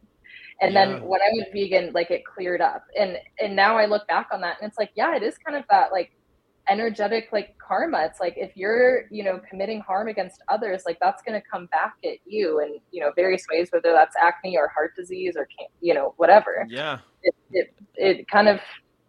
And 0.62 0.72
Yeah. 0.72 0.86
then 0.86 1.02
when 1.02 1.20
I 1.22 1.28
went 1.34 1.48
vegan, 1.52 1.92
like 1.92 2.10
it 2.10 2.22
cleared 2.24 2.60
up. 2.60 2.84
And 2.98 3.16
and 3.40 3.56
now 3.56 3.76
I 3.78 3.86
look 3.86 4.06
back 4.08 4.28
on 4.32 4.40
that 4.42 4.56
and 4.60 4.68
it's 4.68 4.78
like, 4.78 4.90
yeah, 4.94 5.16
it 5.16 5.22
is 5.22 5.36
kind 5.38 5.56
of 5.56 5.64
that 5.70 5.92
like 5.92 6.10
energetic 6.68 7.30
like 7.32 7.56
karma 7.58 8.04
it's 8.04 8.20
like 8.20 8.34
if 8.36 8.52
you're 8.54 9.04
you 9.10 9.24
know 9.24 9.40
committing 9.48 9.80
harm 9.80 10.06
against 10.08 10.40
others 10.48 10.82
like 10.86 10.96
that's 11.00 11.20
going 11.22 11.40
to 11.40 11.44
come 11.50 11.66
back 11.66 11.94
at 12.04 12.18
you 12.26 12.60
in 12.60 12.78
you 12.92 13.00
know 13.00 13.10
various 13.16 13.42
ways 13.50 13.68
whether 13.72 13.92
that's 13.92 14.14
acne 14.22 14.56
or 14.56 14.68
heart 14.68 14.92
disease 14.94 15.34
or 15.36 15.48
you 15.80 15.94
know 15.94 16.14
whatever 16.18 16.66
Yeah. 16.68 16.98
it, 17.22 17.34
it, 17.50 17.74
it 17.96 18.28
kind 18.28 18.46
of 18.46 18.60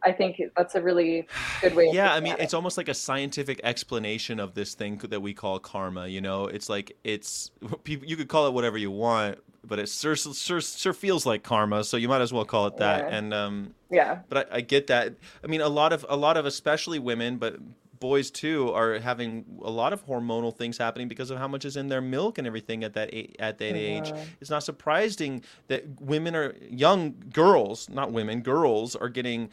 i 0.03 0.11
think 0.11 0.41
that's 0.57 0.73
a 0.75 0.81
really 0.81 1.27
good 1.61 1.75
way 1.75 1.89
Yeah, 1.93 2.13
I 2.13 2.19
mean, 2.19 2.33
it. 2.33 2.39
it's 2.39 2.53
almost 2.55 2.77
like 2.77 2.87
a 2.89 2.95
scientific 2.95 3.59
explanation 3.63 4.39
of 4.39 4.55
this 4.55 4.73
thing 4.73 4.97
that 5.09 5.21
we 5.21 5.33
call 5.33 5.59
karma. 5.59 6.07
You 6.07 6.21
know, 6.21 6.45
it's 6.47 6.69
like 6.69 6.97
it's 7.03 7.51
people. 7.83 8.07
You 8.09 8.15
could 8.15 8.29
call 8.29 8.47
it 8.47 8.53
whatever 8.53 8.77
you 8.79 8.89
want, 8.89 9.37
but 9.63 9.80
it 9.80 9.88
sure 9.89 10.15
sure, 10.15 10.62
sure 10.62 10.93
feels 10.93 11.26
like 11.26 11.43
karma. 11.43 11.84
So 11.84 11.97
you 11.97 12.08
might 12.08 12.21
as 12.21 12.34
well 12.34 12.45
call 12.45 12.67
it 12.67 12.78
that. 12.78 13.10
Yeah. 13.10 13.17
And 13.17 13.34
um, 13.34 13.74
yeah 13.89 14.19
but 14.30 14.52
I, 14.52 14.58
I 14.58 14.62
get 14.62 14.88
that. 14.88 15.13
I 15.43 15.47
mean, 15.47 15.62
a 15.62 15.69
lot 15.69 15.93
of 15.93 16.06
a 16.10 16.15
lot 16.17 16.38
of 16.38 16.45
especially 16.45 17.00
women, 17.00 17.38
but 17.38 17.58
boys 18.00 18.32
too, 18.32 18.71
are 18.74 18.97
having 18.97 19.45
a 19.63 19.69
lot 19.69 19.93
of 19.93 20.04
hormonal 20.08 20.56
things 20.56 20.76
happening 20.78 21.08
because 21.08 21.30
of 21.30 21.38
how 21.38 21.47
much 21.47 21.65
is 21.65 21.78
in 21.78 21.88
their 21.88 22.02
milk 22.02 22.39
and 22.39 22.47
everything 22.47 22.84
at 22.84 22.93
that 22.93 23.13
a- 23.13 23.32
at 23.39 23.60
that 23.60 23.76
age. 23.76 24.12
Mhm. 24.12 24.26
It's 24.41 24.50
not 24.50 24.63
surprising 24.63 25.43
that 25.67 25.84
women 26.02 26.36
are 26.36 26.56
young 26.67 27.13
girls, 27.32 27.88
not 27.89 28.12
women, 28.12 28.41
girls 28.41 28.95
are 28.95 29.10
getting 29.10 29.50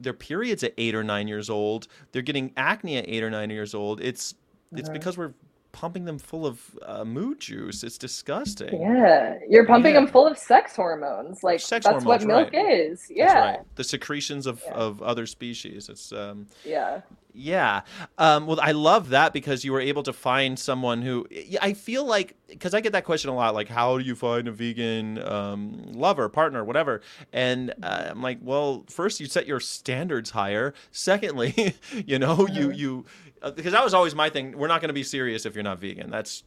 their 0.00 0.14
periods 0.14 0.62
at 0.64 0.72
eight 0.78 0.94
or 0.94 1.04
nine 1.04 1.28
years 1.28 1.50
old. 1.50 1.86
They're 2.12 2.22
getting 2.22 2.52
acne 2.56 2.96
at 2.96 3.06
eight 3.06 3.22
or 3.22 3.28
nine 3.30 3.50
years 3.50 3.74
old. 3.74 4.00
It's 4.00 4.34
it's 4.74 4.88
Mhm. 4.88 4.92
because 4.94 5.18
we're 5.18 5.34
pumping 5.72 6.04
them 6.04 6.18
full 6.18 6.46
of 6.46 6.60
uh, 6.82 7.04
mood 7.04 7.40
juice. 7.40 7.82
It's 7.82 7.98
disgusting. 7.98 8.80
yeah 8.80 9.38
you're 9.48 9.66
pumping 9.66 9.94
Yeah. 9.94 10.00
them 10.00 10.08
full 10.08 10.26
of 10.26 10.36
sex 10.38 10.74
hormones 10.76 11.42
like 11.42 11.60
Sex 11.60 11.86
that's 11.86 12.04
what 12.04 12.22
milk 12.24 12.52
right. 12.52 12.70
is 12.70 13.06
yeah 13.10 13.26
That's 13.26 13.58
right. 13.58 13.66
The 13.76 13.84
secretions 13.84 14.46
of, 14.46 14.62
Yeah. 14.66 14.74
of 14.74 15.02
other 15.02 15.26
species. 15.26 15.88
It's 15.88 16.12
um, 16.12 16.46
yeah 16.64 17.02
Yeah. 17.32 17.82
Um, 18.18 18.46
well, 18.48 18.58
I 18.60 18.72
love 18.72 19.10
that 19.10 19.32
because 19.32 19.64
you 19.64 19.72
were 19.72 19.80
able 19.80 20.02
to 20.02 20.12
find 20.12 20.58
someone 20.58 21.02
who 21.02 21.26
I 21.62 21.74
feel 21.74 22.04
like 22.04 22.34
because 22.48 22.74
I 22.74 22.80
get 22.80 22.90
that 22.92 23.04
question 23.04 23.30
a 23.30 23.34
lot, 23.36 23.54
like 23.54 23.68
how 23.68 23.96
do 23.98 24.04
you 24.04 24.16
find 24.16 24.48
a 24.48 24.52
vegan 24.52 25.22
um, 25.22 25.92
lover, 25.92 26.28
partner, 26.28 26.64
whatever? 26.64 27.00
And 27.32 27.72
uh, 27.82 28.08
I'm 28.10 28.20
like, 28.22 28.38
well, 28.42 28.84
first 28.90 29.20
you 29.20 29.26
set 29.26 29.46
your 29.46 29.60
standards 29.60 30.30
higher. 30.30 30.74
Secondly, 30.90 31.74
you 32.06 32.18
know, 32.18 32.48
you 32.48 32.68
Mhm. 32.70 32.76
you 32.76 33.04
because 33.42 33.72
that 33.72 33.82
was 33.84 33.94
always 33.94 34.14
my 34.14 34.28
thing. 34.30 34.56
We're 34.56 34.68
not 34.68 34.80
going 34.80 34.88
to 34.88 34.94
be 34.94 35.02
serious 35.02 35.46
if 35.46 35.54
you're 35.54 35.64
not 35.64 35.78
vegan. 35.78 36.10
That's 36.10 36.44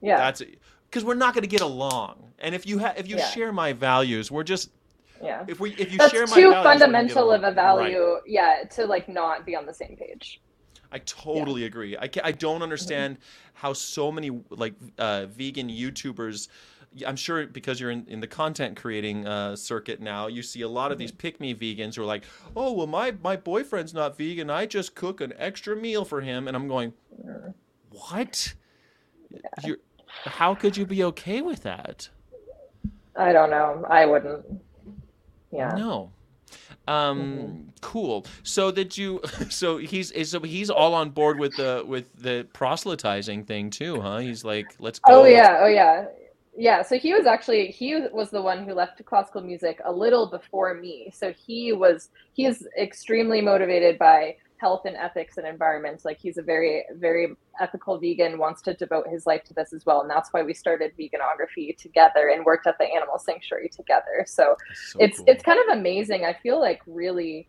yeah 0.00 0.16
that's 0.16 0.42
because 0.90 1.04
we're 1.04 1.14
not 1.14 1.34
going 1.34 1.42
to 1.42 1.48
get 1.48 1.60
along. 1.60 2.32
And 2.38 2.54
if 2.54 2.66
you 2.66 2.78
have 2.78 2.98
if 2.98 3.08
you 3.08 3.16
Yeah. 3.16 3.28
share 3.30 3.52
my 3.52 3.72
values, 3.72 4.30
we're 4.30 4.42
just 4.44 4.70
yeah 5.22 5.44
if 5.46 5.60
we 5.60 5.72
if 5.74 5.92
you 5.92 5.98
that's 5.98 6.12
share 6.12 6.26
my 6.26 6.34
too 6.34 6.50
values, 6.50 6.80
we're 6.80 6.88
gonna 6.88 7.04
get 7.08 7.14
fundamental 7.14 7.32
of 7.32 7.42
a 7.42 7.46
along. 7.46 7.56
Right. 7.78 7.92
value 7.92 8.16
yeah 8.26 8.64
to 8.72 8.86
like 8.86 9.08
not 9.08 9.46
be 9.46 9.54
on 9.54 9.66
the 9.66 9.74
same 9.74 9.96
page 9.96 10.40
I 10.94 10.98
totally 10.98 11.64
agree. 11.64 11.96
I, 11.96 12.10
I 12.22 12.32
don't 12.32 12.62
understand 12.62 13.16
how 13.54 13.72
so 13.72 14.12
many 14.12 14.30
like 14.50 14.74
uh, 14.98 15.24
vegan 15.24 15.70
YouTubers. 15.70 16.48
I'm 17.06 17.16
sure 17.16 17.46
because 17.46 17.80
you're 17.80 17.90
in, 17.90 18.04
in 18.06 18.20
the 18.20 18.26
content 18.26 18.76
creating 18.76 19.26
uh, 19.26 19.56
circuit 19.56 20.00
now, 20.00 20.26
you 20.26 20.42
see 20.42 20.62
a 20.62 20.68
lot 20.68 20.92
of 20.92 20.98
these 20.98 21.12
pick 21.12 21.40
me 21.40 21.54
vegans 21.54 21.96
who 21.96 22.02
are 22.02 22.06
like, 22.06 22.24
"Oh, 22.54 22.72
well, 22.72 22.86
my 22.86 23.14
my 23.22 23.36
boyfriend's 23.36 23.94
not 23.94 24.16
vegan. 24.18 24.50
I 24.50 24.66
just 24.66 24.94
cook 24.94 25.20
an 25.20 25.32
extra 25.38 25.76
meal 25.76 26.04
for 26.04 26.20
him," 26.20 26.48
and 26.48 26.56
I'm 26.56 26.68
going, 26.68 26.92
"What? 27.90 28.54
You're, 29.64 29.78
How 30.06 30.54
could 30.54 30.76
you 30.76 30.86
be 30.86 31.04
okay 31.04 31.40
with 31.40 31.62
that?" 31.62 32.08
i 33.14 33.30
don't 33.30 33.50
know 33.50 33.84
i 33.90 34.06
wouldn't 34.06 34.42
yeah 35.52 35.74
No. 35.76 36.10
Um. 36.88 37.72
Cool. 37.80 38.26
So 38.42 38.70
that 38.72 38.98
you? 38.98 39.20
So 39.50 39.76
he's 39.78 40.12
so 40.28 40.40
he's 40.40 40.70
all 40.70 40.94
on 40.94 41.10
board 41.10 41.38
with 41.38 41.56
the 41.56 41.84
with 41.86 42.12
the 42.16 42.46
proselytizing 42.52 43.44
thing 43.44 43.70
too, 43.70 44.00
huh? 44.00 44.18
He's 44.18 44.44
like, 44.44 44.74
let's 44.78 44.98
go. 44.98 45.22
Oh 45.22 45.24
yeah, 45.24 45.58
oh 45.60 45.66
yeah, 45.66 46.06
yeah. 46.54 46.82
So 46.82 46.98
he 46.98 47.14
was 47.14 47.26
actually 47.26 47.68
he 47.68 47.98
was 48.12 48.30
the 48.30 48.42
one 48.42 48.64
who 48.64 48.74
left 48.74 49.04
classical 49.06 49.40
music 49.42 49.80
a 49.84 49.92
little 49.92 50.30
before 50.30 50.74
me. 50.74 51.10
So 51.14 51.32
he 51.46 51.72
was 51.72 52.10
he 52.34 52.44
is 52.46 52.66
extremely 52.78 53.40
motivated 53.40 53.98
by 53.98 54.36
health 54.58 54.82
and 54.84 54.94
ethics 54.96 55.38
and 55.38 55.46
environment. 55.46 56.02
Like 56.04 56.18
he's 56.20 56.36
a 56.38 56.42
very 56.42 56.84
very 56.98 57.28
ethical 57.60 57.98
vegan, 57.98 58.38
wants 58.38 58.60
to 58.62 58.74
devote 58.74 59.06
his 59.10 59.24
life 59.26 59.42
to 59.44 59.54
this 59.54 59.72
as 59.72 59.84
well, 59.86 60.02
and 60.02 60.10
that's 60.10 60.28
why 60.32 60.42
we 60.42 60.54
started 60.54 60.92
veganography 61.00 61.76
together 61.78 62.28
and 62.28 62.44
worked 62.44 62.66
at 62.66 62.76
the 62.78 62.86
animal 62.86 63.18
sanctuary 63.18 63.70
together. 63.74 64.24
So 64.26 64.54
so 64.92 64.98
it's 65.00 65.18
cool. 65.18 65.24
it's 65.28 65.42
kind 65.42 65.58
of 65.68 65.78
amazing. 65.78 66.24
I 66.24 66.36
feel 66.42 66.60
like 66.60 66.80
really 66.86 67.48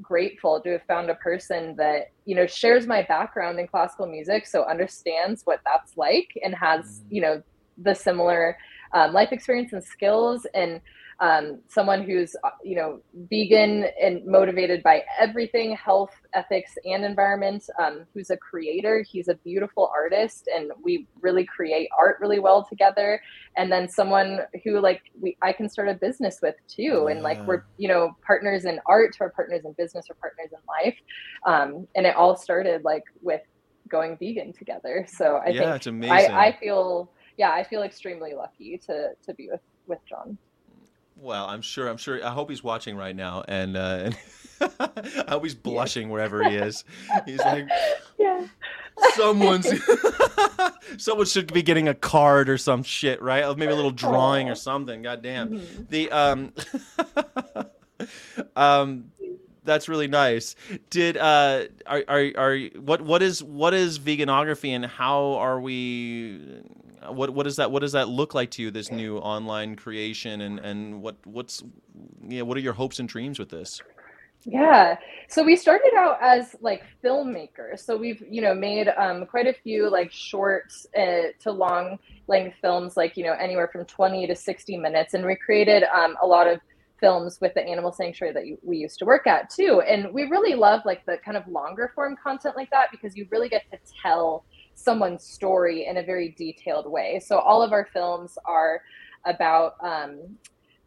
grateful 0.00 0.60
to 0.62 0.70
have 0.72 0.82
found 0.88 1.10
a 1.10 1.14
person 1.16 1.76
that 1.78 2.06
you 2.24 2.34
know 2.34 2.46
shares 2.46 2.86
my 2.86 3.02
background 3.02 3.60
in 3.60 3.68
classical 3.68 4.06
music, 4.06 4.46
so 4.46 4.64
understands 4.64 5.42
what 5.44 5.60
that's 5.64 5.92
like 5.96 6.28
and 6.42 6.54
has 6.54 6.84
Mhm. 6.84 7.06
you 7.10 7.22
know 7.22 7.42
the 7.82 7.94
similar 7.94 8.56
um, 8.94 9.12
life 9.12 9.32
experience 9.32 9.72
and 9.72 9.82
skills. 9.82 10.46
And 10.54 10.80
um, 11.22 11.60
someone 11.68 12.02
who's 12.02 12.34
uh, 12.42 12.50
you 12.64 12.74
know 12.74 13.00
vegan 13.30 13.86
and 14.00 14.26
motivated 14.26 14.82
by 14.82 15.04
everything 15.20 15.76
health 15.76 16.10
ethics 16.34 16.72
and 16.84 17.04
environment 17.04 17.64
um, 17.78 18.04
who's 18.12 18.30
a 18.30 18.36
creator 18.36 19.04
he's 19.08 19.28
a 19.28 19.34
beautiful 19.36 19.90
artist 19.94 20.48
and 20.52 20.72
we 20.82 21.06
really 21.20 21.44
create 21.44 21.88
art 21.96 22.16
really 22.20 22.40
well 22.40 22.66
together. 22.68 23.20
And 23.56 23.70
then 23.70 23.88
someone 23.88 24.40
who 24.64 24.80
like 24.80 25.02
we 25.20 25.36
i 25.42 25.52
can 25.52 25.68
start 25.68 25.88
a 25.88 25.94
business 25.94 26.38
with 26.42 26.56
too. 26.66 27.06
And 27.08 27.22
like 27.22 27.38
we're 27.46 27.64
you 27.78 27.88
know 27.88 28.16
partners 28.26 28.64
in 28.64 28.80
art 28.86 29.16
or 29.20 29.30
partners 29.30 29.62
in 29.64 29.72
business 29.74 30.06
or 30.10 30.16
partners 30.16 30.50
in 30.52 30.58
life. 30.68 30.98
Um, 31.46 31.86
and 31.94 32.04
it 32.04 32.16
all 32.16 32.36
started 32.36 32.82
like 32.82 33.04
with 33.20 33.42
going 33.88 34.16
vegan 34.18 34.52
together. 34.52 35.06
So 35.08 35.40
i 35.46 35.50
yeah, 35.50 35.60
think 35.60 35.76
it's 35.76 35.86
amazing. 35.86 36.32
I, 36.32 36.46
I 36.46 36.58
feel 36.58 37.12
yeah 37.36 37.52
i 37.52 37.62
feel 37.62 37.82
extremely 37.82 38.34
lucky 38.34 38.78
to 38.78 39.10
to 39.24 39.34
be 39.34 39.48
with 39.50 39.60
with 39.86 39.98
john 40.08 40.36
well, 41.14 41.44
I'm 41.46 41.62
sure. 41.62 41.88
I'm 41.88 41.98
sure. 41.98 42.24
I 42.24 42.30
hope 42.30 42.50
he's 42.50 42.64
watching 42.64 42.96
right 42.96 43.14
now, 43.14 43.44
and 43.46 43.76
uh, 43.76 44.10
I 44.60 45.24
hope 45.28 45.44
he's 45.44 45.54
blushing 45.54 46.08
wherever 46.08 46.42
he 46.42 46.56
is. 46.56 46.84
He's 47.26 47.38
like, 47.38 47.68
yeah 48.18 48.46
someone's 49.14 49.68
someone 50.98 51.26
should 51.26 51.52
be 51.52 51.62
getting 51.62 51.88
a 51.88 51.94
card 51.94 52.48
or 52.48 52.58
some 52.58 52.82
shit, 52.82 53.20
right? 53.22 53.56
Maybe 53.56 53.72
a 53.72 53.76
little 53.76 53.90
drawing 53.90 54.48
or 54.48 54.54
something. 54.54 55.02
God 55.02 55.22
damn. 55.22 55.50
Mhm. 55.50 55.88
The 55.88 56.10
um 56.10 56.52
um 58.56 59.12
that's 59.64 59.88
really 59.88 60.08
nice. 60.08 60.56
Did 60.90 61.16
uh 61.16 61.64
are 61.86 62.04
are 62.08 62.30
are 62.36 62.58
what 62.80 63.02
what 63.02 63.22
is 63.22 63.42
what 63.42 63.74
is 63.74 63.98
veganography 63.98 64.70
and 64.70 64.84
how 64.84 65.34
are 65.34 65.60
we 65.60 66.62
what 67.08 67.30
what 67.30 67.44
does 67.44 67.56
that 67.56 67.70
what 67.70 67.80
does 67.80 67.92
that 67.92 68.08
look 68.08 68.34
like 68.34 68.50
to 68.52 68.62
you 68.62 68.70
this 68.70 68.90
new 68.90 69.18
online 69.18 69.76
creation 69.76 70.40
and 70.40 70.58
and 70.60 71.02
what 71.02 71.16
what's 71.24 71.62
yeah 72.26 72.42
what 72.42 72.56
are 72.56 72.60
your 72.60 72.72
hopes 72.72 72.98
and 72.98 73.08
dreams 73.08 73.38
with 73.38 73.48
this? 73.48 73.80
Yeah. 74.44 74.96
So 75.28 75.44
we 75.44 75.56
started 75.56 75.92
out 75.96 76.18
as 76.20 76.56
like 76.60 76.82
filmmakers. 77.02 77.80
So 77.80 77.96
we've, 77.96 78.22
you 78.28 78.42
know, 78.42 78.54
made 78.54 78.88
um, 78.88 79.26
quite 79.26 79.46
a 79.46 79.52
few 79.52 79.88
like 79.88 80.10
short 80.10 80.72
uh, 80.96 81.28
to 81.40 81.52
long 81.52 81.98
length 82.26 82.56
films, 82.60 82.96
like, 82.96 83.16
you 83.16 83.24
know, 83.24 83.34
anywhere 83.34 83.68
from 83.68 83.84
20 83.84 84.26
to 84.26 84.34
60 84.34 84.76
minutes. 84.78 85.14
And 85.14 85.24
we 85.24 85.36
created 85.36 85.84
um, 85.84 86.16
a 86.20 86.26
lot 86.26 86.48
of 86.48 86.60
films 86.98 87.40
with 87.40 87.54
the 87.54 87.62
animal 87.62 87.92
sanctuary 87.92 88.32
that 88.32 88.46
you, 88.46 88.58
we 88.62 88.78
used 88.78 88.98
to 88.98 89.04
work 89.04 89.26
at 89.26 89.50
too. 89.50 89.80
And 89.80 90.12
we 90.12 90.24
really 90.24 90.54
love 90.54 90.82
like 90.84 91.04
the 91.06 91.18
kind 91.18 91.36
of 91.36 91.46
longer 91.46 91.92
form 91.94 92.16
content 92.22 92.56
like 92.56 92.70
that 92.70 92.90
because 92.90 93.16
you 93.16 93.26
really 93.30 93.48
get 93.48 93.70
to 93.70 93.78
tell 94.02 94.44
someone's 94.74 95.24
story 95.24 95.86
in 95.86 95.98
a 95.98 96.02
very 96.02 96.34
detailed 96.36 96.90
way. 96.90 97.20
So 97.24 97.38
all 97.38 97.62
of 97.62 97.72
our 97.72 97.86
films 97.92 98.36
are 98.46 98.80
about 99.26 99.74
um, 99.84 100.36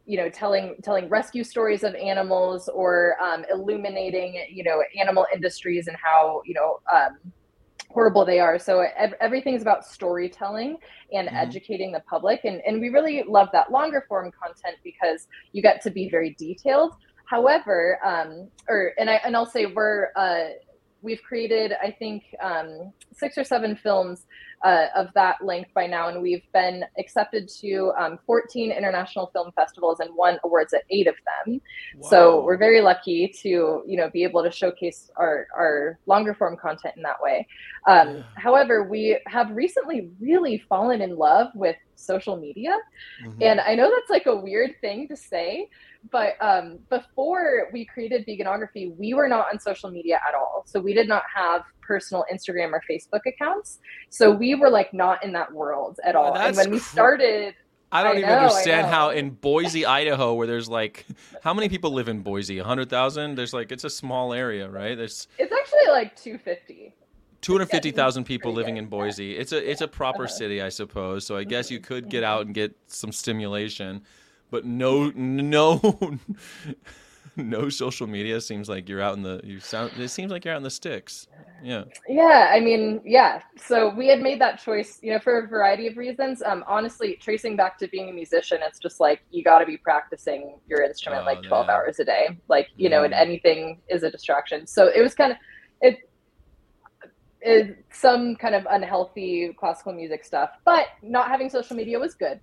you 0.06 0.18
know 0.18 0.30
telling 0.30 0.76
telling 0.84 1.10
rescue 1.10 1.44
stories 1.44 1.84
of 1.84 1.96
animals 1.96 2.70
or 2.70 3.16
um, 3.22 3.44
illuminating 3.52 4.40
you 4.52 4.64
know 4.64 4.84
animal 5.00 5.26
industries 5.34 5.88
and 5.88 5.98
how 6.04 6.42
you 6.46 6.54
know 6.54 6.78
um, 6.94 7.18
horrible 7.90 8.26
they 8.26 8.40
are 8.40 8.60
so 8.60 8.86
ev- 8.98 9.14
everything's 9.22 9.62
about 9.62 9.86
storytelling 9.86 10.78
and 11.14 11.28
Mhm. 11.28 11.34
educating 11.34 11.92
the 11.92 12.02
public 12.10 12.42
and, 12.44 12.62
and 12.68 12.82
we 12.82 12.90
really 12.90 13.24
love 13.28 13.48
that 13.54 13.72
longer 13.72 14.06
form 14.08 14.32
content 14.42 14.78
because 14.84 15.28
you 15.54 15.62
get 15.62 15.82
to 15.82 15.90
be 15.90 16.10
very 16.10 16.36
detailed 16.38 16.92
however 17.30 17.98
um, 18.06 18.50
or 18.70 18.92
and 19.00 19.10
i 19.10 19.16
and 19.26 19.36
i'll 19.36 19.46
say 19.46 19.66
we're 19.66 20.10
uh, 20.16 20.48
we've 21.06 21.22
created 21.24 21.74
i 21.82 21.90
think 21.92 22.24
um, 22.42 22.92
six 23.14 23.38
or 23.38 23.44
seven 23.44 23.76
films 23.76 24.26
uh, 24.64 24.88
of 24.96 25.10
that 25.14 25.36
length 25.44 25.70
by 25.76 25.86
now, 25.86 26.10
and 26.10 26.22
we've 26.22 26.42
been 26.52 26.84
accepted 26.98 27.48
to 27.48 27.92
um, 28.00 28.18
14 28.26 28.72
international 28.72 29.30
film 29.32 29.52
festivals 29.56 30.00
and 30.00 30.10
won 30.16 30.40
awards 30.44 30.74
at 30.74 30.84
eight 30.90 31.08
of 31.08 31.16
them. 31.46 31.62
So 32.02 32.44
we're 32.44 32.58
very 32.58 32.82
lucky 32.82 33.28
to 33.44 33.84
you 33.86 33.98
know 33.98 34.10
be 34.10 34.24
able 34.24 34.44
to 34.44 34.52
showcase 34.52 35.12
our 35.18 35.48
our 35.56 36.00
longer 36.08 36.34
form 36.34 36.58
content 36.58 36.96
in 36.98 37.04
that 37.04 37.22
way. 37.22 37.48
Um, 37.88 38.08
Yeah. 38.16 38.24
However, 38.38 38.84
we 38.84 39.20
have 39.28 39.52
recently 39.52 40.10
really 40.20 40.58
fallen 40.58 41.02
in 41.02 41.16
love 41.16 41.50
with 41.54 41.76
social 41.96 42.36
media. 42.36 42.76
Mhm. 43.24 43.42
And 43.42 43.62
I 43.62 43.76
know 43.76 43.90
that's 43.90 44.10
like 44.10 44.26
a 44.26 44.36
weird 44.36 44.76
thing 44.82 45.08
to 45.10 45.16
say, 45.16 45.70
but 46.12 46.34
um, 46.42 46.80
before 46.90 47.70
we 47.74 47.86
created 47.86 48.26
veganography, 48.28 48.96
we 48.98 49.14
were 49.14 49.28
not 49.28 49.48
on 49.52 49.60
social 49.60 49.90
media 49.90 50.20
at 50.28 50.36
all. 50.36 50.64
So 50.68 50.80
we 50.80 50.94
did 50.94 51.08
not 51.08 51.24
have 51.34 51.62
personal 51.82 52.26
Instagram 52.32 52.72
or 52.74 52.82
Facebook 52.90 53.22
accounts. 53.28 53.80
So 54.10 54.32
we 54.32 54.56
were 54.56 54.70
like 54.70 54.94
not 54.94 55.24
in 55.24 55.32
that 55.34 55.52
world 55.52 56.00
at 56.04 56.16
all. 56.16 56.36
and 56.38 56.56
when 56.56 56.72
we 56.72 56.80
cr- 56.80 56.84
started, 56.86 57.56
I 57.92 58.04
don't 58.04 58.18
I 58.18 58.20
even 58.20 58.30
know, 58.30 58.36
understand 58.40 58.88
how 58.88 59.10
in 59.10 59.30
Boise, 59.32 59.86
Idaho, 59.86 60.34
where 60.34 60.48
there's 60.48 60.68
like, 60.68 61.06
how 61.42 61.54
many 61.54 61.70
people 61.70 61.92
live 61.92 62.08
in 62.10 62.22
Boise? 62.22 62.58
100,000? 62.58 63.36
There's 63.36 63.54
like, 63.54 63.72
it's 63.72 63.84
a 63.84 63.90
small 63.90 64.34
area, 64.34 64.68
right? 64.70 64.96
There's 64.98 65.28
it's 65.38 65.54
actually 65.54 65.88
like 65.92 66.16
250. 66.16 66.94
250,000 67.42 68.24
people 68.24 68.54
living 68.54 68.78
in 68.78 68.88
Boise. 68.88 69.38
It's 69.38 69.52
a 69.52 69.70
it's 69.72 69.82
a 69.82 69.88
proper 69.88 70.24
Uh-huh. 70.24 70.34
city, 70.34 70.62
I 70.64 70.70
suppose. 70.70 71.26
So 71.28 71.38
I 71.38 71.44
guess 71.44 71.70
you 71.70 71.80
could 71.80 72.10
get 72.10 72.24
out 72.24 72.46
and 72.48 72.56
get 72.56 72.76
some 72.88 73.12
stimulation, 73.12 74.02
but 74.52 74.66
no 74.66 75.12
no 75.16 76.20
no 77.36 77.70
social 77.70 78.08
media 78.08 78.40
seems 78.42 78.70
like 78.70 78.88
you're 78.88 79.02
out 79.02 79.16
in 79.16 79.24
the 79.24 79.42
you 79.44 79.60
sound 79.60 79.98
it 80.00 80.10
seems 80.10 80.32
like 80.32 80.46
you're 80.46 80.54
out 80.54 80.58
in 80.58 80.64
the 80.64 80.70
sticks. 80.70 81.28
Yeah. 81.62 81.86
Yeah, 82.08 82.50
I 82.52 82.60
mean, 82.60 83.02
yeah. 83.04 83.42
So 83.58 83.90
we 83.90 84.08
had 84.08 84.22
made 84.22 84.40
that 84.42 84.60
choice, 84.60 85.00
you 85.02 85.12
know, 85.12 85.20
for 85.20 85.40
a 85.40 85.48
variety 85.48 85.88
of 85.88 85.98
reasons. 85.98 86.42
Um, 86.44 86.64
honestly, 86.68 87.18
tracing 87.22 87.56
back 87.56 87.80
to 87.80 87.88
being 87.88 88.10
a 88.10 88.14
musician, 88.14 88.60
it's 88.62 88.80
just 88.80 89.00
like 89.00 89.22
you 89.32 89.44
got 89.44 89.60
to 89.60 89.66
be 89.66 89.78
practicing 89.78 90.60
your 90.68 90.84
instrument 90.84 91.24
Oh, 91.24 91.26
like 91.26 91.40
12 91.48 91.68
yeah. 91.68 91.70
hours 91.70 92.00
a 92.00 92.06
day. 92.06 92.30
Like, 92.48 92.68
you 92.78 92.90
know, 92.90 93.04
and 93.04 93.14
Mhm. 93.14 93.20
anything 93.20 93.82
is 93.90 94.04
a 94.04 94.12
distraction. 94.12 94.68
So 94.68 94.88
it 94.88 95.02
was 95.02 95.16
kind 95.16 95.32
of 95.32 95.38
it 95.82 95.98
is 97.42 97.76
some 97.92 98.36
kind 98.36 98.56
of 98.56 98.66
unhealthy 98.70 99.54
classical 99.60 99.94
music 99.94 100.24
stuff, 100.26 100.50
but 100.66 100.88
not 101.04 101.28
having 101.30 101.50
social 101.50 101.76
media 101.76 102.00
was 102.00 102.16
good. 102.16 102.40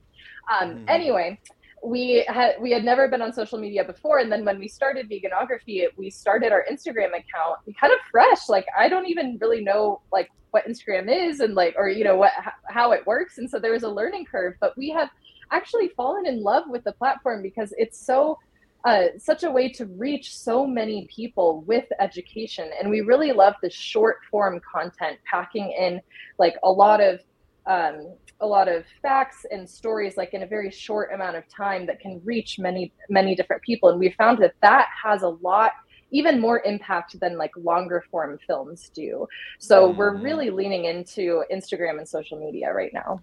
Um, 0.52 0.78
Mhm. 0.78 0.86
Anyway, 0.88 1.40
we 1.82 2.24
had 2.28 2.54
we 2.60 2.70
had 2.70 2.84
never 2.84 3.08
been 3.08 3.20
on 3.22 3.32
social 3.32 3.58
media 3.58 3.84
before, 3.84 4.18
and 4.18 4.30
then 4.30 4.44
when 4.44 4.58
we 4.58 4.68
started 4.68 5.10
veganography, 5.10 5.84
we 5.96 6.10
started 6.10 6.52
our 6.52 6.64
Instagram 6.70 7.08
account 7.08 7.58
kind 7.80 7.92
of 7.92 7.98
fresh. 8.10 8.48
Like 8.48 8.66
I 8.78 8.88
don't 8.88 9.08
even 9.08 9.38
really 9.40 9.62
know 9.64 10.00
like 10.12 10.30
what 10.52 10.66
Instagram 10.66 11.08
is 11.10 11.40
and 11.40 11.54
like 11.54 11.74
or 11.76 11.88
you 11.88 12.04
know 12.04 12.16
what 12.16 12.32
how 12.68 12.92
it 12.92 13.04
works, 13.06 13.38
and 13.38 13.50
so 13.50 13.58
there 13.58 13.72
was 13.72 13.82
a 13.82 13.88
learning 13.88 14.26
curve. 14.26 14.54
But 14.60 14.76
we 14.76 14.90
have 14.90 15.10
actually 15.50 15.88
fallen 15.96 16.26
in 16.26 16.42
love 16.42 16.64
with 16.68 16.84
the 16.84 16.92
platform 16.92 17.42
because 17.42 17.74
it's 17.76 17.98
so 17.98 18.38
uh, 18.84 19.06
such 19.18 19.44
a 19.44 19.50
way 19.50 19.68
to 19.68 19.86
reach 19.86 20.36
so 20.36 20.66
many 20.66 21.06
people 21.14 21.62
with 21.62 21.84
education. 22.00 22.70
And 22.80 22.90
we 22.90 23.00
really 23.00 23.32
love 23.32 23.54
the 23.62 23.70
short 23.70 24.18
form 24.30 24.60
content, 24.60 25.18
packing 25.24 25.72
in 25.72 26.00
like 26.38 26.56
a 26.64 26.70
lot 26.70 27.00
of 27.00 27.20
um, 27.66 28.16
a 28.40 28.46
lot 28.46 28.68
of 28.68 28.84
facts 29.02 29.46
and 29.50 29.68
stories 29.68 30.16
like 30.16 30.34
in 30.34 30.42
a 30.42 30.46
very 30.46 30.70
short 30.70 31.12
amount 31.12 31.36
of 31.36 31.44
time 31.48 31.86
that 31.86 32.00
can 32.00 32.20
reach 32.24 32.58
many 32.58 32.92
many 33.08 33.34
different 33.34 33.62
people. 33.62 33.88
And 33.90 33.98
we 33.98 34.10
found 34.18 34.38
that 34.42 34.54
that 34.62 34.88
has 35.02 35.22
a 35.22 35.28
lot 35.28 35.72
even 36.10 36.40
more 36.40 36.62
impact 36.64 37.18
than 37.20 37.38
like 37.38 37.52
longer 37.56 38.04
form 38.10 38.38
films 38.46 38.90
do. 38.94 39.26
So 39.60 39.90
we're 39.92 40.18
Mhm. 40.18 40.22
really 40.22 40.50
leaning 40.50 40.84
into 40.84 41.44
Instagram 41.50 41.98
and 41.98 42.08
social 42.08 42.38
media 42.38 42.72
right 42.72 42.92
now. 42.92 43.22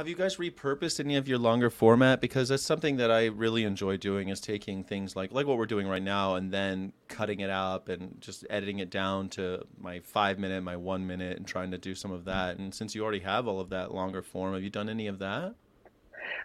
Have 0.00 0.08
you 0.08 0.16
guys 0.16 0.36
repurposed 0.36 0.98
any 0.98 1.16
of 1.16 1.28
your 1.28 1.36
longer 1.36 1.68
format? 1.68 2.22
Because 2.22 2.48
that's 2.48 2.62
something 2.62 2.96
that 2.96 3.10
I 3.10 3.26
really 3.26 3.64
enjoy 3.64 3.98
doing 3.98 4.30
is 4.30 4.40
taking 4.40 4.82
things 4.82 5.14
like 5.14 5.30
like 5.30 5.46
what 5.46 5.58
we're 5.58 5.66
doing 5.66 5.86
right 5.86 6.02
now 6.02 6.36
and 6.36 6.50
then 6.50 6.94
cutting 7.08 7.40
it 7.40 7.50
up 7.50 7.90
and 7.90 8.18
just 8.18 8.46
editing 8.48 8.78
it 8.78 8.88
down 8.88 9.28
to 9.28 9.62
my 9.78 10.00
five 10.00 10.38
minute, 10.38 10.62
my 10.62 10.74
one 10.74 11.06
minute, 11.06 11.36
and 11.36 11.46
trying 11.46 11.70
to 11.72 11.76
do 11.76 11.94
some 11.94 12.12
of 12.12 12.24
that. 12.24 12.56
And 12.56 12.74
since 12.74 12.94
you 12.94 13.02
already 13.02 13.20
have 13.20 13.46
all 13.46 13.60
of 13.60 13.68
that 13.68 13.92
longer 13.92 14.22
form, 14.22 14.54
have 14.54 14.62
you 14.62 14.70
done 14.70 14.88
any 14.88 15.06
of 15.06 15.18
that? 15.18 15.54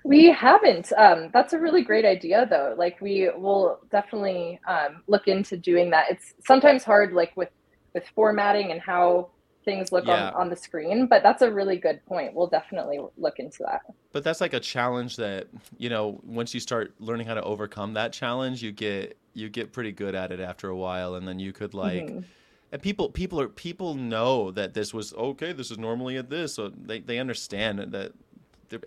We 0.03 0.26
haven't. 0.34 0.91
Um, 0.97 1.30
that's 1.32 1.53
a 1.53 1.58
really 1.58 1.82
great 1.82 2.03
idea, 2.03 2.45
though. 2.49 2.76
Like 2.78 2.99
we 2.99 3.30
will 3.38 3.80
definitely 3.89 4.60
um, 4.68 5.01
look 5.08 5.30
into 5.30 5.56
doing 5.56 5.91
that. 5.91 6.08
It's 6.12 6.34
sometimes 6.45 6.84
hard, 6.84 7.14
like 7.14 7.32
with 7.38 7.51
with 7.93 8.03
formatting 8.16 8.74
and 8.74 8.82
how 8.82 9.30
things 9.66 9.91
look 9.91 10.05
Yeah. 10.05 10.30
on, 10.30 10.34
on 10.43 10.49
the 10.49 10.55
screen. 10.55 11.07
But 11.07 11.24
that's 11.24 11.41
a 11.41 11.51
really 11.51 11.78
good 11.78 12.05
point. 12.05 12.34
We'll 12.34 12.47
definitely 12.47 12.99
look 13.18 13.39
into 13.39 13.63
that. 13.63 13.82
But 14.13 14.24
that's 14.24 14.39
like 14.39 14.53
a 14.53 14.59
challenge 14.59 15.18
that 15.18 15.47
you 15.78 15.89
know 15.89 16.22
once 16.24 16.53
you 16.53 16.59
start 16.59 16.93
learning 16.99 17.28
how 17.28 17.34
to 17.34 17.43
overcome 17.43 17.93
that 17.95 18.13
challenge, 18.13 18.63
you 18.63 18.72
get 18.72 19.18
you 19.34 19.49
get 19.49 19.74
pretty 19.74 19.91
good 19.91 20.16
at 20.16 20.32
it 20.32 20.39
after 20.39 20.70
a 20.70 20.76
while, 20.76 21.16
and 21.16 21.28
then 21.28 21.39
you 21.39 21.51
could 21.51 21.74
like. 21.74 22.03
Mhm. 22.03 22.24
And 22.72 22.82
people, 22.82 23.09
people 23.09 23.39
are 23.39 23.47
people 23.47 23.95
know 23.95 24.51
that 24.51 24.74
this 24.74 24.93
was 24.93 25.13
okay. 25.13 25.51
This 25.53 25.72
is 25.72 25.78
normally 25.78 26.18
at 26.18 26.30
this, 26.30 26.53
so 26.53 26.70
they 26.70 26.99
they 26.99 27.20
understand 27.20 27.80
that. 27.80 28.13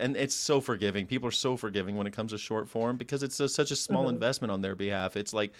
And 0.00 0.16
it's 0.16 0.34
so 0.34 0.60
forgiving. 0.60 1.06
People 1.06 1.28
are 1.28 1.32
so 1.32 1.56
forgiving 1.56 1.96
when 1.96 2.06
it 2.08 2.12
comes 2.12 2.32
to 2.32 2.38
short 2.38 2.68
form 2.68 2.96
because 2.96 3.22
it's 3.22 3.38
a, 3.38 3.48
such 3.48 3.70
a 3.70 3.76
small 3.76 4.06
Mhm. 4.06 4.14
investment 4.14 4.50
on 4.50 4.60
their 4.60 4.74
behalf. 4.74 5.16
It's 5.16 5.32
like 5.32 5.52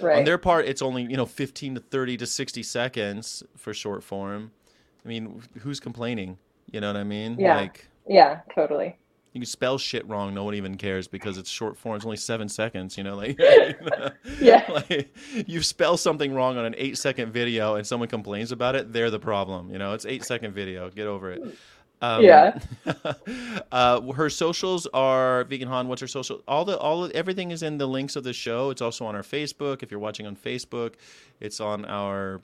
Right. 0.00 0.18
on 0.18 0.24
their 0.24 0.38
part, 0.38 0.64
it's 0.64 0.80
only 0.80 1.02
you 1.02 1.16
know 1.18 1.26
fifteen 1.26 1.74
to 1.74 1.80
thirty 1.80 2.16
to 2.16 2.26
sixty 2.26 2.62
seconds 2.62 3.42
for 3.56 3.74
short 3.74 4.02
form. 4.02 4.52
I 5.04 5.08
mean, 5.08 5.42
who's 5.60 5.80
complaining? 5.80 6.38
You 6.70 6.80
know 6.80 6.88
what 6.88 6.96
I 6.96 7.04
mean? 7.04 7.38
Yeah. 7.38 7.56
Like 7.56 7.88
yeah, 8.06 8.40
totally. 8.54 8.96
you 9.32 9.40
can 9.40 9.46
spell 9.46 9.78
shit 9.78 10.06
wrong, 10.08 10.34
no 10.34 10.44
one 10.44 10.54
even 10.54 10.76
cares 10.76 11.06
because 11.08 11.38
it's 11.38 11.50
short 11.50 11.76
form. 11.76 11.96
It's 11.96 12.04
only 12.04 12.16
seven 12.16 12.48
seconds. 12.48 12.96
You 12.96 13.04
know, 13.04 13.16
like 13.16 13.38
Yeah. 14.40 14.64
like, 14.90 15.14
you 15.46 15.62
spell 15.62 15.96
something 15.96 16.34
wrong 16.34 16.56
on 16.56 16.64
an 16.64 16.74
eight 16.78 16.98
second 16.98 17.32
video 17.32 17.76
and 17.76 17.86
someone 17.86 18.08
complains 18.08 18.52
about 18.52 18.74
it, 18.76 18.92
they're 18.92 19.10
the 19.10 19.18
problem. 19.20 19.70
You 19.70 19.78
know, 19.78 19.92
it's 19.92 20.06
eight 20.06 20.24
second 20.24 20.52
video. 20.52 20.90
Get 20.90 21.06
over 21.06 21.32
it. 21.32 21.42
Um, 22.00 22.22
Yeah. 22.22 22.58
uh, 23.72 24.00
her 24.12 24.30
socials 24.30 24.86
are 24.94 25.44
vegan 25.44 25.68
Han. 25.68 25.88
What's 25.88 26.00
her 26.00 26.06
social? 26.06 26.42
All 26.46 26.64
the 26.64 26.78
all 26.78 27.04
of, 27.04 27.10
everything 27.12 27.50
is 27.50 27.62
in 27.62 27.78
the 27.78 27.86
links 27.86 28.16
of 28.16 28.24
the 28.24 28.32
show. 28.32 28.70
It's 28.70 28.82
also 28.82 29.04
on 29.06 29.16
our 29.16 29.22
Facebook. 29.22 29.82
If 29.82 29.90
you're 29.90 30.00
watching 30.00 30.26
on 30.26 30.36
Facebook, 30.36 30.94
it's 31.40 31.60
on 31.60 31.84
our 31.86 32.40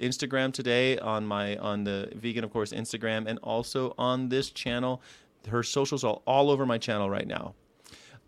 Instagram 0.00 0.52
today 0.52 0.98
on 0.98 1.26
my 1.26 1.56
on 1.56 1.84
the 1.84 2.10
vegan 2.14 2.44
of 2.44 2.52
course 2.52 2.72
Instagram 2.72 3.26
and 3.26 3.38
also 3.40 3.94
on 3.98 4.28
this 4.28 4.50
channel. 4.50 5.02
Her 5.48 5.62
socials 5.62 6.04
are 6.04 6.20
all 6.26 6.50
over 6.50 6.66
my 6.66 6.78
channel 6.78 7.08
right 7.08 7.26
now. 7.26 7.54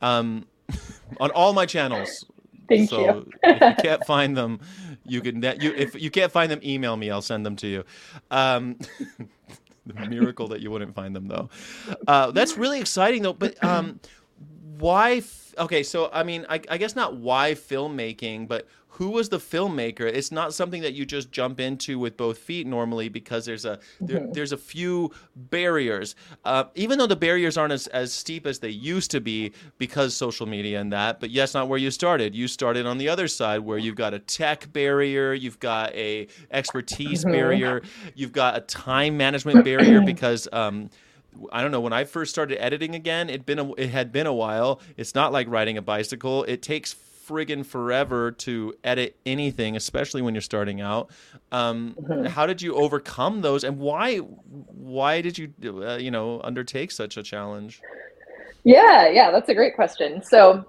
Um, 0.01 0.47
on 1.21 1.31
all 1.31 1.53
my 1.53 1.67
channels. 1.67 2.25
Thank 2.69 2.91
so 2.91 3.01
you. 3.01 3.31
if 3.43 3.61
you 3.61 3.83
can't 3.83 4.05
find 4.07 4.37
them, 4.37 4.61
you 5.05 5.21
can 5.21 5.41
that 5.41 5.63
you 5.63 5.73
if 5.75 6.01
you 6.01 6.11
can't 6.11 6.33
find 6.33 6.51
them, 6.51 6.61
email 6.63 6.97
me. 6.97 7.11
I'll 7.11 7.23
send 7.23 7.45
them 7.45 7.57
to 7.57 7.67
you. 7.67 7.85
Um, 8.31 8.79
the 9.87 10.07
miracle 10.09 10.49
that 10.49 10.61
you 10.61 10.71
wouldn't 10.71 10.95
find 10.95 11.15
them 11.15 11.29
though. 11.29 11.51
Uh, 12.07 12.31
that's 12.31 12.57
really 12.57 12.81
exciting 12.81 13.23
though. 13.23 13.33
But 13.33 13.63
um, 13.65 14.01
why? 14.79 15.23
Okay, 15.59 15.83
so 15.83 16.11
I 16.13 16.23
mean, 16.23 16.47
I, 16.49 16.61
I 16.71 16.79
guess 16.79 16.97
not 16.97 17.17
why 17.17 17.53
filmmaking, 17.53 18.49
but 18.49 18.67
who 18.97 19.09
was 19.09 19.31
the 19.31 19.39
filmmaker? 19.39 20.03
It's 20.03 20.31
not 20.31 20.53
something 20.53 20.83
that 20.83 20.93
you 20.93 21.07
just 21.07 21.33
jump 21.33 21.61
into 21.61 21.99
with 21.99 22.17
both 22.19 22.37
feet 22.37 22.67
normally 22.67 23.09
because 23.09 23.47
there's 23.47 23.65
a 23.65 23.79
there, 24.03 24.29
there's 24.33 24.53
a 24.53 24.57
few 24.57 25.11
barriers. 25.35 26.15
Uh, 26.45 26.65
even 26.75 26.99
though 26.99 27.07
the 27.07 27.17
barriers 27.17 27.57
aren't 27.57 27.73
as, 27.73 27.87
as 27.89 28.13
steep 28.13 28.47
as 28.47 28.59
they 28.59 28.69
used 28.69 29.11
to 29.13 29.21
be 29.21 29.53
because 29.79 30.15
social 30.15 30.47
media 30.47 30.79
and 30.79 30.93
that, 30.93 31.21
but 31.21 31.31
yes, 31.31 31.55
not 31.55 31.69
where 31.69 31.79
you 31.79 31.91
started. 31.91 32.35
You 32.35 32.47
started 32.47 32.85
on 32.85 32.99
the 32.99 33.09
other 33.09 33.29
side 33.29 33.61
where 33.61 33.79
you've 33.79 33.97
got 33.97 34.13
a 34.13 34.19
tech 34.19 34.71
barrier, 34.75 35.33
you've 35.33 35.59
got 35.59 35.95
a 35.95 36.27
expertise 36.51 37.25
barrier, 37.25 37.81
you've 38.15 38.33
got 38.33 38.59
a 38.59 38.61
time 38.61 39.17
management 39.17 39.65
barrier 39.65 40.03
because 40.03 40.49
um, 40.53 40.91
I 41.53 41.63
don't 41.63 41.71
know. 41.71 41.81
When 41.81 41.93
I 41.93 42.05
first 42.05 42.31
started 42.31 42.63
editing 42.63 42.95
again, 42.95 43.31
it 43.31 43.47
been 43.47 43.59
a, 43.59 43.73
it 43.75 43.89
had 43.91 44.13
been 44.13 44.27
a 44.27 44.33
while. 44.33 44.81
It's 44.97 45.15
not 45.15 45.33
like 45.33 45.49
riding 45.49 45.79
a 45.79 45.83
bicycle. 45.83 46.45
It 46.45 46.63
takes 46.63 46.95
friggin' 47.27 47.65
forever 47.65 48.33
to 48.33 48.75
edit 48.85 49.17
anything, 49.25 49.77
especially 49.77 50.23
when 50.23 50.35
you're 50.35 50.43
starting 50.43 50.81
out. 50.81 51.11
Um, 51.51 51.97
How 52.29 52.47
did 52.47 52.61
you 52.61 52.75
overcome 52.75 53.41
those, 53.41 53.65
and 53.65 53.79
why 53.79 54.19
why 54.19 55.21
did 55.21 55.39
you 55.39 55.53
uh, 55.65 55.97
you 55.97 56.11
know 56.11 56.41
undertake 56.43 56.91
such 56.91 57.17
a 57.17 57.23
challenge? 57.23 57.81
Yeah, 58.65 59.09
yeah, 59.09 59.31
that's 59.31 59.49
a 59.49 59.55
great 59.55 59.75
question. 59.75 60.23
So, 60.23 60.65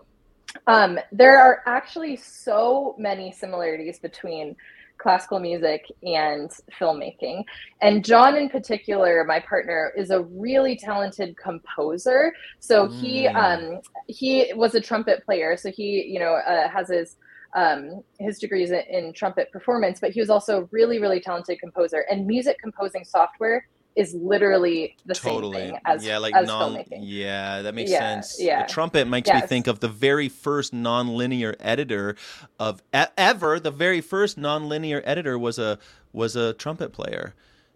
um, 0.68 1.00
there 1.12 1.38
are 1.40 1.62
actually 1.66 2.16
so 2.16 2.96
many 2.98 3.32
similarities 3.32 4.00
between 4.00 4.56
classical 5.04 5.40
music 5.40 5.82
and 6.02 6.50
filmmaking. 6.80 7.44
And 7.82 8.04
John, 8.04 8.32
in 8.42 8.48
particular, 8.50 9.24
my 9.34 9.40
partner, 9.42 9.92
is 10.02 10.10
a 10.10 10.22
really 10.46 10.76
talented 10.78 11.30
composer. 11.38 12.34
So 12.60 12.76
he 13.00 13.14
Mm. 13.28 13.36
um, 13.44 13.82
he 14.08 14.32
was 14.56 14.72
a 14.76 14.82
trumpet 14.90 15.18
player. 15.26 15.52
So 15.58 15.70
he, 15.80 15.88
you 16.14 16.20
know, 16.24 16.34
uh, 16.52 16.68
has 16.76 16.88
his 16.90 17.18
um, 17.56 17.82
his 18.26 18.40
degrees 18.40 18.72
in, 18.72 18.84
in 18.98 19.14
trumpet 19.14 19.52
performance, 19.52 19.98
but 20.00 20.12
he 20.16 20.20
was 20.20 20.32
also 20.36 20.52
a 20.62 20.66
really, 20.72 20.98
really 21.00 21.22
talented 21.28 21.60
composer. 21.60 22.02
And 22.10 22.26
music 22.26 22.58
composing 22.66 23.04
software 23.06 23.60
is 23.96 24.14
literally 24.14 24.96
the 25.06 25.14
totally. 25.14 25.58
same 25.58 25.70
thing 25.72 25.80
as, 25.86 26.06
yeah, 26.06 26.18
like 26.18 26.36
as 26.36 26.48
non. 26.48 26.74
filmmaking. 26.74 27.00
Yeah, 27.02 27.62
that 27.62 27.76
makes 27.76 27.92
Yeah, 27.92 28.00
sense. 28.00 28.38
yeah. 28.40 28.66
The 28.66 28.72
trumpet 28.72 29.08
makes 29.08 29.30
me 29.30 29.42
think 29.42 29.68
of 29.68 29.80
the 29.80 29.88
very 29.88 30.30
first 30.30 30.74
non-linear 30.74 31.56
editor 31.60 32.16
of 32.60 32.82
ever. 33.18 33.60
The 33.60 33.72
very 33.72 34.02
first 34.02 34.38
non-linear 34.38 35.02
editor 35.06 35.38
was 35.38 35.60
a 35.60 35.80
was 36.12 36.36
a 36.36 36.54
trumpet 36.54 36.92
player. 36.94 37.34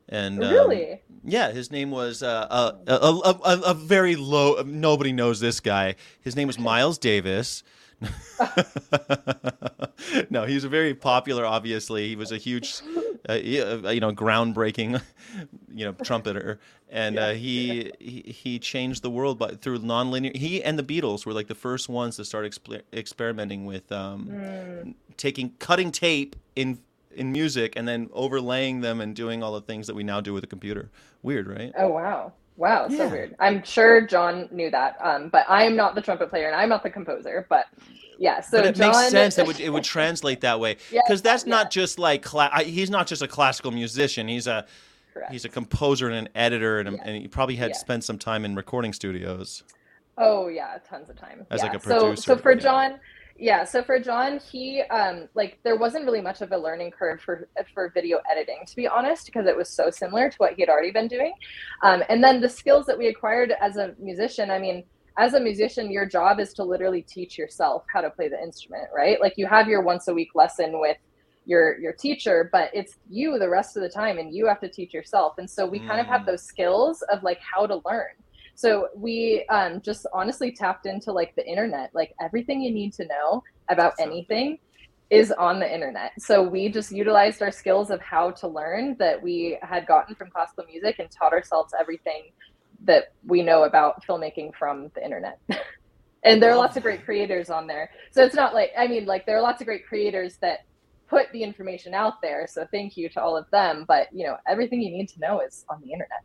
And 0.10 0.42
um, 0.44 0.52
Really? 0.54 1.02
yeah, 1.26 1.52
his 1.52 1.70
name 1.70 1.92
was 1.92 2.24
uh, 2.24 2.48
a, 2.88 2.92
a, 2.92 2.96
a, 2.96 3.40
a, 3.44 3.62
a 3.72 3.74
very 3.74 4.16
low. 4.16 4.62
Nobody 4.64 5.12
knows 5.12 5.40
this 5.40 5.60
guy. 5.60 5.96
His 6.22 6.36
name 6.36 6.48
was 6.48 6.58
Miles 6.58 6.98
Davis. 6.98 7.62
no, 10.30 10.46
he 10.46 10.54
was 10.54 10.64
a 10.64 10.70
very 10.70 10.94
popular. 10.94 11.46
Obviously, 11.46 12.08
he 12.08 12.16
was 12.16 12.32
a 12.32 12.38
huge, 12.38 12.82
uh, 13.28 13.34
uh, 13.34 13.36
you 13.36 14.00
know, 14.00 14.12
groundbreaking, 14.12 15.02
you 15.74 15.86
know, 15.86 15.94
trumpeter, 16.04 16.60
and 16.90 17.18
uh, 17.18 17.32
he, 17.32 17.92
he 18.00 18.22
he 18.22 18.60
changed 18.60 19.02
the 19.02 19.10
world 19.10 19.40
by 19.40 19.50
through 19.50 19.80
nonlinear. 19.80 20.36
He 20.36 20.64
and 20.64 20.78
the 20.78 20.84
Beatles 20.84 21.26
were 21.26 21.34
like 21.34 21.48
the 21.48 21.56
first 21.56 21.90
ones 21.90 22.18
to 22.18 22.26
start 22.26 22.46
exper- 22.46 22.84
experimenting 22.94 23.66
with 23.66 23.92
um, 23.92 24.96
taking 25.18 25.54
cutting 25.60 25.92
tape 25.92 26.36
in 26.56 26.80
in 27.16 27.32
music 27.32 27.74
and 27.76 27.88
then 27.88 28.10
overlaying 28.14 28.82
them 28.82 29.02
and 29.02 29.16
doing 29.16 29.42
all 29.42 29.54
the 29.54 29.62
things 29.62 29.88
that 29.88 29.96
we 29.96 30.04
now 30.04 30.22
do 30.22 30.34
with 30.34 30.44
a 30.44 30.48
computer. 30.48 30.92
Weird, 31.24 31.48
right? 31.48 31.74
Oh 31.76 31.90
wow. 31.90 32.34
Wow, 32.58 32.88
so 32.90 32.96
Yeah. 32.96 33.08
weird. 33.12 33.36
I'm 33.40 33.64
sure 33.64 34.02
John 34.02 34.50
knew 34.52 34.70
that. 34.72 34.98
Um, 35.00 35.30
but 35.30 35.46
I'm 35.48 35.76
not 35.76 35.96
the 35.96 36.02
trumpet 36.02 36.30
player 36.30 36.48
and 36.48 36.56
I'm 36.56 36.70
not 36.70 36.84
the 36.84 36.90
composer. 36.90 37.46
But 37.50 37.66
yeah, 38.18 38.42
so 38.42 38.58
but 38.58 38.66
it 38.66 38.76
John, 38.76 38.88
makes 38.92 39.10
sense. 39.12 39.38
It 39.38 39.46
would 39.46 39.60
it 39.60 39.70
would 39.70 39.84
translate 39.96 40.42
that 40.42 40.60
way 40.60 40.78
Yeah, 40.92 41.02
because 41.06 41.22
that's 41.22 41.46
yeah. 41.46 41.52
not 41.52 41.72
just 41.72 42.00
like 42.00 42.24
cla- 42.24 42.50
I, 42.52 42.64
he's 42.64 42.90
not 42.90 43.06
just 43.08 43.22
a 43.22 43.28
classical 43.28 43.72
musician. 43.72 44.28
He's 44.28 44.48
a 44.48 44.66
Correct. 45.14 45.32
he's 45.32 45.46
a 45.46 45.50
composer 45.50 46.08
and 46.10 46.16
an 46.28 46.30
editor, 46.36 46.80
and, 46.80 46.96
Yeah. 46.98 47.04
and 47.06 47.16
he 47.22 47.28
probably 47.28 47.56
had 47.56 47.70
Yeah. 47.72 47.78
spent 47.78 48.04
some 48.04 48.18
time 48.18 48.44
in 48.44 48.56
recording 48.56 48.92
studios. 48.92 49.64
Oh 50.18 50.48
yeah, 50.48 50.78
tons 50.90 51.12
of 51.12 51.16
time. 51.16 51.46
As, 51.52 51.60
yeah. 51.62 51.68
like, 51.70 51.78
a 51.78 51.80
so 51.84 52.00
producer, 52.00 52.22
so 52.24 52.38
for 52.38 52.54
yeah. 52.54 52.60
John, 52.60 53.00
yeah, 53.40 53.64
so 53.64 53.84
for 53.84 54.00
John, 54.00 54.40
he 54.52 54.82
um 54.92 55.28
like 55.36 55.60
there 55.64 55.78
wasn't 55.78 56.06
really 56.06 56.22
much 56.22 56.42
of 56.42 56.52
a 56.52 56.58
learning 56.58 56.92
curve 56.92 57.22
for 57.22 57.48
for 57.74 57.92
video 57.94 58.20
editing, 58.32 58.60
to 58.68 58.76
be 58.76 58.88
honest, 58.88 59.26
because 59.26 59.46
it 59.48 59.56
was 59.56 59.70
so 59.70 59.90
similar 59.90 60.30
to 60.30 60.36
what 60.38 60.54
he 60.54 60.62
had 60.62 60.70
already 60.70 60.92
been 60.92 61.08
doing. 61.08 61.34
Um, 61.84 62.04
and 62.10 62.24
then 62.24 62.42
the 62.42 62.50
skills 62.50 62.86
that 62.88 62.98
we 62.98 63.08
acquired 63.08 63.54
as 63.62 63.78
a 63.78 63.94
musician, 64.00 64.52
I 64.52 64.60
mean, 64.60 64.84
as 65.18 65.34
a 65.34 65.40
musician, 65.40 65.92
your 65.92 66.06
job 66.08 66.40
is 66.40 66.54
to 66.56 66.64
literally 66.64 67.04
teach 67.04 67.38
yourself 67.38 67.84
how 67.94 68.02
to 68.02 68.10
play 68.12 68.30
the 68.30 68.42
instrument, 68.42 68.86
right? 68.96 69.20
Like 69.22 69.34
you 69.38 69.48
have 69.48 69.68
your 69.68 69.82
once 69.82 70.08
a 70.08 70.14
week 70.14 70.30
lesson 70.36 70.80
with 70.80 70.98
your 71.46 71.80
your 71.80 71.94
teacher 71.94 72.50
but 72.52 72.70
it's 72.74 72.96
you 73.10 73.40
the 73.40 73.50
rest 73.50 73.78
of 73.78 73.82
the 73.82 73.90
time 73.90 74.18
and 74.18 74.36
you 74.36 74.46
have 74.46 74.60
to 74.60 74.70
teach 74.70 74.94
yourself 74.94 75.34
and 75.38 75.50
so 75.50 75.66
we 75.66 75.80
kind 75.80 76.02
of 76.02 76.06
have 76.06 76.22
Mm. 76.22 76.26
those 76.26 76.44
skills 76.44 77.02
of 77.10 77.24
like 77.24 77.40
how 77.40 77.66
to 77.66 77.82
learn 77.86 78.10
so 78.58 78.88
we 78.96 79.46
um, 79.50 79.82
just 79.82 80.08
honestly 80.14 80.52
tapped 80.52 80.88
into 80.88 81.12
like 81.12 81.36
the 81.36 81.48
internet. 81.48 81.92
Like 81.94 82.16
everything 82.20 82.60
you 82.60 82.72
need 82.72 82.92
to 82.94 83.06
know 83.06 83.44
about 83.70 83.94
anything 84.00 84.58
is 85.12 85.32
on 85.32 85.60
the 85.60 85.72
internet. 85.72 86.14
So 86.18 86.42
we 86.42 86.68
just 86.68 86.92
utilized 86.92 87.44
our 87.44 87.52
skills 87.52 87.92
of 87.92 88.02
how 88.02 88.32
to 88.32 88.48
learn 88.48 88.96
that 88.98 89.22
we 89.22 89.60
had 89.62 89.86
gotten 89.86 90.16
from 90.16 90.32
classical 90.32 90.66
music 90.66 90.98
and 90.98 91.08
taught 91.12 91.34
ourselves 91.34 91.72
everything 91.80 92.32
that 92.84 93.14
we 93.28 93.44
know 93.44 93.66
about 93.66 94.04
filmmaking 94.04 94.56
from 94.56 94.90
the 94.96 95.04
internet. 95.06 95.40
And 96.24 96.44
there 96.44 96.52
are 96.52 96.58
lots 96.58 96.76
of 96.76 96.84
great 96.84 97.06
creators 97.06 97.50
on 97.50 97.68
there. 97.68 97.90
So 98.12 98.22
it's 98.22 98.36
not 98.36 98.54
like 98.54 98.72
i 98.78 98.86
mean 98.88 99.06
like 99.06 99.26
there 99.26 99.38
are 99.38 99.42
lots 99.42 99.62
of 99.62 99.68
great 99.68 99.86
creators 99.86 100.38
that 100.42 100.66
put 101.08 101.32
the 101.32 101.42
information 101.42 101.94
out 101.94 102.22
there 102.22 102.48
so 102.50 102.68
thank 102.70 102.98
you 102.98 103.08
to 103.08 103.22
all 103.22 103.38
of 103.38 103.50
them 103.52 103.86
but 103.88 104.08
you 104.12 104.26
know 104.26 104.36
everything 104.46 104.82
you 104.82 104.92
need 104.92 105.08
to 105.08 105.20
know 105.20 105.40
is 105.40 105.64
on 105.70 105.80
the 105.82 105.94
internet 105.94 106.24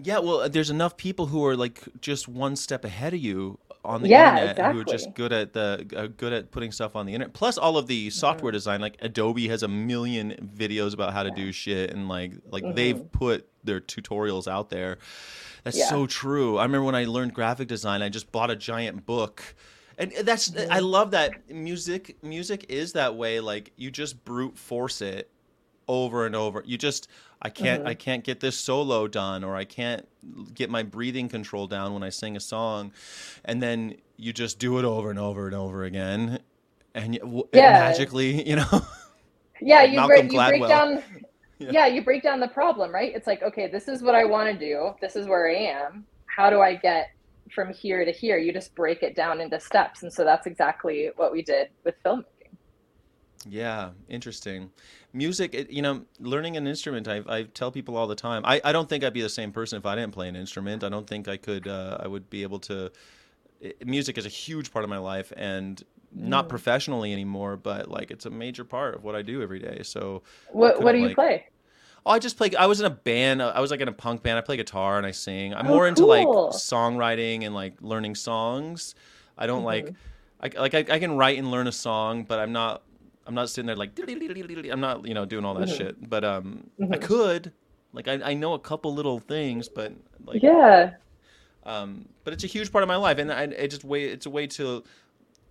Yeah, 0.00 0.18
well, 0.20 0.40
uh, 0.40 0.48
there's 0.48 0.70
enough 0.70 0.96
people 0.96 1.26
who 1.26 1.44
are 1.44 1.56
like 1.56 1.82
just 2.00 2.28
one 2.28 2.56
step 2.56 2.84
ahead 2.84 3.14
of 3.14 3.20
you 3.20 3.58
on 3.84 4.02
the 4.02 4.08
Yeah, 4.08 4.28
internet 4.30 4.58
who 4.58 4.78
are 4.80 4.84
just 4.84 5.14
good 5.14 5.32
at 5.32 5.52
the 5.54 5.86
uh, 5.96 6.06
good 6.16 6.32
at 6.32 6.50
putting 6.50 6.70
stuff 6.72 6.94
on 6.94 7.06
the 7.06 7.14
internet. 7.14 7.34
Plus, 7.34 7.58
all 7.58 7.76
of 7.76 7.86
the 7.88 8.10
software 8.10 8.52
design, 8.52 8.80
like 8.80 8.96
Adobe 9.00 9.48
has 9.48 9.62
a 9.62 9.68
million 9.68 10.34
videos 10.56 10.94
about 10.94 11.12
how 11.12 11.22
to 11.24 11.30
do 11.30 11.50
shit, 11.52 11.90
and 11.90 12.08
like 12.08 12.32
like 12.50 12.64
they've 12.74 13.10
put 13.12 13.48
their 13.64 13.80
tutorials 13.80 14.46
out 14.46 14.70
there. 14.70 14.98
That's 15.64 15.76
Yeah. 15.76 15.88
so 15.88 16.06
true. 16.06 16.58
I 16.58 16.62
remember 16.62 16.84
when 16.84 16.94
I 16.94 17.04
learned 17.04 17.34
graphic 17.34 17.68
design, 17.68 18.02
I 18.02 18.08
just 18.08 18.30
bought 18.30 18.50
a 18.50 18.56
giant 18.56 19.04
book. 19.04 19.54
And 19.98 20.12
that's 20.22 20.54
I 20.70 20.78
love 20.78 21.10
that 21.10 21.50
music 21.50 22.22
music 22.22 22.66
is 22.68 22.92
that 22.92 23.16
way 23.16 23.40
like 23.40 23.72
you 23.76 23.90
just 23.90 24.24
brute 24.24 24.56
force 24.56 25.02
it 25.02 25.28
over 25.88 26.24
and 26.26 26.36
over. 26.36 26.62
You 26.64 26.78
just 26.78 27.08
I 27.40 27.50
can't 27.50 27.82
uh-huh. 27.82 27.90
I 27.90 27.94
can't 27.94 28.24
get 28.24 28.40
this 28.40 28.56
solo 28.56 29.06
done 29.06 29.44
or 29.44 29.56
I 29.56 29.64
can't 29.64 30.06
get 30.54 30.70
my 30.70 30.82
breathing 30.82 31.28
control 31.28 31.66
down 31.66 31.94
when 31.94 32.02
I 32.02 32.08
sing 32.10 32.36
a 32.36 32.40
song. 32.40 32.92
And 33.44 33.62
then 33.62 33.96
you 34.16 34.32
just 34.32 34.58
do 34.58 34.78
it 34.78 34.84
over 34.84 35.10
and 35.10 35.18
over 35.18 35.46
and 35.46 35.54
over 35.54 35.84
again 35.84 36.40
and 36.94 37.14
you, 37.14 37.48
Yeah. 37.52 37.72
magically, 37.72 38.48
you 38.48 38.56
know. 38.56 38.66
yeah 39.60 39.82
you, 39.82 40.06
break, 40.06 40.32
you 40.32 40.38
break 40.38 40.66
down 40.68 41.02
Yeah. 41.58 41.70
yeah. 41.72 41.86
you 41.86 42.02
break 42.02 42.22
down 42.22 42.38
the 42.38 42.48
problem 42.48 42.92
right 42.92 43.12
it's 43.14 43.26
like 43.26 43.42
okay 43.42 43.66
this 43.66 43.88
is 43.88 44.02
what 44.02 44.14
i 44.14 44.24
want 44.24 44.52
to 44.52 44.56
do 44.56 44.92
this 45.00 45.16
is 45.16 45.26
where 45.26 45.50
i 45.50 45.54
am 45.56 46.04
how 46.26 46.50
do 46.50 46.60
i 46.60 46.76
get 46.76 47.10
from 47.52 47.72
here 47.72 48.04
to 48.04 48.12
here 48.12 48.38
you 48.38 48.52
just 48.52 48.74
break 48.76 49.02
it 49.02 49.16
down 49.16 49.40
into 49.40 49.58
steps 49.58 50.04
and 50.04 50.12
so 50.12 50.22
that's 50.24 50.46
exactly 50.46 51.10
what 51.16 51.32
we 51.32 51.42
did 51.42 51.70
with 51.84 51.96
filmmaking 52.04 52.24
Yeah, 53.46 53.90
interesting. 54.08 54.70
Music, 55.12 55.54
it, 55.54 55.70
you 55.70 55.82
know, 55.82 56.02
learning 56.20 56.56
an 56.56 56.66
instrument, 56.66 57.08
I, 57.08 57.22
I 57.28 57.42
tell 57.44 57.70
people 57.70 57.96
all 57.96 58.06
the 58.06 58.14
time. 58.14 58.42
I, 58.44 58.60
I 58.64 58.72
don't 58.72 58.88
think 58.88 59.04
I'd 59.04 59.12
be 59.12 59.22
the 59.22 59.28
same 59.28 59.52
person 59.52 59.78
if 59.78 59.86
I 59.86 59.94
didn't 59.94 60.12
play 60.12 60.28
an 60.28 60.36
instrument. 60.36 60.82
I 60.84 60.88
don't 60.88 61.06
think 61.06 61.28
I 61.28 61.36
could, 61.36 61.68
uh, 61.68 61.98
I 62.00 62.08
would 62.08 62.28
be 62.30 62.42
able 62.42 62.58
to. 62.60 62.90
i 63.64 63.72
music 63.84 64.18
is 64.18 64.26
a 64.26 64.30
huge 64.30 64.72
part 64.72 64.84
of 64.84 64.90
my 64.90 64.98
life 64.98 65.32
and 65.36 65.82
not 66.12 66.48
professionally 66.48 67.12
anymore, 67.12 67.56
but 67.56 67.88
like 67.90 68.10
it's 68.10 68.26
a 68.26 68.30
major 68.30 68.64
part 68.64 68.94
of 68.94 69.04
what 69.04 69.14
I 69.14 69.22
do 69.22 69.42
every 69.42 69.58
day. 69.58 69.82
So, 69.82 70.22
what, 70.50 70.82
what 70.82 70.92
do 70.92 70.98
you 70.98 71.06
like- 71.08 71.14
play 71.14 71.46
oh, 72.06 72.12
I 72.12 72.18
just 72.18 72.36
play, 72.38 72.54
I 72.54 72.66
was 72.66 72.80
in 72.80 72.86
a 72.86 72.90
band, 72.90 73.42
I 73.42 73.60
was 73.60 73.70
like 73.70 73.80
in 73.80 73.88
a 73.88 73.92
punk 73.92 74.22
band. 74.22 74.38
I 74.38 74.40
play 74.40 74.56
guitar 74.56 74.96
and 74.96 75.06
I 75.06 75.10
sing. 75.10 75.54
I'm 75.54 75.66
Oh, 75.66 75.70
more 75.70 75.86
into 75.88 76.06
like 76.06 76.26
songwriting 76.26 77.44
and 77.44 77.54
like 77.54 77.74
learning 77.80 78.14
songs. 78.14 78.94
I 79.36 79.46
don't 79.46 79.64
like, 79.64 79.86
Mm-hmm. 79.86 79.94
I, 80.40 80.60
like 80.60 80.74
I, 80.74 80.94
I 80.94 80.98
can 81.00 81.16
write 81.16 81.36
and 81.36 81.50
learn 81.50 81.66
a 81.66 81.72
song, 81.72 82.22
but 82.22 82.38
I'm 82.38 82.52
not 82.52 82.82
I'm 83.28 83.34
not 83.34 83.50
sitting 83.50 83.66
there 83.66 83.76
like 83.76 83.92
I'm 83.98 84.80
not 84.80 85.06
you 85.06 85.14
know 85.14 85.26
doing 85.26 85.44
all 85.44 85.54
that 85.54 85.68
Mhm. 85.68 85.76
shit. 85.76 86.10
But 86.10 86.24
um, 86.24 86.70
I 86.90 86.96
Mhm. 86.96 87.02
could 87.02 87.52
like 87.92 88.08
I, 88.08 88.14
I 88.24 88.34
know 88.34 88.54
a 88.54 88.58
couple 88.58 88.92
little 88.94 89.20
things, 89.20 89.68
but 89.68 89.92
like 90.24 90.42
yeah 90.42 90.90
um, 91.64 92.08
but 92.24 92.32
it's 92.32 92.44
a 92.44 92.48
huge 92.48 92.72
part 92.72 92.82
of 92.82 92.88
my 92.88 92.96
life, 92.96 93.18
and 93.18 93.30
I, 93.30 93.42
it 93.42 93.68
just 93.68 93.84
way 93.84 94.04
it's 94.04 94.24
a 94.26 94.30
way 94.30 94.46
to 94.48 94.82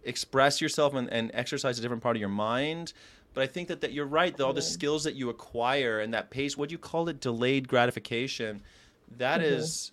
express 0.04 0.60
yourself 0.60 0.96
and, 0.96 1.12
and 1.12 1.30
exercise 1.34 1.78
a 1.78 1.82
different 1.82 2.02
part 2.02 2.16
of 2.16 2.20
your 2.20 2.30
mind. 2.30 2.94
But 3.36 3.44
I 3.44 3.48
think 3.48 3.68
that, 3.68 3.82
that 3.82 3.94
you're 3.94 4.06
right. 4.08 4.36
That 4.36 4.44
all 4.44 4.54
the 4.54 4.62
skills 4.62 5.04
that 5.04 5.14
you 5.14 5.30
acquire 5.30 6.00
and 6.00 6.12
that 6.16 6.32
pace, 6.32 6.58
what 6.58 6.70
do 6.70 6.74
you 6.74 6.80
call 6.80 7.08
it, 7.10 7.22
delayed 7.22 7.68
gratification, 7.68 8.64
that 9.18 9.42
is. 9.42 9.92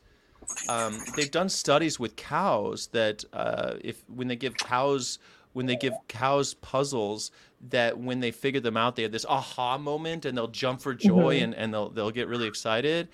Um, 0.67 1.05
they've 1.15 1.31
done 1.31 1.51
studies 1.51 2.01
with 2.01 2.17
cows 2.17 2.87
that 2.93 3.23
uh, 3.35 3.75
if 3.83 4.03
when 4.09 4.29
they 4.29 4.37
give 4.37 4.57
cows 4.57 5.19
when 5.53 5.67
they 5.67 5.77
give 5.77 5.93
cows 6.09 6.55
puzzles 6.55 7.31
that 7.71 7.99
when 7.99 8.21
they 8.21 8.31
figure 8.31 8.61
them 8.61 8.77
out 8.77 8.97
they 8.97 9.03
have 9.03 9.13
this 9.13 9.27
aha 9.29 9.79
moment 9.79 10.25
and 10.25 10.37
they'll 10.37 10.49
jump 10.49 10.81
for 10.81 10.95
joy 10.95 11.41
and, 11.41 11.55
and 11.55 11.73
they'll 11.73 11.91
they'll 11.91 12.11
get 12.11 12.29
really 12.29 12.47
excited. 12.47 13.09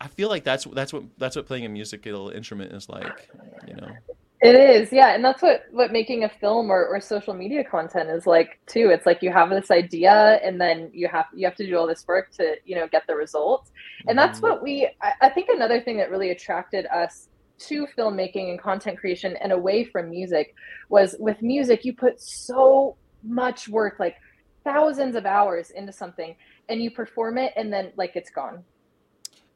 I 0.00 0.08
feel 0.08 0.28
like 0.28 0.44
that's 0.44 0.64
that's 0.64 0.92
what 0.92 1.04
that's 1.18 1.36
what 1.36 1.46
playing 1.46 1.64
a 1.64 1.68
musical 1.68 2.30
instrument 2.30 2.72
is 2.72 2.88
like, 2.88 3.30
you 3.62 3.74
know. 3.74 3.98
It 4.40 4.56
is, 4.56 4.92
yeah, 4.92 5.14
and 5.14 5.24
that's 5.24 5.40
what 5.40 5.62
what 5.70 5.90
making 5.92 6.24
a 6.24 6.28
film 6.28 6.70
or, 6.70 6.86
or 6.86 7.00
social 7.00 7.32
media 7.32 7.64
content 7.64 8.10
is 8.10 8.26
like 8.26 8.60
too. 8.66 8.90
It's 8.90 9.06
like 9.06 9.22
you 9.22 9.32
have 9.32 9.48
this 9.48 9.70
idea, 9.70 10.38
and 10.44 10.60
then 10.60 10.90
you 10.92 11.08
have 11.08 11.26
you 11.34 11.46
have 11.46 11.54
to 11.56 11.66
do 11.66 11.78
all 11.78 11.86
this 11.86 12.04
work 12.06 12.26
to 12.38 12.56
you 12.64 12.76
know 12.76 12.86
get 12.88 13.04
the 13.08 13.14
results, 13.14 13.70
and 14.06 14.18
that's 14.18 14.40
Mhm. 14.40 14.42
what 14.42 14.62
we. 14.62 14.90
I, 15.00 15.12
I 15.22 15.28
think 15.30 15.48
another 15.48 15.80
thing 15.80 15.96
that 15.98 16.10
really 16.10 16.30
attracted 16.30 16.84
us 16.86 17.28
to 17.68 17.86
filmmaking 17.96 18.50
and 18.50 18.60
content 18.60 18.98
creation 18.98 19.36
and 19.40 19.52
away 19.52 19.84
from 19.84 20.10
music 20.10 20.48
was 20.90 21.16
with 21.18 21.40
music 21.40 21.84
you 21.84 21.94
put 21.94 22.14
so 22.20 22.96
much 23.24 23.68
work, 23.68 23.96
like 23.98 24.16
thousands 24.64 25.16
of 25.16 25.26
hours 25.26 25.70
into 25.70 25.92
something, 25.92 26.36
and 26.68 26.82
you 26.82 26.90
perform 26.90 27.38
it, 27.38 27.52
and 27.56 27.72
then 27.72 27.92
like 27.96 28.12
it's 28.16 28.30
gone, 28.30 28.64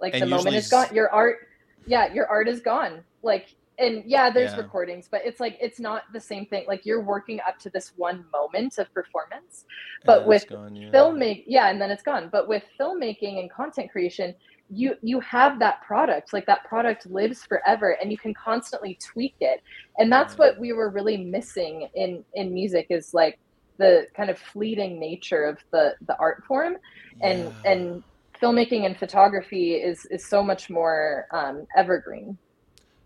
like 0.01 0.15
And 0.15 0.23
the 0.23 0.27
moment 0.27 0.57
is 0.57 0.69
gone. 0.69 0.95
Your 0.95 1.11
art, 1.11 1.39
yeah, 1.87 2.13
your 2.13 2.27
art 2.27 2.49
is 2.49 2.61
gone, 2.61 3.05
like 3.23 3.49
and 3.81 4.03
yeah 4.07 4.29
there's 4.29 4.51
Yeah. 4.53 4.57
recordings 4.57 5.09
but 5.09 5.21
it's 5.25 5.39
like 5.39 5.57
it's 5.61 5.79
not 5.79 6.03
the 6.13 6.21
same 6.21 6.45
thing 6.47 6.65
like 6.67 6.85
you're 6.85 7.01
working 7.05 7.39
up 7.47 7.59
to 7.61 7.71
this 7.71 7.93
one 7.97 8.25
moment 8.33 8.77
of 8.79 8.93
performance 8.93 9.65
but 10.05 10.27
And 10.27 10.29
with 10.29 10.47
gone, 10.49 10.75
yeah. 10.75 10.91
filmmaking 10.93 11.45
yeah 11.47 11.69
and 11.71 11.81
then 11.81 11.89
it's 11.91 12.03
gone 12.03 12.29
but 12.33 12.49
with 12.49 12.65
filmmaking 12.81 13.39
and 13.39 13.49
content 13.53 13.89
creation 13.93 14.35
you 14.69 14.97
you 15.03 15.21
have 15.21 15.61
that 15.61 15.81
product 15.83 16.33
like 16.33 16.45
that 16.47 16.65
product 16.65 17.07
lives 17.07 17.45
forever 17.45 17.97
and 18.03 18.11
you 18.11 18.19
can 18.19 18.35
constantly 18.35 18.99
tweak 19.01 19.37
it 19.41 19.63
and 19.99 20.11
that's 20.11 20.37
Right. 20.37 20.41
what 20.41 20.59
we 20.59 20.73
were 20.73 20.91
really 20.91 21.17
missing 21.17 21.89
in 21.95 22.25
in 22.35 22.53
music 22.53 22.89
is 22.91 23.15
like 23.15 23.39
the 23.79 24.07
kind 24.17 24.31
of 24.31 24.39
fleeting 24.39 25.01
nature 25.01 25.45
of 25.45 25.59
the 25.73 25.95
the 26.07 26.17
art 26.19 26.45
form 26.47 26.77
and 27.23 27.53
Yeah. 27.65 27.73
and 27.73 28.05
filmmaking 28.43 28.87
and 28.87 28.97
photography 28.99 29.75
is 29.75 30.07
is 30.11 30.27
so 30.29 30.43
much 30.43 30.71
more 30.71 31.27
um, 31.33 31.67
evergreen 31.77 32.39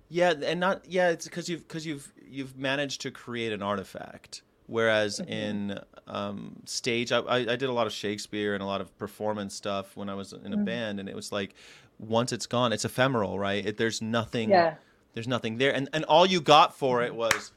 Yeah, 0.08 0.34
and 0.42 0.60
not 0.60 0.84
yeah, 0.86 1.10
it's 1.10 1.26
because 1.26 1.48
you've 1.48 1.66
because 1.66 1.86
you've 1.86 2.12
you've 2.28 2.56
managed 2.58 3.00
to 3.02 3.10
create 3.10 3.52
an 3.52 3.62
artifact 3.62 4.42
Whereas 4.66 5.20
in 5.20 5.78
um, 6.06 6.56
stage, 6.64 7.12
I, 7.12 7.18
I, 7.18 7.36
I 7.38 7.56
did 7.56 7.64
a 7.64 7.72
lot 7.72 7.86
of 7.86 7.92
Shakespeare 7.92 8.54
and 8.54 8.62
a 8.62 8.66
lot 8.66 8.80
of 8.80 8.96
performance 8.96 9.54
stuff 9.54 9.96
when 9.96 10.08
I 10.08 10.14
was 10.14 10.32
in 10.32 10.52
a 10.54 10.56
band, 10.56 11.00
and 11.00 11.08
it 11.08 11.14
was 11.16 11.32
like 11.32 11.54
once 11.98 12.32
it's 12.32 12.46
gone, 12.46 12.72
it's 12.72 12.84
ephemeral, 12.84 13.38
right? 13.38 13.66
It, 13.66 13.76
there's 13.76 14.00
nothing. 14.00 14.50
Yeah. 14.50 14.76
There's 15.14 15.28
nothing 15.28 15.58
there, 15.58 15.74
and 15.74 15.90
and 15.92 16.04
all 16.06 16.24
you 16.24 16.40
got 16.40 16.74
for 16.76 17.02
it 17.02 17.14
was 17.14 17.52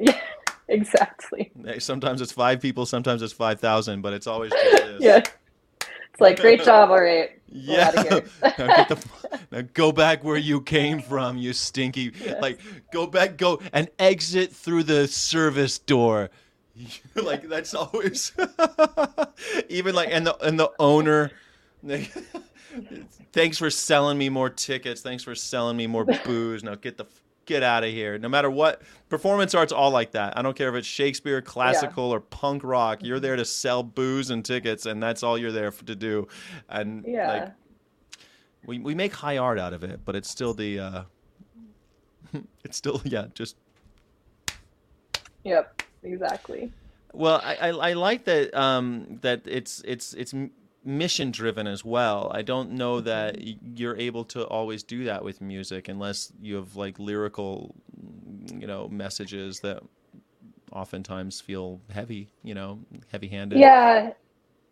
Yeah. 0.00 0.18
Exactly. 0.82 1.52
sometimes 1.78 2.20
it's 2.22 2.32
five 2.32 2.60
people, 2.60 2.86
sometimes 2.86 3.20
it's 3.22 3.32
five 3.32 3.60
thousand, 3.60 4.00
but 4.00 4.12
it's 4.12 4.26
always 4.26 4.50
just 4.52 4.72
this. 4.84 5.02
Yeah. 5.02 5.18
It's 5.18 6.20
like 6.20 6.40
great 6.40 6.62
job, 6.62 6.90
all 6.90 7.00
right. 7.00 7.30
Yeah. 7.48 7.90
now, 8.42 8.66
get 8.66 8.88
the, 8.88 9.08
now 9.50 9.62
go 9.74 9.92
back 9.92 10.24
where 10.24 10.36
you 10.36 10.60
came 10.62 11.00
from, 11.00 11.36
you 11.36 11.52
stinky. 11.52 12.12
Like 12.40 12.60
go 12.92 13.06
back, 13.06 13.36
go 13.36 13.60
and 13.72 13.88
exit 13.98 14.52
through 14.52 14.84
the 14.84 15.06
service 15.08 15.78
door. 15.78 16.30
like 17.14 17.48
that's 17.48 17.74
always 17.74 18.32
even 19.68 19.94
like 19.94 20.08
and 20.10 20.26
the 20.26 20.36
and 20.44 20.58
the 20.58 20.70
owner. 20.78 21.30
like, 21.82 22.10
Thanks 23.32 23.58
for 23.58 23.70
selling 23.70 24.18
me 24.18 24.28
more 24.28 24.48
tickets. 24.50 25.00
Thanks 25.02 25.22
for 25.22 25.34
selling 25.34 25.76
me 25.76 25.86
more 25.86 26.04
booze. 26.24 26.62
Now 26.64 26.74
get 26.74 26.96
the 26.96 27.04
f- 27.04 27.22
get 27.46 27.62
out 27.62 27.84
of 27.84 27.90
here. 27.90 28.18
No 28.18 28.28
matter 28.28 28.50
what, 28.50 28.82
performance 29.08 29.54
art's 29.54 29.72
all 29.72 29.90
like 29.90 30.12
that. 30.12 30.36
I 30.38 30.42
don't 30.42 30.56
care 30.56 30.68
if 30.68 30.74
it's 30.74 30.86
Shakespeare, 30.86 31.40
classical, 31.42 32.04
or 32.12 32.20
punk 32.20 32.62
rock. 32.64 33.02
You're 33.02 33.20
there 33.20 33.36
to 33.36 33.44
sell 33.44 33.82
booze 33.82 34.30
and 34.30 34.44
tickets, 34.44 34.86
and 34.86 35.02
that's 35.02 35.22
all 35.22 35.36
you're 35.36 35.52
there 35.52 35.70
to 35.70 35.94
do. 35.96 36.28
And 36.68 37.04
Yeah. 37.06 37.28
like 37.28 37.52
we 38.64 38.78
we 38.78 38.94
make 38.94 39.12
high 39.14 39.38
art 39.38 39.58
out 39.58 39.72
of 39.72 39.82
it, 39.84 40.00
but 40.04 40.14
it's 40.16 40.30
still 40.30 40.54
the 40.54 40.78
uh 40.78 41.02
it's 42.64 42.76
still 42.76 43.00
yeah, 43.04 43.26
just 43.34 43.56
Yep. 45.44 45.82
Exactly. 46.04 46.72
well, 47.12 47.40
I, 47.44 47.54
I, 47.56 47.68
I 47.68 47.92
like 47.94 48.24
that 48.24 48.54
um, 48.54 49.18
that 49.22 49.42
it's 49.46 49.82
it's 49.84 50.14
it's 50.14 50.32
mission 50.84 51.30
driven 51.30 51.66
as 51.66 51.84
well. 51.84 52.30
I 52.34 52.42
don't 52.42 52.72
know 52.72 53.00
that 53.00 53.36
you're 53.40 53.96
able 53.96 54.24
to 54.26 54.46
always 54.46 54.82
do 54.82 55.04
that 55.04 55.24
with 55.24 55.40
music 55.40 55.88
unless 55.88 56.32
you 56.40 56.56
have 56.56 56.76
like 56.76 56.98
lyrical, 56.98 57.74
you 58.58 58.66
know, 58.66 58.88
messages 58.88 59.60
that 59.60 59.82
oftentimes 60.72 61.40
feel 61.40 61.80
heavy, 61.90 62.30
you 62.42 62.54
know, 62.54 62.80
heavy 63.12 63.28
handed. 63.28 63.70
Yeah. 63.70 64.10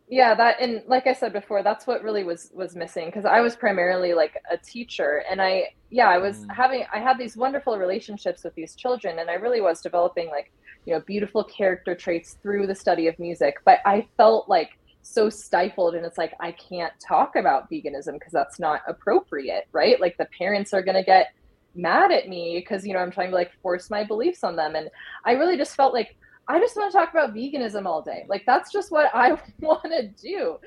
Yeah, 0.08 0.34
that 0.36 0.60
and 0.60 0.82
like 0.88 1.06
I 1.06 1.14
said 1.14 1.32
before, 1.32 1.62
that's 1.62 1.86
what 1.86 2.02
really 2.02 2.24
was 2.24 2.50
was 2.54 2.76
missing 2.76 3.06
because 3.06 3.24
I 3.26 3.40
was 3.42 3.56
primarily 3.56 4.14
like 4.14 4.34
a 4.52 4.58
teacher 4.58 5.24
and 5.30 5.42
I 5.42 5.70
yeah, 5.90 6.08
I 6.08 6.18
was 6.18 6.44
Mm. 6.44 6.50
having 6.50 6.84
I 6.94 7.00
had 7.00 7.18
these 7.18 7.36
wonderful 7.36 7.78
relationships 7.78 8.42
with 8.44 8.54
these 8.56 8.76
children 8.76 9.18
and 9.20 9.30
I 9.30 9.34
really 9.34 9.60
was 9.62 9.82
developing 9.82 10.28
like, 10.30 10.46
you 10.86 10.94
know, 10.94 11.02
beautiful 11.06 11.44
character 11.44 11.94
traits 11.96 12.38
through 12.42 12.66
the 12.68 12.74
study 12.76 13.08
of 13.08 13.18
music, 13.18 13.54
but 13.66 13.80
I 13.86 14.08
felt 14.18 14.48
like 14.48 14.70
so 15.02 15.30
stifled 15.30 15.94
and 15.94 16.04
it's 16.04 16.18
like 16.18 16.34
I 16.40 16.52
can't 16.52 16.92
talk 17.06 17.36
about 17.36 17.70
veganism 17.70 18.14
because 18.14 18.32
that's 18.32 18.58
not 18.58 18.82
appropriate, 18.86 19.66
right? 19.72 20.00
Like 20.00 20.16
the 20.18 20.28
parents 20.36 20.72
are 20.72 20.82
going 20.82 20.96
to 20.96 21.02
get 21.02 21.32
mad 21.74 22.10
at 22.10 22.28
me 22.28 22.58
because 22.58 22.86
you 22.86 22.92
know 22.92 22.98
I'm 22.98 23.12
trying 23.12 23.30
to 23.30 23.36
like 23.36 23.52
force 23.62 23.90
my 23.90 24.04
beliefs 24.04 24.44
on 24.44 24.56
them 24.56 24.74
and 24.74 24.90
I 25.24 25.32
really 25.32 25.56
just 25.56 25.76
felt 25.76 25.94
like 25.94 26.16
I 26.48 26.58
just 26.58 26.76
want 26.76 26.90
to 26.90 26.98
talk 26.98 27.10
about 27.10 27.32
veganism 27.32 27.86
all 27.86 28.02
day. 28.02 28.24
Like 28.28 28.44
that's 28.44 28.72
just 28.72 28.90
what 28.90 29.08
I 29.14 29.38
want 29.60 29.84
to 29.84 30.08
do. 30.08 30.58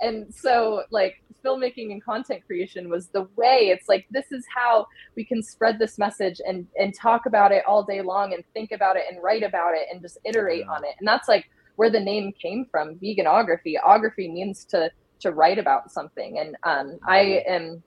And 0.00 0.32
so 0.32 0.84
like 0.90 1.22
filmmaking 1.44 1.90
and 1.90 2.02
content 2.04 2.46
creation 2.46 2.88
was 2.88 3.08
the 3.08 3.26
way. 3.34 3.70
It's 3.70 3.88
like 3.88 4.06
this 4.10 4.30
is 4.30 4.44
how 4.54 4.86
we 5.16 5.24
can 5.24 5.42
spread 5.42 5.78
this 5.78 5.98
message 5.98 6.40
and 6.46 6.66
and 6.78 6.94
talk 6.94 7.26
about 7.26 7.50
it 7.50 7.64
all 7.66 7.82
day 7.82 8.02
long 8.02 8.34
and 8.34 8.44
think 8.54 8.70
about 8.70 8.96
it 8.96 9.04
and 9.10 9.22
write 9.22 9.42
about 9.42 9.74
it 9.74 9.88
and 9.90 10.00
just 10.00 10.18
iterate 10.24 10.66
on 10.68 10.84
it. 10.84 10.94
And 11.00 11.08
that's 11.08 11.28
like 11.28 11.46
where 11.76 11.90
the 11.90 12.00
name 12.00 12.32
came 12.32 12.66
from, 12.70 12.96
veganography. 12.96 13.74
Ography 13.84 14.28
means 14.30 14.64
to 14.66 14.90
to 15.20 15.30
write 15.30 15.58
about 15.58 15.90
something. 15.90 16.38
And 16.38 16.56
um 16.64 16.98
I 17.06 17.42
am 17.46 17.82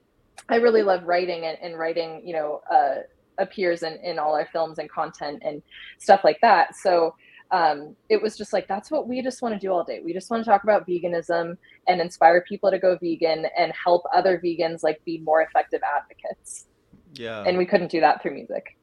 I 0.50 0.58
really 0.58 0.84
love 0.84 1.04
writing 1.04 1.46
and, 1.46 1.58
and 1.62 1.78
writing, 1.78 2.22
you 2.26 2.34
know, 2.34 2.62
uh 2.72 3.02
appears 3.38 3.84
in, 3.84 3.94
in 4.04 4.18
all 4.20 4.34
our 4.34 4.48
films 4.52 4.80
and 4.80 4.90
content 4.90 5.42
and 5.46 5.62
stuff 5.98 6.22
like 6.24 6.40
that. 6.42 6.76
So 6.76 7.16
um, 7.52 7.96
it 8.10 8.22
was 8.22 8.38
just 8.38 8.54
like 8.54 8.68
that's 8.68 8.90
what 8.90 9.08
we 9.08 9.22
just 9.22 9.42
want 9.42 9.54
to 9.54 9.60
do 9.60 9.72
all 9.72 9.84
day. 9.84 10.02
We 10.04 10.14
just 10.14 10.30
want 10.30 10.44
to 10.44 10.50
talk 10.50 10.64
about 10.64 10.88
veganism 10.88 11.58
and 11.88 12.02
inspire 12.02 12.44
people 12.48 12.72
to 12.72 12.80
go 12.80 12.98
vegan 13.02 13.46
and 13.58 13.72
help 13.72 14.04
other 14.14 14.42
vegans 14.44 14.84
like 14.84 15.04
be 15.06 15.20
more 15.20 15.42
effective 15.42 15.82
advocates. 15.84 16.66
Yeah. 17.14 17.44
And 17.46 17.58
we 17.58 17.66
couldn't 17.66 17.92
do 17.92 18.00
that 18.02 18.22
through 18.22 18.34
music. 18.34 18.78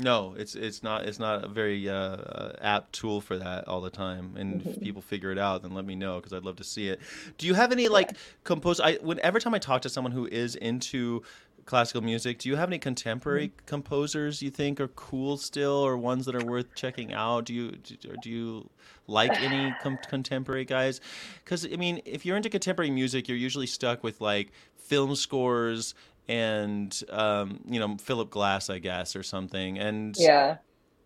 No, 0.00 0.34
it's 0.38 0.54
it's 0.54 0.82
not 0.84 1.06
it's 1.06 1.18
not 1.18 1.44
a 1.44 1.48
very 1.48 1.88
uh, 1.88 1.94
uh, 1.94 2.52
apt 2.60 2.92
tool 2.92 3.20
for 3.20 3.36
that 3.38 3.66
all 3.66 3.80
the 3.80 3.90
time. 3.90 4.36
And 4.36 4.62
if 4.62 4.76
Mhm. 4.76 4.82
people 4.82 5.02
figure 5.02 5.32
it 5.32 5.38
out, 5.38 5.62
then 5.62 5.72
let 5.74 5.84
me 5.84 5.96
know 5.96 6.16
because 6.16 6.32
I'd 6.32 6.44
love 6.44 6.56
to 6.56 6.64
see 6.64 6.88
it. 6.88 7.00
Do 7.36 7.46
you 7.48 7.54
have 7.54 7.72
any 7.72 7.88
like 7.88 8.16
compose? 8.44 8.78
I 8.78 8.94
when 8.96 9.18
every 9.20 9.40
time 9.40 9.54
I 9.54 9.58
talk 9.58 9.82
to 9.82 9.88
someone 9.88 10.12
who 10.12 10.26
is 10.26 10.54
into 10.54 11.22
classical 11.64 12.00
music, 12.00 12.38
do 12.38 12.48
you 12.48 12.54
have 12.56 12.68
any 12.68 12.78
contemporary 12.78 13.52
composers 13.66 14.40
you 14.40 14.50
think 14.50 14.80
are 14.80 14.88
cool 14.88 15.36
still, 15.36 15.72
or 15.74 15.98
ones 15.98 16.26
that 16.26 16.34
are 16.36 16.44
worth 16.44 16.74
checking 16.76 17.12
out? 17.12 17.44
Do 17.46 17.52
you 17.52 17.72
do, 17.72 18.16
do 18.16 18.30
you 18.30 18.70
like 19.08 19.36
any 19.40 19.72
com- 19.72 19.98
contemporary 19.98 20.64
guys? 20.64 21.00
Because 21.44 21.66
I 21.66 21.74
mean, 21.76 22.02
if 22.04 22.24
you're 22.24 22.36
into 22.36 22.50
contemporary 22.50 22.92
music, 22.92 23.26
you're 23.26 23.36
usually 23.36 23.66
stuck 23.66 24.04
with 24.04 24.20
like 24.20 24.52
film 24.76 25.16
scores 25.16 25.92
and 26.28 26.98
um, 27.10 27.60
you 27.68 27.80
know 27.80 27.96
Philip 27.98 28.30
Glass, 28.30 28.70
I 28.70 28.78
guess, 28.78 29.16
or 29.16 29.22
something. 29.22 29.78
And 29.78 30.16
Yeah. 30.18 30.58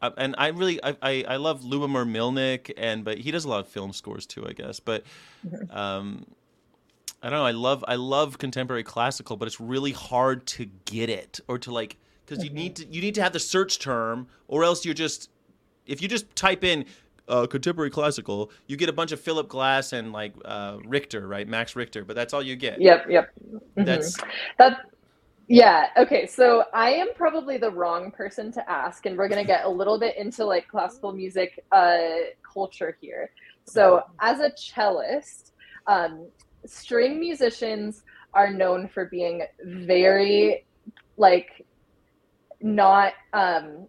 uh, 0.02 0.10
and 0.16 0.34
I 0.38 0.48
really 0.48 0.82
I, 0.84 0.96
I, 1.02 1.24
I 1.28 1.36
love 1.36 1.62
Lubomyr 1.62 2.06
Melnyk, 2.08 2.72
and 2.76 3.04
but 3.04 3.18
he 3.18 3.30
does 3.30 3.44
a 3.44 3.48
lot 3.48 3.60
of 3.60 3.68
film 3.68 3.92
scores 3.92 4.26
too, 4.26 4.46
I 4.48 4.52
guess. 4.52 4.80
But 4.80 5.04
Mm-hmm. 5.46 5.64
um, 5.70 6.26
I 7.22 7.30
don't 7.30 7.38
know. 7.40 7.46
I 7.46 7.52
love 7.52 7.84
I 7.88 7.96
love 7.96 8.38
contemporary 8.38 8.84
classical, 8.84 9.36
but 9.36 9.48
it's 9.48 9.60
really 9.60 9.92
hard 9.92 10.46
to 10.48 10.66
get 10.86 11.10
it 11.10 11.40
or 11.48 11.58
to 11.60 11.72
like 11.72 11.98
because 12.24 12.44
you 12.44 12.50
need 12.50 12.76
to 12.76 12.86
you 12.86 13.00
need 13.02 13.14
to 13.16 13.22
have 13.22 13.32
the 13.32 13.40
search 13.40 13.78
term, 13.80 14.28
or 14.48 14.64
else 14.64 14.84
you're 14.84 14.94
just 14.94 15.30
if 15.86 16.02
you 16.02 16.08
just 16.08 16.34
type 16.36 16.64
in. 16.64 16.86
Uh, 17.28 17.46
contemporary 17.46 17.90
classical, 17.90 18.50
you 18.66 18.76
get 18.76 18.88
a 18.88 18.92
bunch 18.92 19.12
of 19.12 19.20
Philip 19.20 19.48
Glass 19.48 19.92
and 19.92 20.12
like 20.12 20.34
uh, 20.44 20.78
Richter, 20.84 21.28
right? 21.28 21.48
Max 21.48 21.76
Richter, 21.76 22.04
but 22.04 22.16
that's 22.16 22.34
all 22.34 22.42
you 22.42 22.56
get. 22.56 22.82
Yep. 22.82 23.06
Yep. 23.10 23.30
Mhm. 23.78 23.86
That's 23.86 24.18
That 24.58 24.80
yeah, 25.52 25.88
okay. 25.98 26.26
So 26.26 26.64
I 26.72 26.92
am 26.92 27.08
probably 27.14 27.58
the 27.58 27.70
wrong 27.70 28.10
person 28.10 28.50
to 28.52 28.70
ask, 28.70 29.04
and 29.04 29.18
we're 29.18 29.28
gonna 29.28 29.44
get 29.44 29.66
a 29.66 29.68
little 29.68 29.98
bit 29.98 30.16
into 30.16 30.46
like 30.46 30.66
classical 30.66 31.12
music 31.12 31.62
uh, 31.72 31.98
culture 32.42 32.96
here. 33.02 33.30
So 33.64 34.02
as 34.20 34.40
a 34.40 34.50
cellist, 34.56 35.52
um, 35.86 36.26
string 36.64 37.20
musicians 37.20 38.02
are 38.32 38.50
known 38.50 38.88
for 38.88 39.04
being 39.10 39.42
very 39.62 40.64
like 41.18 41.66
not 42.62 43.12
um 43.34 43.86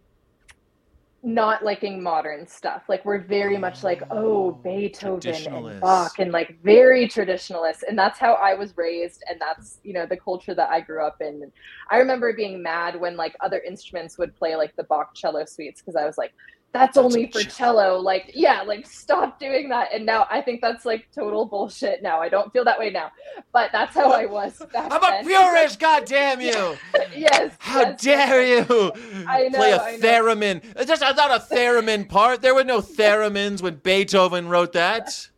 not 1.23 1.63
liking 1.63 2.03
modern 2.03 2.45
stuff. 2.45 2.83
Like 2.89 3.05
we're 3.05 3.21
very 3.21 3.57
much 3.57 3.81
like, 3.81 4.03
oh, 4.11 4.47
oh 4.47 4.51
Beethoven 4.51 5.47
and 5.47 5.79
Bach 5.79 6.19
and 6.19 6.33
like 6.33 6.61
very 6.61 7.07
traditionalist. 7.07 7.83
And 7.87 7.97
that's 7.97 8.19
how 8.19 8.33
I 8.33 8.53
was 8.53 8.75
raised 8.75 9.23
and 9.29 9.39
that's, 9.39 9.79
you 9.83 9.93
know, 9.93 10.05
the 10.05 10.17
culture 10.17 10.53
that 10.53 10.69
I 10.69 10.81
grew 10.81 11.05
up 11.05 11.21
in. 11.21 11.49
I 11.89 11.97
remember 11.97 12.33
being 12.33 12.61
mad 12.61 12.99
when 12.99 13.15
like 13.15 13.35
other 13.39 13.61
instruments 13.61 14.17
would 14.17 14.35
play 14.35 14.57
like 14.57 14.75
the 14.75 14.83
Bach 14.83 15.15
cello 15.15 15.45
suites 15.45 15.81
because 15.81 15.95
I 15.95 16.05
was 16.05 16.17
like, 16.17 16.33
that's 16.73 16.97
only 16.97 17.31
for 17.31 17.41
cello. 17.41 17.97
Like, 17.99 18.31
yeah, 18.33 18.63
like 18.63 18.87
stop 18.87 19.39
doing 19.39 19.69
that. 19.69 19.93
And 19.93 20.05
now 20.05 20.25
I 20.31 20.41
think 20.41 20.59
that's 20.59 20.85
like 20.85 21.07
total 21.13 21.45
bullshit 21.45 22.01
now. 22.01 22.19
I 22.19 22.29
don't 22.29 22.51
feel 22.51 22.65
that 22.65 22.79
way 22.79 22.89
now. 22.89 23.11
But 23.53 23.71
that's 23.71 23.93
how 23.95 24.11
I 24.11 24.25
was 24.25 24.59
I'm 24.75 24.91
a 24.91 24.99
then. 24.99 25.25
purist, 25.25 25.79
goddamn 25.79 26.41
you! 26.41 26.75
yes. 27.15 27.55
How 27.59 27.81
yes, 27.81 28.01
dare 28.01 28.43
you 28.43 28.91
I 29.27 29.49
play 29.53 29.71
know, 29.71 29.77
a 29.77 29.81
I 29.83 29.97
know. 29.97 30.07
theremin? 30.07 30.63
It's 30.75 30.87
just 30.87 31.01
not 31.01 31.17
a 31.31 31.43
theremin 31.53 32.09
part. 32.09 32.41
There 32.41 32.55
were 32.55 32.63
no 32.63 32.81
theremins 32.81 33.61
when 33.61 33.75
Beethoven 33.75 34.49
wrote 34.49 34.73
that. 34.73 35.29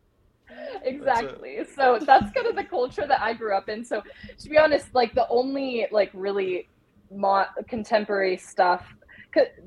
exactly 0.84 1.60
so 1.76 2.00
that's 2.06 2.32
kind 2.34 2.48
of 2.48 2.56
the 2.56 2.64
culture 2.64 3.08
that 3.08 3.22
i 3.22 3.34
grew 3.34 3.56
up 3.56 3.70
in 3.70 3.84
so 3.84 4.02
to 4.38 4.50
be 4.50 4.58
honest 4.58 4.94
like 4.94 5.14
the 5.16 5.28
only 5.30 5.88
like 5.92 6.12
really 6.14 6.68
mo- 7.12 7.46
contemporary 7.68 8.38
stuff 8.38 8.86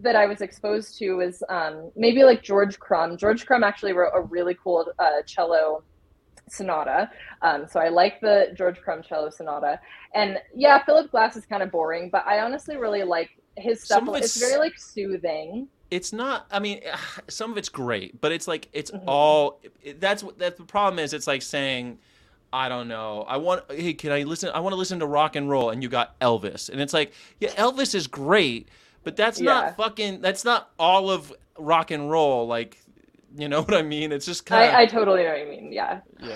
that 0.00 0.16
i 0.16 0.26
was 0.26 0.40
exposed 0.40 0.96
to 0.98 1.12
was 1.14 1.42
um, 1.48 1.90
maybe 1.96 2.22
like 2.24 2.42
george 2.42 2.78
crumb 2.78 3.16
george 3.16 3.46
crumb 3.46 3.64
actually 3.64 3.92
wrote 3.92 4.12
a 4.14 4.20
really 4.22 4.56
cool 4.62 4.86
uh, 4.98 5.22
cello 5.26 5.82
sonata 6.48 7.10
um, 7.42 7.66
so 7.70 7.78
i 7.80 7.88
like 7.88 8.20
the 8.20 8.48
george 8.56 8.80
crumb 8.80 9.02
cello 9.02 9.28
sonata 9.30 9.78
and 10.14 10.38
yeah 10.54 10.82
philip 10.84 11.10
glass 11.10 11.36
is 11.36 11.44
kind 11.44 11.62
of 11.62 11.70
boring 11.70 12.08
but 12.10 12.26
i 12.26 12.40
honestly 12.40 12.76
really 12.76 13.02
like 13.02 13.30
his 13.56 13.82
stuff 13.82 14.02
it's 14.08 14.36
it's- 14.36 14.38
very 14.38 14.58
like 14.58 14.78
soothing 14.78 15.68
It's 15.90 16.12
not. 16.12 16.46
I 16.50 16.58
mean, 16.58 16.82
some 17.28 17.50
of 17.50 17.56
it's 17.56 17.70
great, 17.70 18.20
but 18.20 18.30
it's 18.30 18.46
like 18.46 18.68
it's 18.74 18.90
Mhm. 18.90 19.04
all. 19.06 19.60
That's 19.98 20.22
what. 20.22 20.38
That's 20.38 20.58
the 20.58 20.66
problem 20.66 20.98
is. 20.98 21.14
It's 21.14 21.26
like 21.26 21.40
saying. 21.40 21.98
I 22.52 22.68
don't 22.68 22.88
know. 22.88 23.24
I 23.26 23.38
want. 23.38 23.64
Hey, 23.70 23.94
can 23.94 24.12
I 24.12 24.22
listen? 24.24 24.50
I 24.54 24.60
want 24.60 24.72
to 24.74 24.76
listen 24.78 24.98
to 25.00 25.06
rock 25.06 25.34
and 25.34 25.48
roll, 25.48 25.70
and 25.70 25.82
you 25.82 25.88
got 25.88 26.18
Elvis, 26.20 26.68
and 26.68 26.78
it's 26.82 26.92
like, 26.92 27.12
yeah, 27.40 27.48
Elvis 27.56 27.94
is 27.94 28.06
great, 28.06 28.68
but 29.04 29.16
that's 29.16 29.40
Yeah. 29.40 29.52
not 29.52 29.76
fucking. 29.76 30.20
That's 30.20 30.44
not 30.44 30.70
all 30.78 31.10
of 31.10 31.32
rock 31.58 31.90
and 31.90 32.10
roll. 32.10 32.46
Like, 32.46 32.78
You 33.36 33.48
know 33.48 33.62
what 33.66 33.74
I 33.74 33.82
mean? 33.82 34.12
It's 34.12 34.26
just 34.26 34.46
kind 34.46 34.68
of 34.68 34.74
I, 34.74 34.82
I 34.82 34.86
totally 34.86 35.22
know 35.24 35.30
what 35.30 35.40
you 35.40 35.46
mean. 35.48 35.72
Yeah. 35.72 36.00
yeah. 36.20 36.28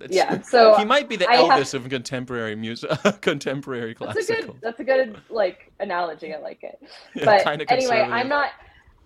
It's- 0.00 0.10
Yeah, 0.10 0.40
so 0.42 0.76
he 0.76 0.84
might 0.84 1.08
be 1.08 1.16
the 1.16 1.28
I 1.28 1.36
have- 1.36 1.60
Elvis 1.60 1.74
of 1.74 1.88
contemporary 1.88 2.54
music, 2.54 2.90
contemporary 3.20 3.94
classical. 3.94 4.22
That's 4.26 4.30
a 4.30 4.46
good. 4.46 4.60
That's 4.62 4.80
a 4.80 4.84
good 4.84 5.20
like 5.28 5.72
analogy. 5.80 6.32
I 6.34 6.38
like 6.38 6.62
it. 6.62 6.80
Yeah, 7.14 7.24
but 7.24 7.72
anyway. 7.72 8.00
I'm 8.00 8.28
not. 8.28 8.50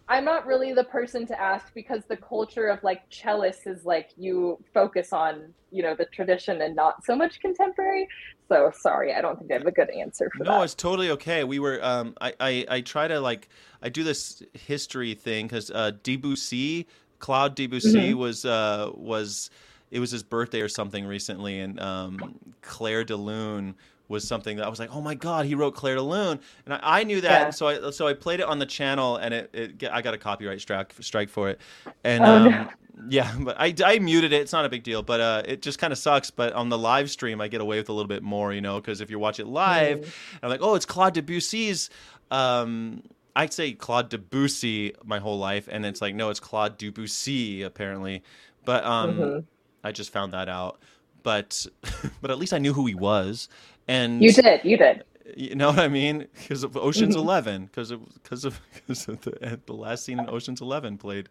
I'm 0.09 0.25
not 0.25 0.47
really 0.47 0.73
the 0.75 0.85
person 0.85 1.27
to 1.29 1.41
ask 1.41 1.73
because 1.75 2.03
the 2.09 2.17
culture 2.17 2.67
of 2.69 2.83
like 2.83 3.03
cellists 3.11 3.67
is 3.67 3.85
like 3.85 4.11
you 4.17 4.59
focus 4.75 5.13
on 5.13 5.55
you 5.71 5.83
know 5.83 5.95
the 5.97 6.07
tradition 6.13 6.61
and 6.63 6.75
not 6.77 7.05
so 7.05 7.17
much 7.17 7.41
contemporary. 7.41 8.07
So 8.49 8.71
sorry, 8.81 9.15
I 9.15 9.21
don't 9.21 9.39
think 9.39 9.51
I 9.53 9.55
have 9.55 9.67
a 9.67 9.71
good 9.73 9.91
answer 9.91 10.31
for 10.37 10.45
No, 10.45 10.51
that. 10.51 10.59
No, 10.59 10.63
it's 10.63 10.75
totally 10.75 11.11
okay. 11.11 11.45
We 11.45 11.59
were, 11.59 11.83
um, 11.85 12.15
I, 12.21 12.35
I, 12.41 12.67
I 12.69 12.81
try 12.81 13.09
to 13.09 13.21
like, 13.21 13.49
I 13.83 13.89
do 13.89 14.03
this 14.05 14.43
history 14.55 15.15
thing 15.15 15.47
because 15.47 15.71
uh, 15.71 15.93
Debussy, 16.03 16.89
Claude 17.19 17.55
Debussy 17.55 18.15
Mm-hmm. 18.15 18.19
was, 18.19 18.45
uh, 18.45 18.91
was, 18.95 19.51
it 19.91 20.01
was 20.01 20.11
his 20.11 20.23
birthday 20.23 20.61
or 20.63 20.69
something 20.69 21.05
recently, 21.05 21.61
and 21.61 21.79
um, 21.81 22.39
Clair 22.63 23.05
de 23.05 23.17
Lune 23.17 23.75
was 24.09 24.27
something 24.27 24.57
that 24.59 24.67
I 24.67 24.69
was 24.69 24.79
like, 24.79 24.95
oh 24.95 25.01
my 25.01 25.15
god, 25.15 25.47
he 25.47 25.55
wrote 25.55 25.75
Clair 25.75 25.95
de 25.97 26.03
Lune, 26.03 26.39
and 26.67 26.75
I, 26.75 26.81
I 27.01 27.05
knew 27.05 27.21
that, 27.23 27.31
Yeah. 27.31 27.45
and 27.47 27.55
so 27.55 27.69
I, 27.69 27.91
so 27.91 28.07
I 28.07 28.15
played 28.15 28.41
it 28.41 28.47
on 28.47 28.59
the 28.59 28.67
channel, 28.67 29.17
and 29.17 29.33
it, 29.33 29.51
it, 29.55 29.85
I 29.91 30.03
got 30.03 30.13
a 30.15 30.19
copyright 30.19 30.61
strike, 30.61 30.93
strike 31.01 31.29
for 31.31 31.49
it, 31.51 31.61
and 32.05 32.23
Oh, 32.25 32.27
um, 32.27 32.45
no. 32.51 32.69
yeah, 33.09 33.35
but 33.41 33.57
I, 33.59 33.75
I 33.85 33.99
muted 34.01 34.33
it. 34.33 34.43
It's 34.43 34.53
not 34.53 34.65
a 34.65 34.69
big 34.69 34.83
deal, 34.83 35.03
but 35.03 35.21
uh, 35.21 35.43
it 35.47 35.63
just 35.63 35.79
kind 35.79 35.93
of 35.93 35.99
sucks. 35.99 36.31
But 36.31 36.53
on 36.53 36.69
the 36.69 36.77
live 36.79 37.11
stream, 37.11 37.41
I 37.41 37.49
get 37.49 37.61
away 37.61 37.79
with 37.79 37.89
a 37.89 37.93
little 37.93 38.09
bit 38.09 38.23
more, 38.23 38.53
you 38.53 38.61
know, 38.61 38.81
because 38.81 39.01
if 39.01 39.11
you 39.11 39.19
watch 39.19 39.41
it 39.41 39.47
live, 39.47 40.01
Mm. 40.01 40.09
I'm 40.43 40.51
like, 40.51 40.61
oh, 40.63 40.75
it's 40.75 40.85
Claude 40.87 41.15
Debussy's. 41.15 41.89
Um, 42.31 43.03
I'd 43.35 43.53
say 43.53 43.73
Claude 43.73 44.11
Debussy 44.11 44.93
my 45.05 45.19
whole 45.19 45.39
life, 45.39 45.69
and 45.71 45.87
it's 45.87 46.03
like, 46.03 46.15
no, 46.15 46.29
it's 46.31 46.41
Claude 46.41 46.77
Debussy 46.77 47.63
apparently. 47.63 48.23
But 48.65 48.85
um, 48.85 49.17
Mhm. 49.17 49.45
I 49.85 49.93
just 49.93 50.13
found 50.13 50.33
that 50.35 50.49
out. 50.49 50.81
But 51.23 51.67
but 52.21 52.31
at 52.31 52.39
least 52.39 52.53
I 52.53 52.59
knew 52.59 52.73
who 52.75 52.85
he 52.87 52.95
was, 52.95 53.49
and 53.89 54.23
You 54.23 54.33
did. 54.33 54.61
You 54.65 54.77
did. 54.77 55.05
you 55.37 55.55
know 55.55 55.69
what 55.71 55.79
I 55.79 55.89
mean? 55.89 56.27
Because 56.35 56.63
of 56.65 56.77
Ocean's 56.77 57.15
Mhm. 57.17 57.21
Eleven, 57.21 57.67
because 57.67 57.91
of 57.91 58.01
because 58.23 58.45
of 58.45 58.61
because 58.75 59.09
of 59.09 59.21
the 59.23 59.61
the 59.67 59.73
last 59.75 60.05
scene 60.05 60.19
in 60.19 60.29
Ocean's 60.29 60.61
Eleven 60.61 60.99
played. 60.99 61.29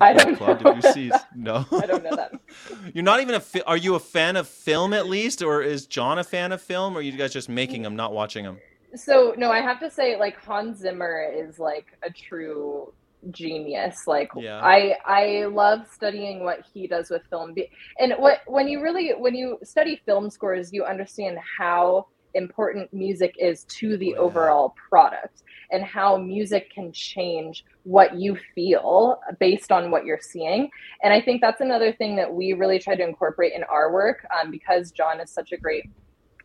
I 0.00 0.12
don't 0.12 0.36
Claude 0.36 0.62
know. 0.62 0.74
Debussy's. 0.74 1.18
No, 1.34 1.64
I 1.72 1.86
don't 1.86 2.02
know 2.04 2.16
that. 2.16 2.32
You're 2.94 3.04
not 3.04 3.20
even 3.20 3.34
a. 3.34 3.40
Fi- 3.40 3.62
are 3.66 3.76
you 3.76 3.94
a 3.94 4.00
fan 4.00 4.36
of 4.36 4.46
film 4.48 4.92
at 4.92 5.06
least, 5.06 5.42
or 5.42 5.62
is 5.62 5.86
John 5.86 6.18
a 6.18 6.24
fan 6.24 6.52
of 6.52 6.60
film, 6.60 6.94
or 6.96 6.98
are 6.98 7.02
you 7.02 7.12
guys 7.12 7.32
just 7.32 7.48
making 7.48 7.82
them, 7.82 7.96
not 7.96 8.12
watching 8.12 8.44
them? 8.44 8.58
So 8.94 9.34
no, 9.36 9.50
I 9.50 9.60
have 9.60 9.80
to 9.80 9.90
say, 9.90 10.18
like 10.18 10.36
Hans 10.42 10.78
Zimmer 10.78 11.26
is 11.34 11.58
like 11.58 11.86
a 12.02 12.10
true 12.10 12.92
genius. 13.30 14.06
Like 14.06 14.30
Yeah. 14.36 14.60
I 14.62 14.96
I 15.04 15.44
love 15.46 15.86
studying 15.92 16.44
what 16.44 16.60
he 16.72 16.86
does 16.86 17.10
with 17.10 17.22
film. 17.30 17.54
And 17.98 18.14
what 18.18 18.40
when 18.46 18.68
you 18.68 18.82
really 18.82 19.10
when 19.16 19.34
you 19.34 19.58
study 19.62 20.00
film 20.06 20.30
scores, 20.30 20.72
you 20.72 20.84
understand 20.84 21.38
how 21.58 22.06
important 22.34 22.92
music 22.92 23.34
is 23.38 23.64
to 23.64 23.96
the 23.96 24.08
Yeah. 24.10 24.18
overall 24.18 24.74
product 24.90 25.42
and 25.72 25.82
how 25.82 26.16
music 26.16 26.70
can 26.70 26.92
change 26.92 27.64
what 27.84 28.14
you 28.14 28.36
feel 28.54 29.20
based 29.40 29.72
on 29.72 29.90
what 29.90 30.04
you're 30.04 30.20
seeing. 30.20 30.70
And 31.02 31.12
I 31.12 31.20
think 31.20 31.40
that's 31.40 31.60
another 31.60 31.92
thing 31.92 32.14
that 32.16 32.32
we 32.32 32.52
really 32.52 32.78
try 32.78 32.94
to 32.94 33.02
incorporate 33.02 33.52
in 33.54 33.64
our 33.64 33.92
work 33.92 34.26
um, 34.38 34.50
because 34.50 34.92
John 34.92 35.20
is 35.20 35.30
such 35.30 35.52
a 35.52 35.56
great 35.56 35.88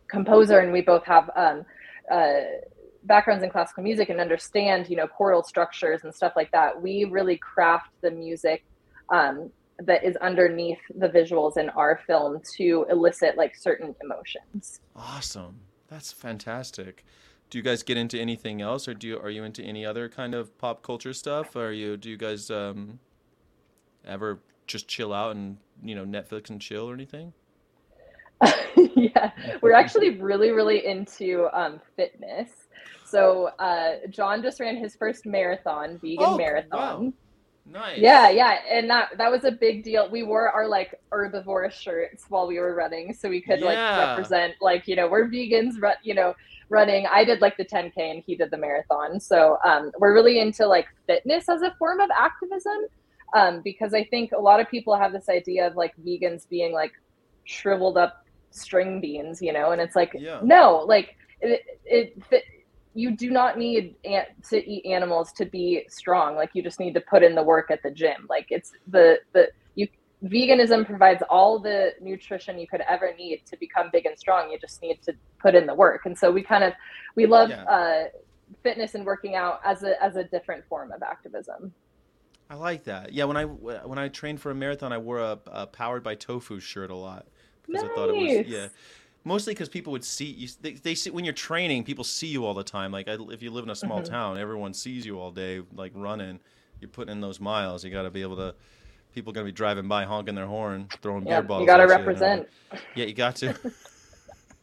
composer 0.08 0.58
and 0.60 0.72
we 0.72 0.80
both 0.82 1.04
have 1.04 1.30
um, 1.36 1.64
uh, 2.10 2.40
backgrounds 3.04 3.42
in 3.42 3.50
classical 3.50 3.82
music 3.82 4.08
and 4.08 4.20
understand 4.20 4.88
you 4.88 4.96
know 4.96 5.06
chordal 5.06 5.44
structures 5.44 6.00
and 6.04 6.14
stuff 6.14 6.32
like 6.36 6.50
that 6.52 6.80
we 6.80 7.04
really 7.04 7.36
craft 7.36 7.90
the 8.00 8.10
music 8.10 8.64
um, 9.08 9.50
that 9.78 10.04
is 10.04 10.16
underneath 10.16 10.78
the 10.96 11.08
visuals 11.08 11.56
in 11.56 11.68
our 11.70 12.00
film 12.06 12.40
to 12.56 12.86
elicit 12.90 13.36
like 13.36 13.56
certain 13.56 13.94
emotions 14.02 14.80
Awesome, 14.94 15.60
that's 15.88 16.12
fantastic. 16.12 17.04
Do 17.50 17.58
you 17.58 17.64
guys 17.64 17.82
get 17.82 17.96
into 17.96 18.18
anything 18.18 18.62
else, 18.62 18.88
or 18.88 18.94
do 18.94 19.06
you, 19.06 19.18
are 19.18 19.30
you 19.30 19.44
into 19.44 19.62
any 19.62 19.84
other 19.84 20.08
kind 20.08 20.34
of 20.34 20.56
pop 20.58 20.82
culture 20.82 21.12
stuff? 21.12 21.54
Are 21.56 21.72
you 21.72 21.96
do 21.96 22.08
you 22.08 22.16
guys 22.16 22.50
um, 22.50 22.98
ever 24.06 24.40
just 24.66 24.88
chill 24.88 25.12
out 25.12 25.36
and 25.36 25.58
you 25.82 25.94
know 25.94 26.04
Netflix 26.04 26.50
and 26.50 26.60
chill 26.60 26.88
or 26.88 26.94
anything? 26.94 27.32
yeah 28.96 29.30
we're 29.60 29.72
actually 29.72 30.18
really 30.18 30.50
really 30.50 30.84
into 30.84 31.48
um, 31.52 31.80
fitness 31.96 32.50
so 33.12 33.50
uh, 33.58 33.90
john 34.10 34.42
just 34.42 34.58
ran 34.60 34.76
his 34.76 34.96
first 34.96 35.22
marathon 35.26 35.98
vegan 36.02 36.26
Oh, 36.32 36.36
marathon 36.36 37.04
wow. 37.06 37.12
Nice. 37.64 37.98
Yeah, 37.98 38.28
yeah, 38.28 38.58
and 38.68 38.90
that 38.90 39.10
that 39.18 39.30
was 39.30 39.44
a 39.44 39.52
big 39.52 39.84
deal. 39.84 40.10
We 40.10 40.24
wore 40.24 40.48
our 40.50 40.66
like 40.66 40.90
herbivore 41.12 41.70
shirts 41.70 42.24
while 42.28 42.48
we 42.48 42.58
were 42.58 42.74
running, 42.74 43.14
so 43.14 43.28
we 43.28 43.40
could 43.40 43.60
like 43.60 43.78
represent 43.96 44.54
like 44.60 44.88
you 44.88 44.96
know 44.96 45.06
we're 45.08 45.28
vegans, 45.28 45.74
ru- 45.80 46.02
you 46.02 46.12
know, 46.12 46.34
running. 46.70 47.06
I 47.06 47.24
did 47.24 47.40
like 47.40 47.56
the 47.56 47.64
10k 47.64 47.92
and 47.96 48.22
he 48.26 48.34
did 48.34 48.50
the 48.50 48.56
marathon, 48.56 49.20
so 49.20 49.58
um, 49.64 49.92
we're 50.00 50.12
really 50.12 50.40
into 50.40 50.66
like 50.66 50.86
fitness 51.06 51.48
as 51.48 51.62
a 51.62 51.72
form 51.78 52.00
of 52.00 52.10
activism, 52.10 52.78
um, 53.36 53.62
because 53.62 53.94
I 53.94 54.04
think 54.06 54.32
a 54.32 54.40
lot 54.40 54.58
of 54.58 54.68
people 54.68 54.96
have 54.96 55.12
this 55.12 55.28
idea 55.28 55.64
of 55.68 55.76
like 55.76 55.94
vegans 56.04 56.48
being 56.48 56.72
like 56.72 56.92
shriveled 57.44 57.96
up 57.96 58.14
string 58.50 59.00
beans, 59.00 59.40
you 59.40 59.52
know, 59.52 59.70
and 59.70 59.80
it's 59.80 59.94
like 59.94 60.16
Yeah. 60.18 60.40
no, 60.42 60.78
like 60.94 61.14
it, 61.40 61.62
it 61.84 62.24
fit, 62.28 62.42
you 62.94 63.16
do 63.16 63.30
not 63.30 63.58
need 63.58 63.96
an- 64.04 64.26
to 64.50 64.70
eat 64.70 64.84
animals 64.86 65.32
to 65.32 65.44
be 65.46 65.84
strong. 65.88 66.36
Like 66.36 66.50
you 66.54 66.62
just 66.62 66.78
need 66.78 66.94
to 66.94 67.00
put 67.00 67.22
in 67.22 67.34
the 67.34 67.42
work 67.42 67.70
at 67.70 67.82
the 67.82 67.90
gym. 67.90 68.26
Like 68.28 68.46
it's 68.50 68.72
the 68.88 69.18
the 69.32 69.50
you 69.74 69.88
veganism 70.24 70.86
provides 70.86 71.22
all 71.30 71.58
the 71.58 71.92
nutrition 72.00 72.58
you 72.58 72.66
could 72.66 72.82
ever 72.88 73.14
need 73.16 73.42
to 73.46 73.56
become 73.58 73.88
big 73.92 74.06
and 74.06 74.18
strong. 74.18 74.50
You 74.50 74.58
just 74.58 74.82
need 74.82 75.00
to 75.02 75.14
put 75.40 75.54
in 75.54 75.66
the 75.66 75.74
work. 75.74 76.02
And 76.04 76.16
so 76.16 76.30
we 76.30 76.42
kind 76.42 76.64
of 76.64 76.72
we 77.16 77.26
love 77.26 77.50
Yeah. 77.50 77.64
uh, 77.64 78.04
fitness 78.62 78.94
and 78.94 79.04
working 79.06 79.34
out 79.34 79.60
as 79.64 79.82
a 79.82 80.00
as 80.02 80.16
a 80.16 80.24
different 80.24 80.64
form 80.68 80.92
of 80.92 81.02
activism. 81.02 81.72
I 82.50 82.54
like 82.54 82.84
that. 82.84 83.12
Yeah, 83.12 83.24
when 83.24 83.36
I 83.38 83.44
when 83.44 83.98
I 83.98 84.08
trained 84.08 84.40
for 84.40 84.50
a 84.50 84.54
marathon, 84.54 84.92
I 84.92 84.98
wore 84.98 85.18
a, 85.18 85.38
a 85.46 85.66
powered 85.66 86.02
by 86.02 86.14
tofu 86.14 86.60
shirt 86.60 86.90
a 86.90 86.94
lot 86.94 87.26
because 87.66 87.82
I 87.82 87.88
thought 87.94 88.10
it 88.10 88.16
was 88.16 88.46
yeah. 88.46 88.68
Mostly 89.24 89.54
because 89.54 89.68
people 89.68 89.92
would 89.92 90.04
see 90.04 90.26
you. 90.26 90.48
They, 90.60 90.72
they 90.72 90.94
see 90.94 91.10
when 91.10 91.24
you're 91.24 91.32
training, 91.34 91.84
people 91.84 92.04
see 92.04 92.26
you 92.26 92.44
all 92.44 92.54
the 92.54 92.64
time. 92.64 92.90
Like 92.90 93.06
I, 93.08 93.16
if 93.30 93.42
you 93.42 93.50
live 93.50 93.64
in 93.64 93.70
a 93.70 93.76
small 93.76 94.00
Mhm. 94.00 94.08
town, 94.08 94.38
everyone 94.38 94.74
sees 94.74 95.06
you 95.06 95.20
all 95.20 95.30
day, 95.30 95.62
like 95.74 95.92
running. 95.94 96.40
You're 96.80 96.88
putting 96.90 97.12
in 97.12 97.20
those 97.20 97.38
miles. 97.38 97.84
You 97.84 97.90
got 97.90 98.02
to 98.02 98.10
be 98.10 98.22
able 98.22 98.36
to. 98.36 98.54
People 99.14 99.30
are 99.30 99.34
gonna 99.34 99.44
be 99.44 99.52
driving 99.52 99.86
by, 99.88 100.04
honking 100.04 100.34
their 100.34 100.46
horn, 100.46 100.88
throwing 101.02 101.24
Yeah, 101.24 101.40
beer 101.40 101.42
bottles. 101.42 101.60
you 101.62 101.66
got 101.66 101.76
to 101.76 101.82
at 101.84 101.88
you, 101.90 101.96
represent. 101.96 102.48
yeah, 102.94 103.04
you 103.04 103.14
got 103.14 103.36
to. 103.36 103.54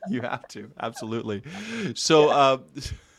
you 0.07 0.21
have 0.21 0.47
to 0.49 0.71
absolutely. 0.79 1.43
So, 1.95 2.29
uh, 2.29 2.57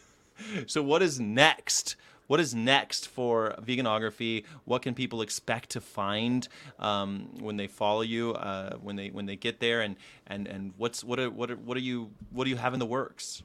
so 0.67 0.83
what 0.83 1.03
is 1.03 1.21
next? 1.21 1.97
What 2.31 2.39
is 2.39 2.55
next 2.55 3.09
for 3.09 3.57
veganography? 3.61 4.45
What 4.65 4.83
can 4.83 4.95
people 4.95 5.21
expect 5.21 5.71
to 5.71 5.81
find 5.81 6.47
um, 6.79 7.29
when 7.41 7.57
they 7.57 7.67
follow 7.67 8.03
you? 8.03 8.35
Uh, 8.35 8.77
when 8.77 8.95
they 8.95 9.09
when 9.09 9.27
they 9.27 9.35
get 9.35 9.59
there, 9.59 9.81
and 9.81 9.97
and 10.29 10.47
and 10.47 10.73
what's 10.77 11.03
what 11.03 11.19
are 11.19 11.29
what 11.29 11.51
are, 11.51 11.57
what 11.57 11.77
are 11.77 11.81
you 11.81 12.13
what 12.31 12.45
do 12.45 12.51
you 12.51 12.57
have 12.57 12.73
in 12.73 12.79
the 12.79 12.87
works? 12.87 13.43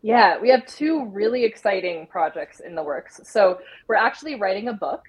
Yeah, 0.00 0.40
we 0.40 0.48
have 0.48 0.64
two 0.64 1.04
really 1.10 1.44
exciting 1.44 2.06
projects 2.06 2.60
in 2.60 2.74
the 2.74 2.82
works. 2.82 3.20
So 3.24 3.60
we're 3.86 3.96
actually 3.96 4.36
writing 4.36 4.68
a 4.68 4.72
book. 4.72 5.02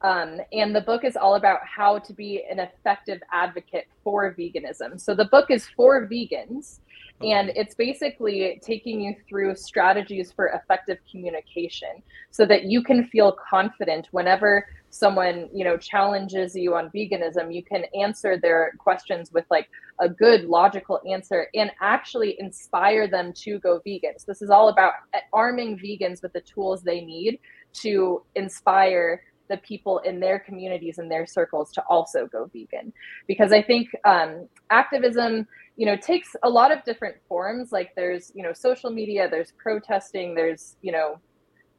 Um, 0.00 0.40
and 0.52 0.74
the 0.74 0.80
book 0.80 1.04
is 1.04 1.16
all 1.16 1.36
about 1.36 1.60
how 1.64 2.00
to 2.00 2.12
be 2.12 2.44
an 2.50 2.58
effective 2.58 3.20
advocate 3.32 3.86
for 4.02 4.34
veganism. 4.34 5.00
So 5.00 5.14
the 5.14 5.26
book 5.26 5.46
is 5.50 5.68
for 5.76 6.08
vegans, 6.08 6.80
and 7.20 7.50
it's 7.56 7.74
basically 7.74 8.60
taking 8.62 9.00
you 9.00 9.14
through 9.28 9.56
strategies 9.56 10.30
for 10.30 10.48
effective 10.48 10.98
communication 11.10 12.02
so 12.30 12.46
that 12.46 12.64
you 12.64 12.82
can 12.82 13.04
feel 13.04 13.36
confident 13.50 14.06
whenever 14.12 14.66
someone 14.90 15.48
you 15.52 15.64
know 15.64 15.76
challenges 15.76 16.54
you 16.54 16.74
on 16.74 16.90
veganism 16.90 17.52
you 17.52 17.62
can 17.62 17.84
answer 17.94 18.38
their 18.38 18.72
questions 18.78 19.30
with 19.32 19.44
like 19.50 19.68
a 20.00 20.08
good 20.08 20.44
logical 20.44 21.00
answer 21.10 21.48
and 21.54 21.70
actually 21.80 22.36
inspire 22.38 23.08
them 23.08 23.32
to 23.32 23.58
go 23.58 23.80
vegan. 23.84 24.12
This 24.26 24.42
is 24.42 24.50
all 24.50 24.68
about 24.68 24.92
arming 25.32 25.78
vegans 25.78 26.22
with 26.22 26.32
the 26.32 26.40
tools 26.40 26.82
they 26.82 27.00
need 27.00 27.40
to 27.74 28.22
inspire 28.34 29.22
the 29.48 29.56
people 29.58 29.98
in 30.00 30.20
their 30.20 30.38
communities 30.38 30.98
and 30.98 31.10
their 31.10 31.26
circles 31.26 31.72
to 31.72 31.82
also 31.88 32.26
go 32.26 32.50
vegan. 32.52 32.92
Because 33.26 33.52
i 33.52 33.62
think 33.62 33.88
um, 34.04 34.48
activism 34.70 35.46
you 35.78 35.86
know 35.86 35.96
takes 35.96 36.34
a 36.42 36.50
lot 36.50 36.70
of 36.72 36.84
different 36.84 37.16
forms. 37.28 37.72
Like 37.72 37.92
there's 37.96 38.32
you 38.34 38.42
know 38.42 38.52
social 38.52 38.90
media 38.90 39.28
there's 39.30 39.52
protesting 39.52 40.34
there's 40.34 40.76
you 40.82 40.92
know 40.92 41.18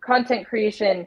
content 0.03 0.47
creation. 0.47 1.05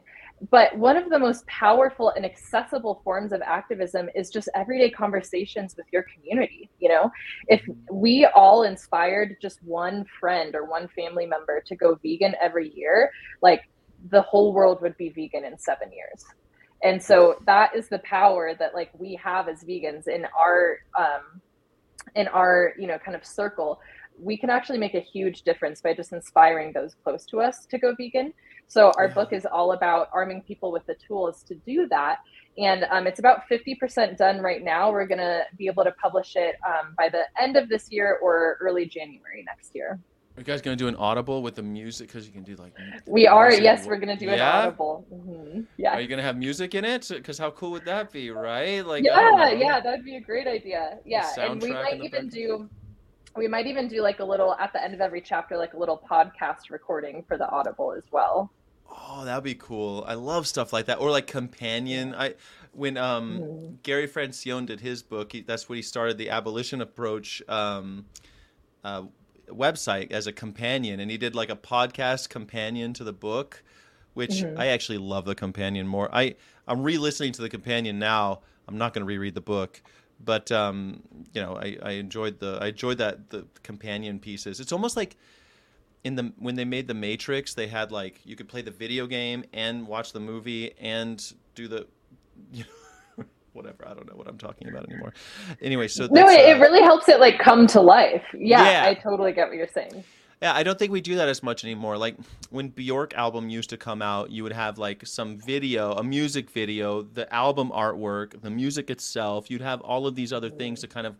But 0.51 0.77
one 0.77 0.97
of 0.97 1.09
the 1.09 1.17
most 1.17 1.47
powerful 1.47 2.09
and 2.09 2.25
accessible 2.25 3.01
forms 3.03 3.31
of 3.31 3.41
activism 3.41 4.09
is 4.13 4.29
just 4.29 4.49
everyday 4.55 4.89
conversations 4.89 5.75
with 5.77 5.87
your 5.91 6.05
community 6.13 6.69
you 6.79 6.89
know? 6.89 7.09
If 7.47 7.61
we 7.89 8.25
all 8.35 8.63
inspired 8.63 9.37
just 9.41 9.63
one 9.63 10.05
friend 10.19 10.53
or 10.53 10.65
one 10.65 10.89
family 10.89 11.25
member 11.25 11.63
to 11.65 11.75
go 11.75 11.97
vegan 12.03 12.35
every 12.41 12.69
year 12.75 13.09
like 13.41 13.61
the 14.11 14.21
whole 14.21 14.53
world 14.53 14.81
would 14.81 14.97
be 14.97 15.09
vegan 15.09 15.45
in 15.45 15.57
7 15.57 15.89
years. 15.91 16.25
And 16.83 17.01
so 17.01 17.37
that 17.45 17.73
is 17.73 17.87
the 17.87 17.99
power 17.99 18.53
that 18.59 18.75
like 18.75 18.89
we 18.99 19.17
have 19.23 19.47
as 19.47 19.63
vegans 19.63 20.07
in 20.09 20.27
our 20.37 20.79
um, 20.99 21.41
in 22.15 22.27
our 22.29 22.73
you 22.77 22.87
know 22.87 22.97
kind 22.97 23.15
of 23.15 23.25
circle. 23.25 23.79
We 24.19 24.37
can 24.37 24.49
actually 24.51 24.77
make 24.77 24.93
a 24.93 24.99
huge 24.99 25.41
difference 25.41 25.81
by 25.81 25.93
just 25.95 26.13
inspiring 26.13 26.71
those 26.71 26.95
close 27.03 27.25
to 27.27 27.41
us 27.41 27.65
to 27.65 27.79
go 27.79 27.95
vegan. 27.97 28.33
So 28.67 28.91
our 28.97 29.07
Yeah. 29.07 29.13
book 29.13 29.33
is 29.33 29.45
all 29.45 29.71
about 29.71 30.09
arming 30.13 30.43
people 30.43 30.71
with 30.71 30.85
the 30.85 30.95
tools 31.07 31.43
to 31.43 31.55
do 31.55 31.87
that. 31.89 32.19
And 32.57 32.85
um, 32.91 33.07
it's 33.07 33.17
about 33.19 33.41
50% 33.51 34.15
done 34.17 34.39
right 34.39 34.63
now. 34.63 34.91
We're 34.91 35.07
going 35.07 35.17
to 35.17 35.43
be 35.57 35.65
able 35.65 35.83
to 35.83 35.91
publish 35.93 36.35
it 36.35 36.55
um, 36.67 36.93
by 36.95 37.09
the 37.09 37.23
end 37.41 37.57
of 37.57 37.67
this 37.69 37.91
year 37.91 38.19
or 38.21 38.57
early 38.61 38.85
January 38.85 39.43
next 39.47 39.71
year. 39.73 39.99
Are 40.35 40.39
you 40.39 40.43
guys 40.45 40.61
gonna 40.63 40.75
do 40.75 40.87
an 40.87 40.95
audible 40.95 41.43
with 41.43 41.55
the 41.55 41.61
music? 41.61 42.07
Because 42.07 42.25
you 42.25 42.33
can 42.33 42.41
do 42.43 42.55
like. 42.55 42.73
We 43.05 43.27
are, 43.27 43.49
music. 43.49 43.63
yes, 43.63 43.85
we're 43.85 43.97
going 43.97 44.17
to 44.17 44.25
do 44.25 44.31
an 44.31 44.37
Yeah? 44.39 44.61
audible. 44.63 45.05
Mhm. 45.13 45.67
Yeah. 45.77 45.93
Are 45.93 46.01
you 46.01 46.07
gonna 46.07 46.23
have 46.23 46.37
music 46.37 46.73
in 46.73 46.83
it? 46.85 47.07
Because 47.07 47.37
how 47.37 47.51
cool 47.51 47.69
would 47.71 47.85
that 47.85 48.11
be, 48.11 48.31
right? 48.31 48.83
Like, 48.85 49.03
yeah, 49.03 49.51
yeah, 49.51 49.79
that'd 49.79 50.03
be 50.03 50.15
a 50.15 50.21
great 50.21 50.47
idea. 50.47 50.97
Yeah, 51.05 51.29
and 51.37 51.61
we 51.61 51.71
might 51.71 52.01
even 52.03 52.25
back. 52.25 52.33
do, 52.33 52.67
we 53.35 53.47
might 53.47 53.67
even 53.67 53.87
do 53.87 54.01
like 54.01 54.21
a 54.21 54.25
little 54.25 54.55
at 54.55 54.73
the 54.73 54.83
end 54.83 54.95
of 54.95 55.01
every 55.01 55.21
chapter, 55.21 55.55
like 55.55 55.75
a 55.75 55.77
little 55.77 56.01
podcast 56.09 56.71
recording 56.71 57.23
for 57.27 57.37
the 57.37 57.47
Audible 57.49 57.91
as 57.93 58.03
well. 58.11 58.51
Oh, 58.89 59.23
that'd 59.25 59.43
be 59.43 59.55
cool. 59.55 60.03
I 60.07 60.15
love 60.15 60.47
stuff 60.47 60.73
like 60.73 60.87
that. 60.87 60.99
Or 60.99 61.11
like 61.11 61.27
companion. 61.27 62.15
I 62.15 62.33
when 62.71 62.97
um 62.97 63.39
Mhm. 63.39 63.83
Gary 63.83 64.07
Francione 64.07 64.65
did 64.65 64.79
his 64.79 65.03
book, 65.03 65.31
he, 65.33 65.41
that's 65.41 65.69
what 65.69 65.75
he 65.75 65.83
started 65.83 66.17
the 66.17 66.31
abolition 66.31 66.81
approach 66.81 67.43
um 67.47 68.05
uh 68.83 69.03
website 69.49 70.11
as 70.11 70.27
a 70.27 70.31
companion 70.31 70.99
and 70.99 71.11
he 71.11 71.17
did 71.17 71.35
like 71.35 71.49
a 71.49 71.55
podcast 71.55 72.29
companion 72.29 72.93
to 72.93 73.03
the 73.03 73.13
book 73.13 73.63
which 74.13 74.29
Mhm. 74.43 74.59
I 74.59 74.67
actually 74.67 74.99
love 74.99 75.25
the 75.25 75.35
companion 75.35 75.87
more. 75.87 76.07
I 76.13 76.35
I'm 76.67 76.83
re-listening 76.83 77.31
to 77.33 77.41
the 77.41 77.49
companion 77.49 77.97
now. 77.99 78.41
I'm 78.67 78.77
not 78.77 78.93
going 78.93 79.01
to 79.01 79.05
reread 79.07 79.33
the 79.33 79.41
book, 79.41 79.81
but 80.23 80.51
um 80.51 81.01
you 81.33 81.41
know, 81.41 81.55
I 81.57 81.77
I 81.81 81.91
enjoyed 81.93 82.39
the 82.39 82.59
I 82.61 82.67
enjoyed 82.67 82.99
that 82.99 83.31
the 83.31 83.47
companion 83.63 84.19
pieces. 84.19 84.59
It's 84.59 84.71
almost 84.71 84.95
like 84.95 85.17
in 86.03 86.15
the 86.15 86.31
when 86.37 86.55
they 86.55 86.65
made 86.65 86.87
the 86.87 86.93
Matrix, 86.93 87.53
they 87.53 87.67
had 87.67 87.91
like 87.91 88.21
you 88.23 88.35
could 88.35 88.47
play 88.47 88.61
the 88.61 88.71
video 88.71 89.07
game 89.07 89.43
and 89.53 89.87
watch 89.87 90.13
the 90.13 90.19
movie 90.19 90.73
and 90.79 91.33
do 91.55 91.67
the 91.67 91.87
you 92.53 92.63
know, 92.63 92.69
whatever. 93.53 93.87
I 93.87 93.93
don't 93.93 94.09
know 94.09 94.15
what 94.15 94.27
I'm 94.27 94.37
talking 94.37 94.67
about 94.69 94.89
anymore. 94.89 95.13
Anyway, 95.61 95.87
so 95.87 96.07
No, 96.11 96.27
it, 96.29 96.39
it 96.39 96.57
uh, 96.57 96.59
really 96.59 96.81
helps 96.81 97.07
it 97.09 97.19
like 97.19 97.39
come 97.39 97.67
to 97.67 97.81
life. 97.81 98.23
Yeah, 98.33 98.63
Yeah. 98.63 98.89
I 98.89 98.93
totally 98.95 99.31
get 99.31 99.47
what 99.47 99.57
you're 99.57 99.67
saying. 99.67 100.03
Yeah, 100.41 100.53
I 100.53 100.63
don't 100.63 100.77
think 100.77 100.91
we 100.91 100.99
do 100.99 101.15
that 101.15 101.29
as 101.29 101.41
much 101.41 101.63
anymore. 101.63 101.97
Like 101.97 102.17
when 102.49 102.67
Bjork 102.67 103.13
album 103.13 103.47
used 103.49 103.69
to 103.69 103.77
come 103.77 104.01
out, 104.01 104.29
you 104.29 104.43
would 104.43 104.51
have 104.51 104.77
like 104.77 105.05
some 105.07 105.37
video, 105.37 105.93
a 105.93 106.03
music 106.03 106.49
video, 106.49 107.03
the 107.03 107.33
album 107.33 107.71
artwork, 107.73 108.41
the 108.41 108.49
music 108.49 108.89
itself. 108.89 109.49
You'd 109.49 109.61
have 109.61 109.79
all 109.79 110.05
of 110.05 110.15
these 110.15 110.33
other 110.33 110.49
things 110.49 110.81
to 110.81 110.87
kind 110.89 111.07
of 111.07 111.15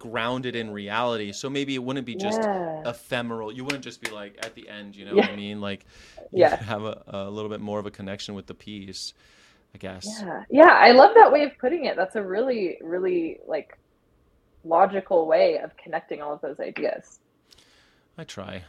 ground 0.00 0.46
it 0.46 0.56
in 0.56 0.72
reality. 0.72 1.30
So 1.30 1.48
maybe 1.48 1.76
it 1.76 1.82
wouldn't 1.84 2.06
be 2.06 2.16
just 2.16 2.40
Yeah. 2.42 2.82
ephemeral. 2.90 3.52
You 3.52 3.62
wouldn't 3.62 3.84
just 3.84 4.00
be 4.00 4.10
like 4.10 4.36
at 4.44 4.56
the 4.56 4.68
end, 4.68 4.96
you 4.96 5.04
know 5.04 5.14
what 5.14 5.30
I 5.30 5.36
mean? 5.36 5.60
Like 5.60 5.86
you 6.32 6.40
Yeah. 6.40 6.56
have 6.64 6.82
a, 6.82 7.04
a 7.06 7.30
little 7.30 7.50
bit 7.50 7.60
more 7.60 7.78
of 7.78 7.86
a 7.86 7.92
connection 7.92 8.34
with 8.34 8.46
the 8.48 8.54
piece, 8.54 9.14
I 9.76 9.78
guess. 9.78 10.06
Yeah, 10.22 10.42
yeah, 10.48 10.70
I 10.72 10.92
love 10.92 11.10
that 11.16 11.30
way 11.30 11.42
of 11.42 11.50
putting 11.60 11.84
it. 11.84 11.96
That's 11.96 12.16
a 12.16 12.22
really, 12.22 12.78
really 12.80 13.40
like 13.46 13.76
logical 14.64 15.26
way 15.26 15.58
of 15.58 15.76
connecting 15.76 16.22
all 16.22 16.32
of 16.32 16.40
those 16.40 16.58
ideas. 16.60 17.18
I 18.16 18.24
try. 18.24 18.64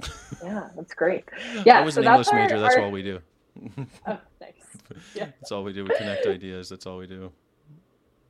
Yeah, 0.42 0.68
that's 0.76 0.94
great. 0.94 1.24
Yeah, 1.64 1.78
I 1.80 1.84
was 1.84 1.94
so 1.94 2.00
an 2.00 2.04
that's 2.06 2.28
English 2.28 2.50
major. 2.50 2.60
That's 2.60 2.76
our- 2.76 2.82
all 2.84 2.90
we 2.90 3.02
do. 3.02 3.20
Oh, 4.06 4.18
nice. 4.40 4.52
Yeah, 5.14 5.26
That's 5.40 5.50
all 5.52 5.62
we 5.64 5.72
do. 5.72 5.84
We 5.84 5.90
connect 5.96 6.26
ideas. 6.26 6.68
That's 6.68 6.86
all 6.86 6.98
we 6.98 7.06
do. 7.06 7.30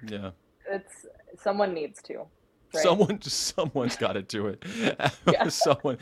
Yeah. 0.06 0.30
it's 0.70 1.06
someone 1.42 1.72
needs 1.74 2.00
to. 2.02 2.18
Right? 2.18 2.82
Someone, 2.82 3.20
someone's 3.22 3.96
got 3.96 4.12
to 4.14 4.22
do 4.22 4.46
it. 4.48 4.62
Yeah. 5.30 5.48
Someone, 5.48 5.98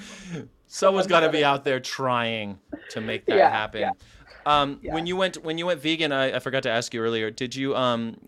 someone's 0.66 1.06
got 1.08 1.20
to 1.20 1.30
be 1.30 1.44
out 1.44 1.62
there 1.64 1.78
trying 1.80 2.58
to 2.90 3.00
make 3.00 3.26
that 3.26 3.36
Yeah, 3.36 3.50
happen. 3.50 3.90
Um, 4.46 4.78
Yeah. 4.80 4.94
when 4.94 5.06
you 5.06 5.16
went 5.16 5.42
when 5.44 5.58
you 5.58 5.66
went 5.66 5.80
vegan, 5.82 6.12
I, 6.12 6.36
I 6.36 6.38
forgot 6.38 6.62
to 6.62 6.70
ask 6.70 6.94
you 6.94 7.00
earlier. 7.02 7.30
Did 7.30 7.54
you 7.56 7.76
um, 7.76 8.18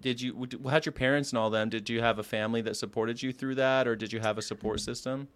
did 0.00 0.20
you 0.20 0.48
had 0.70 0.86
your 0.86 0.92
parents 0.92 1.30
and 1.30 1.38
all 1.38 1.50
them? 1.50 1.68
Did 1.68 1.90
you 1.90 2.00
have 2.00 2.18
a 2.18 2.22
family 2.22 2.62
that 2.62 2.76
supported 2.76 3.22
you 3.22 3.32
through 3.32 3.56
that, 3.56 3.88
or 3.88 3.96
did 3.96 4.12
you 4.12 4.20
have 4.20 4.38
a 4.38 4.42
support 4.42 4.80
system? 4.80 5.28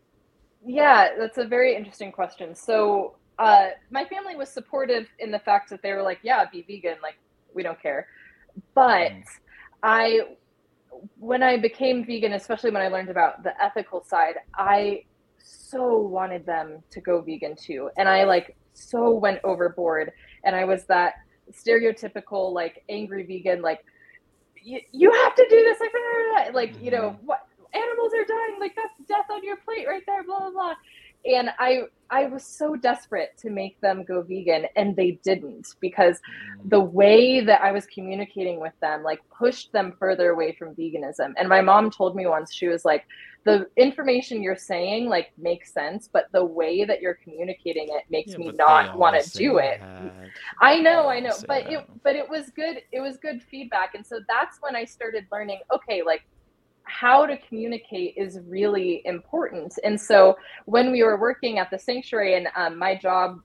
Yeah, 0.65 1.11
that's 1.19 1.39
a 1.39 1.45
very 1.45 1.75
interesting 1.75 2.13
question. 2.13 2.55
So, 2.55 3.17
uh, 3.39 3.69
my 3.91 4.05
family 4.05 4.37
was 4.37 4.49
supportive 4.49 5.09
in 5.19 5.31
the 5.31 5.39
fact 5.41 5.71
that 5.71 5.83
they 5.83 5.93
were 5.93 6.03
like, 6.03 6.21
"Yeah, 6.23 6.45
be 6.51 6.63
vegan. 6.63 6.99
Like, 7.03 7.17
we 7.55 7.63
don't 7.63 7.81
care." 7.81 8.07
But 8.75 9.13
Mm. 9.13 9.25
I, 9.83 10.37
when 11.17 11.43
I 11.43 11.57
became 11.59 12.05
vegan, 12.05 12.35
especially 12.35 12.71
when 12.71 12.83
I 12.83 12.89
learned 12.89 13.11
about 13.11 13.43
the 13.43 13.61
ethical 13.63 14.05
side, 14.05 14.37
I 14.57 15.05
so 15.43 15.99
wanted 15.99 16.47
them 16.47 16.83
to 16.91 17.01
go 17.01 17.21
vegan 17.21 17.57
too, 17.57 17.91
and 17.97 18.09
I 18.09 18.25
like 18.25 18.57
so 18.75 19.11
went 19.11 19.41
overboard, 19.45 20.13
and 20.45 20.57
I 20.57 20.65
was 20.65 20.85
that 20.85 21.15
stereotypical 21.53 22.53
like 22.53 22.83
angry 22.89 23.25
vegan, 23.25 23.63
like 23.63 23.85
you, 24.63 24.81
you 24.93 25.13
have 25.13 25.35
to 25.35 25.47
do 25.49 25.57
this, 25.57 25.81
like, 25.81 25.91
blah, 25.93 26.01
blah, 26.01 26.45
blah. 26.45 26.55
like 26.55 26.83
you 26.83 26.91
know 26.91 27.11
mm-hmm. 27.11 27.27
what 27.27 27.47
animals 27.75 28.13
are 28.15 28.25
dying, 28.25 28.61
like 28.61 28.75
that's 28.77 29.09
death 29.09 29.27
on 29.31 29.43
your 29.43 29.57
plate 29.57 29.87
right 29.87 30.03
there, 30.07 30.23
blah 30.25 30.39
blah 30.39 30.51
blah. 30.51 30.75
And 31.25 31.51
I 31.59 31.83
I 32.11 32.27
was 32.27 32.45
so 32.45 32.77
desperate 32.77 33.37
to 33.39 33.51
make 33.51 33.81
them 33.81 34.05
go 34.05 34.23
vegan, 34.23 34.67
and 34.77 34.95
they 34.97 35.13
didn't 35.25 35.69
because 35.81 36.17
mm-hmm. 36.17 36.69
the 36.69 36.81
way 36.81 37.41
that 37.41 37.63
I 37.63 37.73
was 37.73 37.87
communicating 37.87 38.61
with 38.61 38.75
them 38.81 39.03
like 39.03 39.21
pushed 39.37 39.73
them 39.73 39.95
further 39.99 40.31
away 40.31 40.57
from 40.59 40.75
veganism. 40.75 41.33
And 41.37 41.49
my 41.49 41.61
mom 41.61 41.91
told 41.91 42.17
me 42.17 42.27
once 42.27 42.53
she 42.53 42.69
was 42.69 42.85
like, 42.85 43.05
the 43.45 43.67
information 43.77 44.43
you're 44.43 44.57
saying 44.57 45.09
like 45.09 45.33
makes 45.37 45.73
sense, 45.73 46.09
but 46.13 46.27
the 46.33 46.45
way 46.45 46.85
that 46.85 47.01
you're 47.01 47.19
communicating 47.25 47.89
it 47.91 48.05
makes 48.09 48.33
Yeah, 48.33 48.39
me 48.39 48.53
not 48.53 48.97
want 48.97 49.21
to 49.21 49.31
do 49.37 49.59
it. 49.59 49.81
that. 49.81 50.13
I 50.61 50.79
know, 50.79 51.09
I 51.09 51.19
know, 51.21 51.33
but 51.49 51.71
it 51.71 51.85
but 52.05 52.15
it 52.15 52.29
was 52.29 52.51
good. 52.51 52.83
It 52.93 53.01
was 53.01 53.17
good 53.19 53.43
feedback, 53.43 53.95
and 53.95 54.07
so 54.07 54.21
that's 54.29 54.59
when 54.61 54.77
I 54.77 54.85
started 54.85 55.27
learning. 55.33 55.61
Okay, 55.75 56.03
like 56.03 56.23
how 56.85 57.27
to 57.27 57.37
communicate 57.49 58.15
is 58.17 58.39
really 58.47 59.03
important. 59.05 59.73
And 59.85 60.01
so 60.01 60.37
when 60.67 60.93
we 60.93 61.03
were 61.03 61.19
working 61.19 61.59
at 61.59 61.71
the 61.71 61.79
sanctuary, 61.79 62.35
and 62.35 62.49
um, 62.57 62.79
my 62.79 62.95
job, 62.95 63.39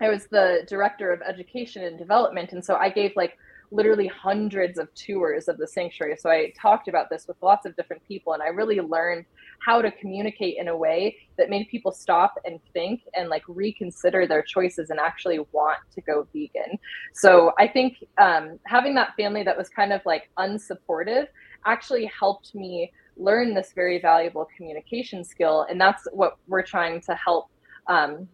I 0.00 0.08
was 0.08 0.26
the 0.30 0.64
director 0.68 1.12
of 1.12 1.22
education 1.22 1.84
and 1.84 1.96
development, 1.96 2.52
and 2.52 2.64
so 2.64 2.74
I 2.74 2.88
gave 2.90 3.12
like 3.14 3.36
literally 3.70 4.06
hundreds 4.06 4.78
of 4.78 4.92
tours 4.94 5.48
of 5.48 5.58
the 5.58 5.66
sanctuary. 5.66 6.16
So 6.18 6.30
I 6.30 6.52
talked 6.60 6.88
about 6.88 7.10
this 7.10 7.26
with 7.28 7.36
lots 7.42 7.66
of 7.66 7.76
different 7.76 8.02
people, 8.06 8.32
and 8.32 8.42
I 8.42 8.48
really 8.48 8.80
learned 8.80 9.26
how 9.60 9.82
to 9.82 9.90
communicate 9.90 10.56
in 10.58 10.68
a 10.68 10.76
way 10.76 11.16
that 11.36 11.50
made 11.50 11.68
people 11.68 11.92
stop 11.92 12.34
and 12.44 12.60
think 12.72 13.02
and 13.14 13.28
like 13.28 13.42
reconsider 13.48 14.26
their 14.26 14.42
choices 14.42 14.90
and 14.90 14.98
actually 14.98 15.40
want 15.52 15.78
to 15.94 16.00
go 16.00 16.26
vegan. 16.32 16.78
So 17.12 17.52
I 17.58 17.68
think 17.68 18.04
um, 18.18 18.58
having 18.66 18.94
that 18.94 19.14
family 19.16 19.42
that 19.42 19.56
was 19.56 19.68
kind 19.68 19.92
of 19.92 20.00
like 20.06 20.30
unsupportive 20.38 21.26
actually 21.66 22.06
helped 22.06 22.54
me 22.54 22.92
learn 23.16 23.52
this 23.52 23.72
very 23.74 24.00
valuable 24.00 24.46
communication 24.56 25.24
skill, 25.24 25.66
and 25.68 25.80
that's 25.80 26.06
what 26.12 26.38
we're 26.46 26.62
trying 26.62 27.00
to 27.02 27.14
help. 27.14 27.50
Um, 27.88 28.28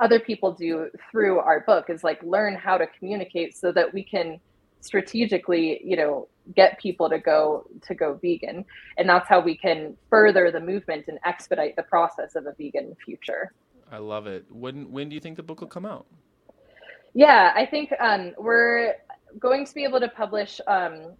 other 0.00 0.18
people 0.18 0.50
do 0.50 0.88
through 1.10 1.38
our 1.38 1.60
book 1.60 1.88
is 1.88 2.02
like 2.02 2.20
learn 2.22 2.56
how 2.56 2.76
to 2.76 2.86
communicate 2.98 3.56
so 3.56 3.70
that 3.70 3.92
we 3.92 4.02
can 4.02 4.40
strategically 4.84 5.80
you 5.82 5.96
know 5.96 6.28
get 6.54 6.78
people 6.78 7.08
to 7.08 7.18
go 7.18 7.66
to 7.86 7.94
go 7.94 8.18
vegan 8.20 8.64
and 8.98 9.08
that's 9.08 9.28
how 9.28 9.40
we 9.40 9.56
can 9.56 9.96
further 10.10 10.50
the 10.50 10.60
movement 10.60 11.06
and 11.08 11.18
expedite 11.24 11.74
the 11.76 11.82
process 11.84 12.34
of 12.36 12.46
a 12.46 12.52
vegan 12.58 12.94
future 13.04 13.52
I 13.92 13.98
love 13.98 14.26
it. 14.26 14.46
When 14.50 14.90
when 14.90 15.08
do 15.08 15.14
you 15.14 15.20
think 15.20 15.36
the 15.36 15.42
book 15.42 15.60
will 15.60 15.68
come 15.68 15.86
out? 15.86 16.06
yeah 17.14 17.52
i 17.54 17.64
think 17.64 17.92
um, 18.00 18.32
we're 18.38 18.94
going 19.38 19.64
to 19.64 19.74
be 19.74 19.84
able 19.84 20.00
to 20.00 20.08
publish 20.08 20.60
um, 20.66 21.12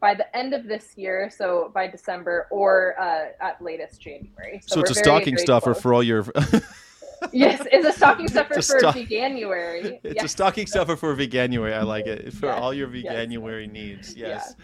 by 0.00 0.14
the 0.14 0.36
end 0.36 0.52
of 0.54 0.66
this 0.66 0.96
year 0.96 1.30
so 1.30 1.70
by 1.74 1.86
december 1.86 2.48
or 2.50 2.98
uh, 2.98 3.26
at 3.40 3.62
latest 3.62 4.00
january 4.00 4.60
So, 4.66 4.80
it's 4.80 4.90
a 4.90 4.94
stocking 4.94 5.34
very 5.34 5.44
stuffer 5.44 5.74
for 5.74 5.94
all 5.94 6.02
your. 6.02 6.24
yes 7.32 7.66
it's 7.70 7.86
a 7.86 7.92
stocking 8.00 8.28
stuffer 8.28 8.54
a 8.54 8.56
for 8.56 8.62
stock- 8.62 8.94
veganuary 8.96 9.98
It's 10.04 10.16
yes. 10.16 10.24
a 10.24 10.28
stocking 10.28 10.66
stuffer 10.66 10.96
for 10.96 11.14
Veganuary. 11.16 11.74
I 11.74 11.82
like 11.82 12.06
it 12.06 12.32
for 12.40 12.46
Yes, 12.46 12.58
all 12.60 12.72
your 12.74 12.92
yes. 12.94 13.04
Veganuary 13.04 13.70
needs. 13.70 14.14
Yes. 14.16 14.54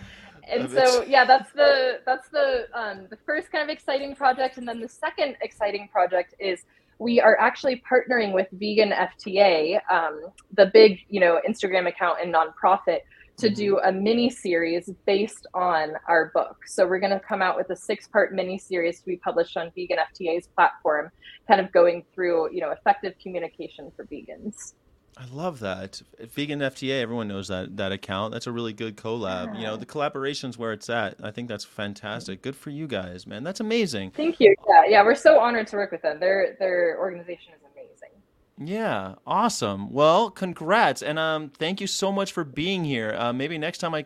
and 0.50 0.64
Uh, 0.64 0.86
so 0.86 1.04
yeah 1.04 1.24
that's 1.24 1.50
the 1.52 2.00
that's 2.06 2.28
the 2.30 2.66
um, 2.74 3.06
the 3.10 3.16
first 3.28 3.50
kind 3.52 3.62
of 3.62 3.70
exciting 3.76 4.14
project 4.14 4.56
and 4.58 4.66
then 4.68 4.80
the 4.80 4.88
second 4.88 5.36
exciting 5.42 5.88
project 5.88 6.34
is 6.38 6.64
we 6.98 7.20
are 7.20 7.38
actually 7.38 7.82
partnering 7.90 8.32
with 8.32 8.46
vegan 8.52 8.90
fta 8.90 9.78
um, 9.90 10.20
the 10.56 10.66
big 10.72 10.98
you 11.08 11.20
know 11.20 11.40
instagram 11.48 11.88
account 11.88 12.18
and 12.22 12.34
nonprofit 12.34 13.00
to 13.38 13.48
do 13.48 13.78
a 13.78 13.92
mini 13.92 14.28
series 14.28 14.90
based 15.06 15.46
on 15.54 15.92
our 16.08 16.32
book. 16.34 16.56
So 16.66 16.86
we're 16.86 16.98
going 16.98 17.12
to 17.12 17.20
come 17.20 17.40
out 17.40 17.56
with 17.56 17.70
a 17.70 17.76
six 17.76 18.08
part 18.08 18.34
mini 18.34 18.58
series 18.58 18.98
to 19.00 19.06
be 19.06 19.16
published 19.16 19.56
on 19.56 19.70
vegan 19.76 19.98
fta's 20.12 20.48
platform 20.48 21.10
kind 21.46 21.60
of 21.60 21.70
going 21.72 22.04
through 22.14 22.52
you 22.52 22.60
know 22.60 22.70
effective 22.70 23.14
communication 23.22 23.90
for 23.94 24.04
vegans 24.06 24.74
I 25.18 25.24
love 25.32 25.58
that. 25.60 26.00
Vegan 26.20 26.60
FTA, 26.60 27.02
everyone 27.02 27.26
knows 27.26 27.48
that 27.48 27.76
that 27.76 27.90
account. 27.90 28.32
That's 28.32 28.46
a 28.46 28.52
really 28.52 28.72
good 28.72 28.96
collab. 28.96 29.56
You 29.56 29.64
know, 29.64 29.76
the 29.76 29.86
collaboration's 29.86 30.56
where 30.56 30.72
it's 30.72 30.88
at. 30.88 31.16
I 31.20 31.32
think 31.32 31.48
that's 31.48 31.64
fantastic. 31.64 32.40
Good 32.40 32.54
for 32.54 32.70
you 32.70 32.86
guys, 32.86 33.26
man. 33.26 33.42
That's 33.42 33.58
amazing. 33.58 34.12
Thank 34.12 34.38
you. 34.38 34.54
Yeah, 34.68 34.82
yeah, 34.86 35.04
we're 35.04 35.16
so 35.16 35.40
honored 35.40 35.66
to 35.68 35.76
work 35.76 35.90
with 35.90 36.02
them. 36.02 36.20
Their 36.20 36.56
their 36.60 36.98
organization 37.00 37.52
is 37.52 37.60
amazing. 37.72 38.10
Yeah, 38.60 39.14
awesome. 39.26 39.92
Well, 39.92 40.30
congrats, 40.30 41.02
and 41.02 41.18
um, 41.18 41.50
thank 41.50 41.80
you 41.80 41.88
so 41.88 42.12
much 42.12 42.32
for 42.32 42.44
being 42.44 42.84
here. 42.84 43.14
Uh, 43.18 43.32
maybe 43.32 43.58
next 43.58 43.78
time, 43.78 43.94
I, 43.94 44.04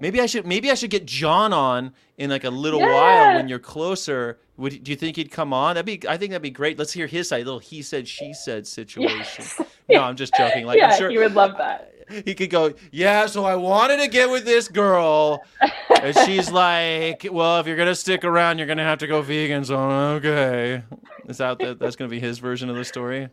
maybe 0.00 0.20
I 0.20 0.26
should, 0.26 0.46
maybe 0.46 0.70
I 0.70 0.74
should 0.74 0.90
get 0.90 1.06
John 1.06 1.52
on 1.52 1.92
in 2.18 2.30
like 2.30 2.44
a 2.44 2.50
little 2.50 2.80
while 2.80 3.36
when 3.36 3.48
you're 3.48 3.58
closer. 3.58 4.38
Would 4.56 4.84
do 4.84 4.90
you 4.90 4.96
think 4.96 5.16
he'd 5.16 5.30
come 5.30 5.52
on? 5.52 5.74
That'd 5.74 6.00
be, 6.00 6.08
I 6.08 6.16
think 6.16 6.30
that'd 6.30 6.42
be 6.42 6.50
great. 6.50 6.78
Let's 6.78 6.92
hear 6.92 7.06
his 7.06 7.28
side, 7.28 7.44
little 7.44 7.58
he 7.58 7.82
said, 7.82 8.08
she 8.08 8.32
said 8.32 8.66
situation. 8.66 9.44
Yes. 9.58 9.60
No, 9.88 10.02
I'm 10.02 10.16
just 10.16 10.34
joking. 10.36 10.66
Like 10.66 10.78
yeah, 10.78 10.90
I'm 10.92 10.98
sure 10.98 11.10
you 11.10 11.20
would 11.20 11.34
love 11.34 11.56
that. 11.58 11.92
he 12.24 12.34
could 12.34 12.50
go, 12.50 12.72
yeah. 12.92 13.26
So 13.26 13.44
I 13.44 13.56
wanted 13.56 13.98
to 13.98 14.08
get 14.08 14.30
with 14.30 14.44
this 14.44 14.68
girl, 14.68 15.42
and 16.02 16.16
she's 16.24 16.50
like, 16.50 17.26
well, 17.30 17.58
if 17.60 17.66
you're 17.66 17.76
gonna 17.76 17.94
stick 17.94 18.24
around, 18.24 18.58
you're 18.58 18.66
gonna 18.66 18.84
have 18.84 18.98
to 18.98 19.06
go 19.06 19.22
vegan. 19.22 19.64
So 19.64 19.76
okay, 19.78 20.82
is 21.28 21.38
that 21.38 21.58
that- 21.60 21.78
that's 21.78 21.96
gonna 21.96 22.10
be 22.10 22.20
his 22.20 22.38
version 22.38 22.68
of 22.70 22.76
the 22.76 22.84
story? 22.84 23.28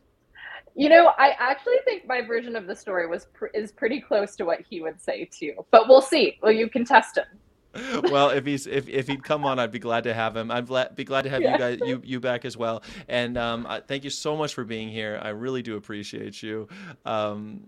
You 0.76 0.90
know, 0.90 1.12
I 1.20 1.36
actually 1.38 1.78
think 1.86 2.08
my 2.08 2.22
version 2.22 2.56
of 2.56 2.66
the 2.66 2.76
story 2.76 3.06
was 3.08 3.26
pr- 3.34 3.46
is 3.54 3.72
pretty 3.72 4.02
close 4.02 4.36
to 4.38 4.44
what 4.44 4.62
he 4.68 4.82
would 4.82 5.00
say 5.00 5.26
too. 5.26 5.54
But 5.70 5.88
we'll 5.88 6.02
see. 6.02 6.40
Well, 6.42 6.52
you 6.52 6.68
can 6.68 6.84
test 6.84 7.18
him. 7.18 7.26
well, 8.04 8.30
if 8.30 8.46
he's 8.46 8.68
if, 8.68 8.88
if 8.88 9.08
he'd 9.08 9.24
come 9.24 9.46
on, 9.46 9.60
I'd 9.60 9.72
be 9.72 9.80
glad 9.80 10.04
to 10.06 10.14
have 10.14 10.36
him. 10.36 10.52
I'd 10.52 10.68
be 10.96 11.04
glad 11.04 11.24
to 11.24 11.30
have 11.30 11.42
Yeah. 11.42 11.54
you 11.54 11.58
guys 11.58 11.80
you 11.86 12.02
you 12.04 12.20
back 12.20 12.46
as 12.46 12.56
well. 12.56 12.84
And 13.08 13.38
um, 13.38 13.66
I, 13.68 13.80
thank 13.80 14.04
you 14.04 14.10
so 14.10 14.36
much 14.38 14.54
for 14.54 14.64
being 14.64 14.90
here. 14.90 15.20
I 15.22 15.30
really 15.30 15.62
do 15.62 15.76
appreciate 15.76 16.44
you. 16.44 16.68
Um, 17.06 17.62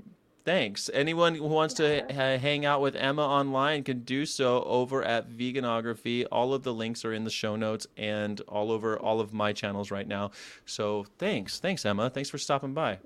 thanks. 0.43 0.91
Anyone 0.93 1.33
who 1.33 1.45
wants 1.45 1.73
to 1.75 2.01
ha- 2.11 2.37
hang 2.37 2.65
out 2.65 2.81
with 2.81 2.95
Emma 2.95 3.23
online 3.25 3.83
can 3.83 4.01
do 4.01 4.25
so 4.27 4.61
over 4.63 5.03
at 5.03 5.29
Veganography. 5.29 6.25
All 6.31 6.53
of 6.53 6.61
the 6.61 6.73
links 6.73 7.03
are 7.03 7.13
in 7.13 7.23
the 7.23 7.31
show 7.31 7.55
notes 7.55 7.87
and 7.97 8.39
all 8.41 8.71
over 8.71 8.99
all 8.99 9.19
of 9.19 9.33
my 9.33 9.53
channels 9.53 9.89
right 9.89 10.07
now. 10.07 10.31
So 10.65 11.05
thanks, 11.17 11.59
thanks 11.59 11.83
Emma. 11.85 12.09
Thanks 12.11 12.29
for 12.29 12.37
stopping 12.37 12.73
by. 12.75 12.99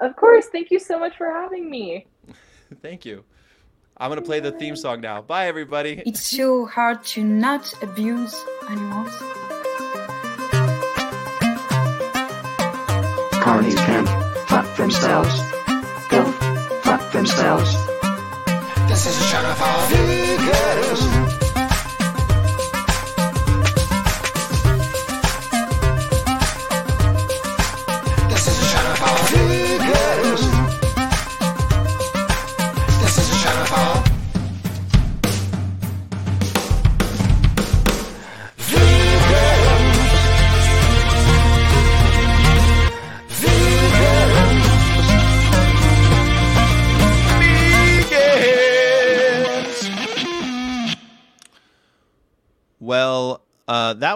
Of 0.00 0.16
course. 0.16 0.46
Thank 0.46 0.72
you 0.72 0.80
so 0.80 0.98
much 0.98 1.16
for 1.16 1.30
having 1.30 1.70
me. 1.70 2.06
Thank 2.82 3.04
you. 3.04 3.24
I'm 3.96 4.10
gonna 4.10 4.22
play 4.22 4.40
the 4.40 4.50
theme 4.50 4.74
song 4.74 5.00
now. 5.00 5.22
Bye 5.22 5.46
everybody. 5.46 6.02
It's 6.04 6.26
so 6.26 6.66
hard 6.66 7.04
to 7.14 7.22
not 7.22 7.72
abuse 7.80 8.34
animals. 8.68 9.10
Carnies 13.44 13.76
can 13.86 14.04
fuck 14.46 14.76
themselves. 14.76 15.38
Go 16.08 16.24
fuck 16.82 17.12
themselves. 17.12 17.72
This 18.88 19.06
is 19.06 19.20
a 19.20 19.24
show 19.24 19.42
for 19.54 19.94
vegans. 19.94 21.23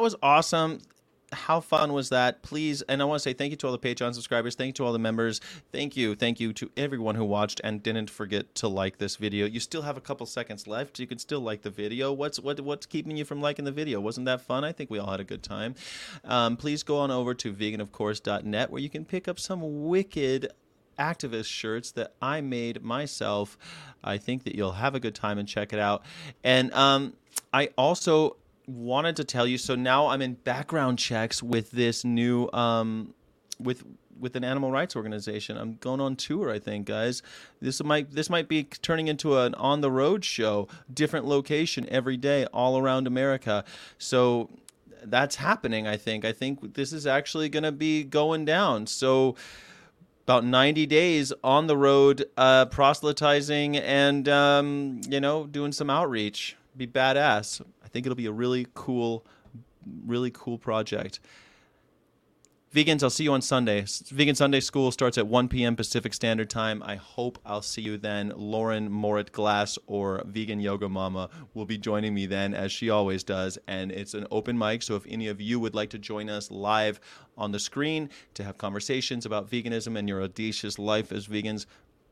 Was 0.08 0.16
awesome. 0.22 0.78
How 1.32 1.60
fun 1.60 1.92
was 1.92 2.08
that? 2.08 2.40
Please, 2.40 2.80
and 2.80 3.02
I 3.02 3.04
want 3.04 3.18
to 3.18 3.22
say 3.22 3.34
thank 3.34 3.50
you 3.50 3.58
to 3.58 3.66
all 3.66 3.76
the 3.76 3.78
Patreon 3.78 4.14
subscribers. 4.14 4.54
Thank 4.54 4.68
you 4.68 4.72
to 4.72 4.86
all 4.86 4.94
the 4.94 4.98
members. 4.98 5.42
Thank 5.70 5.98
you, 5.98 6.14
thank 6.14 6.40
you 6.40 6.54
to 6.54 6.70
everyone 6.78 7.14
who 7.14 7.26
watched 7.26 7.60
and 7.62 7.82
didn't 7.82 8.08
forget 8.08 8.54
to 8.54 8.68
like 8.68 8.96
this 8.96 9.16
video. 9.16 9.44
You 9.44 9.60
still 9.60 9.82
have 9.82 9.98
a 9.98 10.00
couple 10.00 10.24
seconds 10.24 10.66
left. 10.66 10.98
You 10.98 11.06
can 11.06 11.18
still 11.18 11.40
like 11.40 11.60
the 11.60 11.68
video. 11.68 12.10
What's 12.10 12.40
what 12.40 12.58
what's 12.62 12.86
keeping 12.86 13.18
you 13.18 13.26
from 13.26 13.42
liking 13.42 13.66
the 13.66 13.70
video? 13.70 14.00
Wasn't 14.00 14.24
that 14.24 14.40
fun? 14.40 14.64
I 14.64 14.72
think 14.72 14.88
we 14.88 14.98
all 14.98 15.10
had 15.10 15.20
a 15.20 15.24
good 15.24 15.42
time. 15.42 15.74
Um, 16.24 16.56
please 16.56 16.82
go 16.82 16.96
on 16.96 17.10
over 17.10 17.34
to 17.34 17.52
veganofcourse.net 17.52 18.70
where 18.70 18.80
you 18.80 18.88
can 18.88 19.04
pick 19.04 19.28
up 19.28 19.38
some 19.38 19.88
wicked 19.88 20.50
activist 20.98 21.50
shirts 21.52 21.90
that 21.90 22.14
I 22.22 22.40
made 22.40 22.82
myself. 22.82 23.58
I 24.02 24.16
think 24.16 24.44
that 24.44 24.54
you'll 24.54 24.72
have 24.72 24.94
a 24.94 25.00
good 25.00 25.14
time 25.14 25.36
and 25.36 25.46
check 25.46 25.74
it 25.74 25.78
out. 25.78 26.02
And 26.42 26.72
um, 26.72 27.12
I 27.52 27.68
also 27.76 28.37
wanted 28.68 29.16
to 29.16 29.24
tell 29.24 29.46
you. 29.46 29.58
So 29.58 29.74
now 29.74 30.08
I'm 30.08 30.22
in 30.22 30.34
background 30.34 30.98
checks 30.98 31.42
with 31.42 31.70
this 31.70 32.04
new 32.04 32.48
um, 32.52 33.14
with 33.58 33.84
with 34.18 34.36
an 34.36 34.44
animal 34.44 34.70
rights 34.70 34.96
organization. 34.96 35.56
I'm 35.56 35.76
going 35.76 36.00
on 36.00 36.16
tour, 36.16 36.50
I 36.50 36.58
think, 36.58 36.86
guys. 36.86 37.22
This 37.60 37.82
might 37.82 38.10
this 38.10 38.28
might 38.28 38.48
be 38.48 38.64
turning 38.64 39.08
into 39.08 39.38
an 39.38 39.54
on 39.54 39.80
the 39.80 39.90
road 39.90 40.24
show, 40.24 40.68
different 40.92 41.26
location 41.26 41.88
every 41.88 42.16
day, 42.16 42.44
all 42.46 42.78
around 42.78 43.06
America. 43.06 43.64
So 43.96 44.50
that's 45.02 45.36
happening. 45.36 45.86
I 45.86 45.96
think. 45.96 46.24
I 46.24 46.32
think 46.32 46.74
this 46.74 46.92
is 46.92 47.06
actually 47.06 47.48
going 47.48 47.62
to 47.62 47.72
be 47.72 48.04
going 48.04 48.44
down. 48.44 48.86
So 48.86 49.34
about 50.24 50.44
90 50.44 50.84
days 50.84 51.32
on 51.42 51.68
the 51.68 51.76
road 51.76 52.26
uh, 52.36 52.66
proselytizing 52.66 53.78
and 53.78 54.28
um, 54.28 55.00
you 55.08 55.20
know 55.20 55.46
doing 55.46 55.72
some 55.72 55.88
outreach 55.88 56.54
be 56.76 56.86
badass 56.86 57.62
i 57.88 57.90
think 57.90 58.04
it'll 58.04 58.16
be 58.16 58.26
a 58.26 58.32
really 58.32 58.66
cool 58.74 59.24
really 60.06 60.30
cool 60.30 60.58
project. 60.58 61.20
Vegans 62.74 63.02
i'll 63.02 63.08
see 63.08 63.24
you 63.24 63.32
on 63.32 63.40
sunday. 63.40 63.86
Vegan 64.10 64.34
sunday 64.34 64.60
school 64.60 64.92
starts 64.92 65.16
at 65.16 65.26
1 65.26 65.48
p.m 65.48 65.74
pacific 65.74 66.12
standard 66.12 66.50
time. 66.50 66.82
I 66.82 66.96
hope 66.96 67.38
i'll 67.46 67.62
see 67.62 67.80
you 67.80 67.96
then. 67.96 68.30
Lauren 68.36 68.90
morit 68.90 69.32
glass 69.32 69.78
or 69.86 70.22
vegan 70.26 70.60
yoga 70.60 70.86
mama 70.86 71.30
will 71.54 71.64
be 71.64 71.78
joining 71.78 72.12
me 72.12 72.26
then 72.26 72.52
as 72.52 72.70
she 72.70 72.90
always 72.90 73.24
does 73.24 73.58
and 73.66 73.90
it's 73.90 74.12
an 74.12 74.26
open 74.30 74.58
mic 74.58 74.82
so 74.82 74.96
if 74.96 75.06
any 75.08 75.28
of 75.28 75.40
you 75.40 75.58
would 75.58 75.74
like 75.74 75.88
to 75.90 75.98
join 75.98 76.28
us 76.28 76.50
live 76.50 77.00
on 77.38 77.52
the 77.52 77.58
screen 77.58 78.10
to 78.34 78.44
have 78.44 78.58
conversations 78.58 79.24
about 79.24 79.50
veganism 79.50 79.98
and 79.98 80.06
your 80.06 80.22
audacious 80.22 80.78
life 80.78 81.10
as 81.10 81.26
vegans 81.26 81.64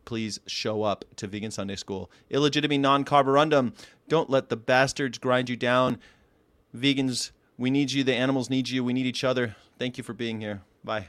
please 0.06 0.40
show 0.46 0.82
up 0.82 1.04
to 1.16 1.26
vegan 1.26 1.50
sunday 1.50 1.76
school. 1.76 2.10
Illegitimate 2.30 2.80
non-carborundum. 2.80 3.74
Don't 4.08 4.30
let 4.30 4.48
the 4.48 4.56
bastards 4.56 5.18
grind 5.18 5.50
you 5.50 5.56
down. 5.56 5.98
Vegans 6.74 7.32
we 7.58 7.70
need 7.70 7.92
you. 7.92 8.04
The 8.04 8.14
animals 8.14 8.50
need 8.50 8.68
you. 8.68 8.84
We 8.84 8.92
need 8.92 9.06
each 9.06 9.24
other. 9.24 9.56
Thank 9.78 9.98
you 9.98 10.04
for 10.04 10.12
being 10.12 10.40
here. 10.40 10.62
Bye 10.84 11.08